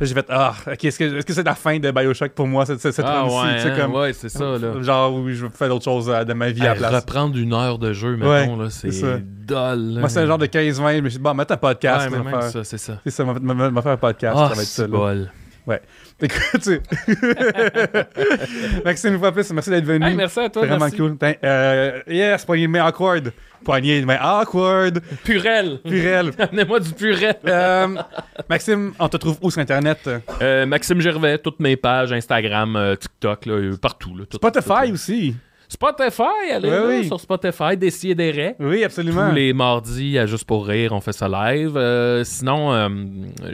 J'ai 0.00 0.12
fait, 0.12 0.26
ah, 0.28 0.52
ok, 0.70 0.84
est-ce 0.84 0.98
que 0.98 1.32
c'est 1.32 1.42
la 1.46 1.54
fin 1.54 1.78
de 1.78 1.90
Bioshock 1.90 2.32
pour 2.32 2.46
moi, 2.46 2.66
cette, 2.66 2.80
cette, 2.80 3.00
Ah, 3.02 3.24
ouais, 3.24 3.32
hein, 3.32 3.76
comme, 3.80 3.94
ouais, 3.94 4.12
c'est 4.12 4.28
ça, 4.28 4.58
là. 4.58 4.82
Genre, 4.82 5.14
où 5.14 5.30
je 5.30 5.46
faire 5.48 5.68
d'autres 5.68 5.84
choses 5.84 6.10
euh, 6.10 6.22
de 6.22 6.34
ma 6.34 6.50
vie 6.50 6.60
à 6.62 6.74
la 6.74 6.74
place. 6.74 6.94
reprendre 6.96 7.38
une 7.38 7.54
heure 7.54 7.78
de 7.78 7.94
jeu, 7.94 8.14
Ouais, 8.16 8.46
mettons, 8.46 8.56
là, 8.58 8.68
c'est 8.68 8.90
là. 8.90 9.74
Moi, 9.76 10.08
c'est 10.10 10.20
un 10.20 10.26
genre 10.26 10.36
de 10.36 10.46
15-20, 10.46 10.96
je 10.96 11.00
me 11.00 11.08
suis 11.08 11.18
dit, 11.18 11.22
bon, 11.22 11.32
mets 11.32 11.50
un 11.50 11.56
podcast. 11.56 12.10
Ouais, 12.10 12.18
mais 12.22 12.32
c'est 12.62 12.76
ça. 12.76 12.98
C'est 13.04 13.10
ça, 13.10 13.24
va 13.24 13.82
faire 13.82 13.92
un 13.92 13.96
podcast, 13.96 14.36
Ah, 14.38 14.48
ça 14.50 14.54
va 14.54 14.62
être 14.62 14.68
ça. 14.68 14.86
Bol. 15.66 15.80
Écoute, 16.22 16.68
Maxime, 18.84 19.14
une 19.14 19.18
fois 19.18 19.32
plus, 19.32 19.50
merci 19.52 19.70
d'être 19.70 19.84
venu. 19.84 20.06
Hey, 20.06 20.14
merci 20.14 20.40
à 20.40 20.48
toi. 20.48 20.62
C'est 20.62 20.68
vraiment 20.68 20.84
merci. 20.86 20.96
cool. 20.96 21.16
Euh, 21.44 22.00
yes, 22.08 22.44
poignée 22.44 22.66
de 22.66 22.72
main 22.72 22.86
awkward. 22.86 23.32
Poignée 23.64 24.00
de 24.00 24.06
main 24.06 24.18
awkward. 24.22 25.00
Purel. 25.24 25.80
Purel. 25.84 26.30
Amenez-moi 26.38 26.80
du 26.80 26.92
purel. 26.92 27.34
Euh, 27.46 27.88
Maxime, 28.48 28.92
on 28.98 29.08
te 29.08 29.16
trouve 29.16 29.38
où 29.42 29.50
sur 29.50 29.60
Internet? 29.60 30.08
Euh, 30.40 30.66
Maxime 30.66 31.00
Gervais, 31.00 31.38
toutes 31.38 31.60
mes 31.60 31.76
pages, 31.76 32.12
Instagram, 32.12 32.76
euh, 32.76 32.94
TikTok, 32.96 33.46
là, 33.46 33.52
euh, 33.54 33.76
partout. 33.76 34.16
Là, 34.16 34.24
tout- 34.30 34.36
Spotify 34.36 34.86
tout- 34.88 34.92
aussi. 34.94 35.34
Spotify, 35.68 36.22
allez 36.52 36.70
là, 36.70 36.86
oui. 36.86 37.06
sur 37.06 37.20
Spotify, 37.20 37.76
des 37.76 38.06
et 38.06 38.14
des 38.14 38.30
raies. 38.30 38.56
Oui, 38.60 38.84
absolument. 38.84 39.28
Tous 39.30 39.34
les 39.34 39.52
mardis, 39.52 40.18
à 40.18 40.26
Juste 40.26 40.44
pour 40.44 40.66
rire, 40.66 40.92
on 40.92 41.00
fait 41.00 41.12
ça 41.12 41.28
live. 41.28 41.76
Euh, 41.76 42.22
sinon, 42.24 42.72
euh, 42.72 42.88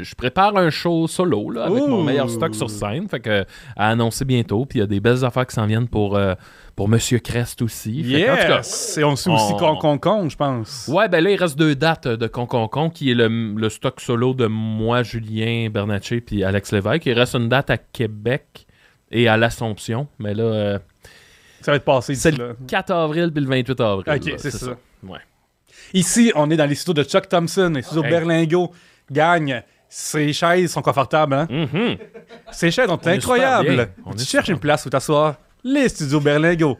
je 0.01 0.15
prépare 0.15 0.57
un 0.57 0.71
show 0.71 1.07
solo 1.07 1.51
là, 1.51 1.65
avec 1.65 1.87
mon 1.87 2.03
meilleur 2.03 2.29
stock 2.29 2.55
sur 2.55 2.69
scène. 2.71 3.09
Fait 3.09 3.21
que, 3.21 3.45
à 3.77 3.89
annoncer 3.89 4.25
bientôt. 4.25 4.65
Puis 4.67 4.79
il 4.79 4.83
y 4.83 4.85
a 4.85 4.87
des 4.87 5.01
belles 5.01 5.25
affaires 5.25 5.47
qui 5.47 5.55
s'en 5.55 5.67
viennent 5.67 5.89
pour, 5.89 6.17
euh, 6.17 6.35
pour 6.77 6.89
Monsieur 6.89 7.19
Crest 7.19 7.63
aussi. 7.63 8.03
Fait 8.05 8.23
que, 8.25 8.31
en 8.31 8.37
tout 8.37 8.43
cas, 8.43 8.57
Yes! 8.59 8.99
Et 8.99 9.05
on 9.05 9.17
suit 9.17 9.31
aussi 9.31 9.53
on- 9.55 9.57
Con 9.57 9.77
Con 9.77 9.99
Con, 9.99 10.29
je 10.29 10.37
pense. 10.37 10.89
Ouais, 10.93 11.09
ben 11.09 11.23
là, 11.23 11.31
il 11.31 11.37
reste 11.37 11.59
deux 11.59 11.75
dates 11.75 12.09
de 12.09 12.27
Conconcon, 12.27 12.91
qui 12.91 13.11
est 13.11 13.15
le, 13.15 13.29
le 13.57 13.69
stock 13.69 14.01
solo 14.01 14.35
de 14.35 14.47
moi, 14.47 15.03
Julien 15.03 15.69
Bernatchez 15.71 16.21
puis 16.21 16.45
Alex 16.45 16.73
Lévesque. 16.73 17.07
Il 17.07 17.13
reste 17.13 17.35
une 17.35 17.49
date 17.49 17.71
à 17.71 17.79
Québec 17.79 18.67
et 19.11 19.29
à 19.29 19.37
l'Assomption. 19.37 20.09
Mais 20.19 20.35
là, 20.35 20.79
Ça 21.63 21.71
va 21.73 21.77
être 21.77 21.85
passé 21.85 22.15
c'est 22.15 22.31
là. 22.33 22.49
le 22.49 22.57
4 22.67 22.91
avril 22.93 23.31
puis 23.33 23.43
le 23.45 23.49
28 23.51 23.81
avril. 23.81 24.05
Ok, 24.09 24.35
c'est 24.39 24.51
ça. 24.51 24.77
Ouais. 25.03 25.19
Ici, 25.95 26.33
on 26.35 26.51
est 26.51 26.57
dans 26.57 26.67
les 26.67 26.75
studios 26.75 27.03
de 27.03 27.09
Chuck 27.09 27.29
Thompson, 27.29 27.73
les 27.75 27.83
studios 27.83 28.05
Hey. 28.05 28.11
Berlingo. 28.11 28.73
Gagne. 29.11 29.63
Ces 29.89 30.33
chaises 30.33 30.73
sont 30.73 30.81
confortables, 30.81 31.35
hein? 31.35 31.47
Ces 32.51 32.71
chaises 32.71 32.87
sont 32.89 32.99
On 33.03 33.07
incroyables. 33.09 33.89
On 34.07 34.13
tu 34.15 34.25
cherches 34.25 34.49
une 34.49 34.59
place 34.59 34.87
où 34.87 34.91
t'asseoir? 34.91 35.37
Les 35.65 35.89
studios 35.89 36.21
Berlingo. 36.21 36.79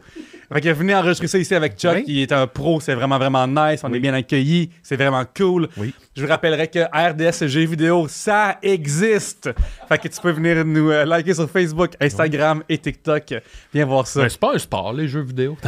Fait 0.51 0.61
que 0.61 0.69
venez 0.69 0.93
enregistrer 0.95 1.27
ça 1.27 1.37
ici 1.37 1.55
avec 1.55 1.77
Chuck. 1.77 1.95
Oui. 1.95 2.03
Il 2.07 2.19
est 2.19 2.31
un 2.31 2.45
pro, 2.47 2.79
c'est 2.79 2.93
vraiment, 2.95 3.17
vraiment 3.17 3.47
nice. 3.47 3.81
On 3.83 3.89
Oui. 3.91 3.97
est 3.97 3.99
bien 4.01 4.13
accueillis. 4.13 4.69
C'est 4.83 4.95
vraiment 4.97 5.23
cool. 5.37 5.67
Oui. 5.77 5.93
Je 6.15 6.21
vous 6.21 6.27
rappellerai 6.27 6.67
que 6.67 6.77
RDS 6.93 7.47
Jeux 7.47 7.65
vidéo, 7.65 8.05
ça 8.07 8.59
existe. 8.61 9.49
Fait 9.89 9.97
que 9.97 10.07
tu 10.07 10.21
peux 10.21 10.29
venir 10.29 10.63
nous 10.63 10.91
euh, 10.91 11.05
liker 11.05 11.33
sur 11.33 11.49
Facebook, 11.49 11.93
Instagram 11.99 12.61
et 12.69 12.77
TikTok. 12.77 13.33
Viens 13.73 13.85
voir 13.87 14.05
ça. 14.05 14.21
Ben, 14.21 14.29
c'est 14.29 14.39
pas 14.39 14.53
un 14.53 14.59
sport, 14.59 14.93
les 14.93 15.07
jeux 15.07 15.21
vidéo. 15.23 15.57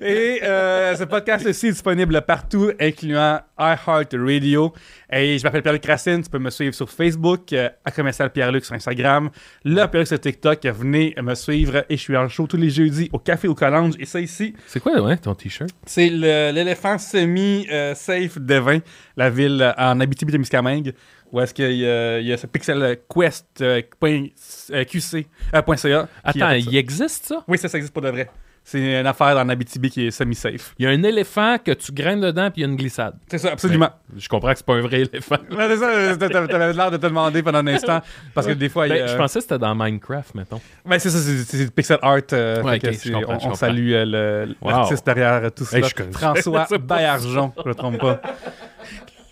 Et 0.00 0.40
euh, 0.42 0.94
ce 0.96 1.04
podcast 1.04 1.46
aussi 1.46 1.68
est 1.68 1.72
disponible 1.72 2.20
partout, 2.22 2.70
incluant 2.80 3.40
iHeartRadio. 3.58 4.72
Et 5.12 5.38
je 5.38 5.44
m'appelle 5.44 5.62
Pierre-Luc 5.62 5.84
Racine. 5.86 6.22
Tu 6.22 6.30
peux 6.30 6.38
me 6.38 6.50
suivre 6.50 6.74
sur 6.74 6.90
Facebook, 6.90 7.52
euh, 7.52 7.68
à 7.84 7.90
commercial 7.90 8.30
Pierre-Luc 8.30 8.64
sur 8.64 8.74
Instagram, 8.74 9.30
le 9.64 9.74
Pierre-Luc 9.86 10.06
sur 10.08 10.20
TikTok. 10.20 10.64
Venez 10.66 11.14
me 11.22 11.34
suivre. 11.34 11.84
Et 11.88 11.96
je 11.96 12.02
suis 12.02 12.16
en 12.16 12.28
show 12.28 12.46
tous 12.46 12.56
les 12.56 12.70
jeudis 12.70 13.08
au 13.12 13.18
Café 13.18 13.48
au 13.48 13.54
Collange. 13.54 13.94
Et 14.00 14.06
ça 14.06 14.20
ici, 14.20 14.54
c'est 14.66 14.80
quoi, 14.80 15.00
ouais, 15.00 15.16
ton 15.18 15.34
t-shirt? 15.34 15.70
c'est 15.86 16.08
le- 16.10 16.50
l'éléphant 16.52 16.98
semi-safe 17.12 18.38
d'Evin, 18.38 18.80
la 19.16 19.30
ville 19.30 19.60
euh, 19.62 19.72
en 19.76 20.00
Abitibi-Témiscamingue, 20.00 20.92
où 21.30 21.40
est-ce 21.40 21.54
qu'il 21.54 21.72
y, 21.72 22.26
y 22.26 22.32
a 22.32 22.36
ce 22.36 22.46
Pixel 22.46 22.98
Quest 23.12 23.46
euh, 23.60 23.80
point- 23.98 24.26
euh, 24.72 24.84
QC, 24.84 25.26
euh, 25.54 25.62
point 25.62 25.76
.ca. 25.76 26.08
qui 26.32 26.42
Attends, 26.42 26.50
il 26.52 26.76
existe 26.76 27.26
ça? 27.26 27.44
Oui, 27.48 27.58
ça, 27.58 27.68
ça 27.68 27.78
existe 27.78 27.94
pas 27.94 28.00
de 28.02 28.10
vrai. 28.10 28.30
C'est 28.64 29.00
une 29.00 29.06
affaire 29.06 29.36
en 29.36 29.48
Abitibi 29.48 29.90
qui 29.90 30.06
est 30.06 30.10
semi-safe. 30.12 30.74
Il 30.78 30.84
y 30.84 30.88
a 30.88 30.90
un 30.90 31.02
éléphant 31.02 31.56
que 31.58 31.72
tu 31.72 31.90
graines 31.90 32.20
dedans 32.20 32.48
puis 32.50 32.62
il 32.62 32.64
y 32.64 32.68
a 32.68 32.70
une 32.70 32.76
glissade. 32.76 33.14
C'est 33.28 33.38
ça, 33.38 33.50
absolument. 33.50 33.90
Je 34.16 34.28
comprends 34.28 34.52
que 34.52 34.58
c'est 34.58 34.66
pas 34.66 34.74
un 34.74 34.80
vrai 34.82 35.00
éléphant. 35.02 35.36
C'est 35.50 35.76
ça, 35.76 35.88
euh, 35.90 36.14
t'a- 36.16 36.28
t'a- 36.28 36.46
t'avais 36.46 36.72
l'air 36.72 36.90
de 36.92 36.96
te 36.96 37.02
demander 37.06 37.42
pendant 37.42 37.58
un 37.58 37.66
instant. 37.66 38.00
Parce 38.34 38.46
que 38.46 38.52
des 38.52 38.68
fois, 38.68 38.86
il 38.86 38.92
Ben, 38.92 39.08
Je 39.08 39.16
pensais 39.16 39.40
que 39.40 39.42
c'était 39.42 39.58
dans 39.58 39.74
Minecraft, 39.74 40.34
mettons. 40.36 40.60
Ben, 40.86 40.98
c'est 41.00 41.10
ça, 41.10 41.18
c'est 41.18 41.74
pixel 41.74 41.98
art. 42.02 42.18
euh, 42.32 42.62
Ouais, 42.62 42.78
je 42.82 43.14
on, 43.48 43.54
salue 43.54 43.92
euh, 43.92 44.46
le- 44.46 44.54
Wow. 44.62 44.70
l'artiste 44.70 45.04
derrière 45.06 45.50
tout 45.52 45.64
ça. 45.64 45.78
Hey, 45.78 45.84
François. 46.12 46.66
Baillargeon, 46.78 47.52
je 47.56 47.62
ne 47.62 47.68
me 47.68 47.74
trompe 47.74 47.98
pas. 47.98 48.20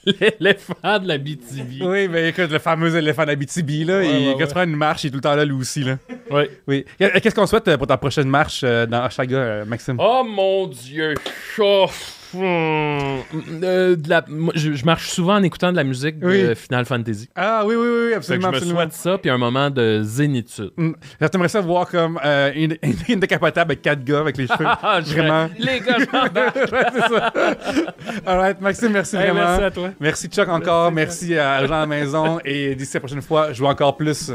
L'éléphant 0.40 0.98
de 0.98 1.08
la 1.08 1.18
BTV. 1.18 1.84
Oui, 1.84 2.08
ben 2.08 2.26
écoute, 2.26 2.50
le 2.50 2.58
fameux 2.58 2.94
éléphant 2.96 3.24
d'Abitibi, 3.24 3.84
là, 3.84 3.98
Ouais, 3.98 4.22
il, 4.22 4.28
ouais, 4.28 4.36
quand 4.38 4.62
tu 4.62 4.68
une 4.70 4.76
marche, 4.76 5.04
il 5.04 5.08
est 5.08 5.10
tout 5.10 5.16
le 5.16 5.22
temps 5.22 5.34
là, 5.34 5.44
lui 5.44 5.54
aussi. 5.54 5.84
Là. 5.84 5.98
Ouais. 6.30 6.50
Oui. 6.66 6.84
Qu'est-ce 6.98 7.34
qu'on 7.34 7.46
souhaite 7.46 7.68
euh, 7.68 7.76
pour 7.76 7.86
ta 7.86 7.96
prochaine 7.96 8.28
marche 8.28 8.62
euh, 8.64 8.86
dans 8.86 9.04
Oshaga, 9.04 9.36
euh, 9.36 9.64
Maxime? 9.64 9.96
Oh 9.98 10.22
mon 10.24 10.66
dieu. 10.66 11.14
Oh. 11.58 11.86
Euh, 12.34 13.96
de 13.96 14.08
la- 14.08 14.24
moi, 14.28 14.52
je, 14.56 14.72
je 14.72 14.84
marche 14.84 15.08
souvent 15.10 15.34
en 15.36 15.42
écoutant 15.42 15.70
de 15.72 15.76
la 15.76 15.84
musique 15.84 16.18
de. 16.18 16.54
Final 16.54 16.84
Fantasy. 16.84 17.28
Ah 17.34 17.62
oui, 17.66 17.74
oui, 17.76 17.82
oui, 17.84 17.90
oui, 17.90 18.04
Fait 18.08 18.10
que 18.12 18.16
absolument, 18.16 18.46
je 18.48 18.50
me 18.52 18.56
absolument. 18.56 18.80
souhaite 18.80 18.92
ça, 18.92 19.18
puis 19.18 19.30
un 19.30 19.38
moment 19.38 19.70
de 19.70 20.00
zénitude. 20.02 20.70
Mm. 20.76 20.92
J'aimerais 21.32 21.48
ça 21.48 21.60
voir 21.60 21.88
comme 21.88 22.18
euh, 22.24 22.50
une, 22.54 22.76
une, 22.82 22.94
une 23.08 23.20
décapotable 23.20 23.72
avec 23.72 23.82
quatre 23.82 24.04
gars 24.04 24.20
avec 24.20 24.36
les 24.36 24.46
cheveux. 24.46 24.66
Ah, 24.82 25.00
je- 25.00 25.12
Vraiment. 25.12 25.48
Les 25.58 25.80
gars, 25.80 25.96
c'est 26.92 27.00
ça. 27.00 27.32
Alright, 28.26 28.60
Maxime, 28.60 28.92
merci 28.92 29.16
Hey, 29.16 29.22
vraiment. 29.30 29.40
merci 29.46 29.62
à 29.64 29.70
toi. 29.70 29.90
Merci 30.00 30.28
Chuck 30.28 30.48
encore, 30.48 30.90
merci 30.92 31.36
à 31.36 31.66
Jean 31.66 31.74
à 31.74 31.80
la 31.80 31.86
maison 31.86 32.38
et 32.44 32.74
d'ici 32.74 32.92
la 32.94 33.00
prochaine 33.00 33.22
fois, 33.22 33.48
je 33.52 33.58
joue 33.58 33.66
encore 33.66 33.96
plus. 33.96 34.32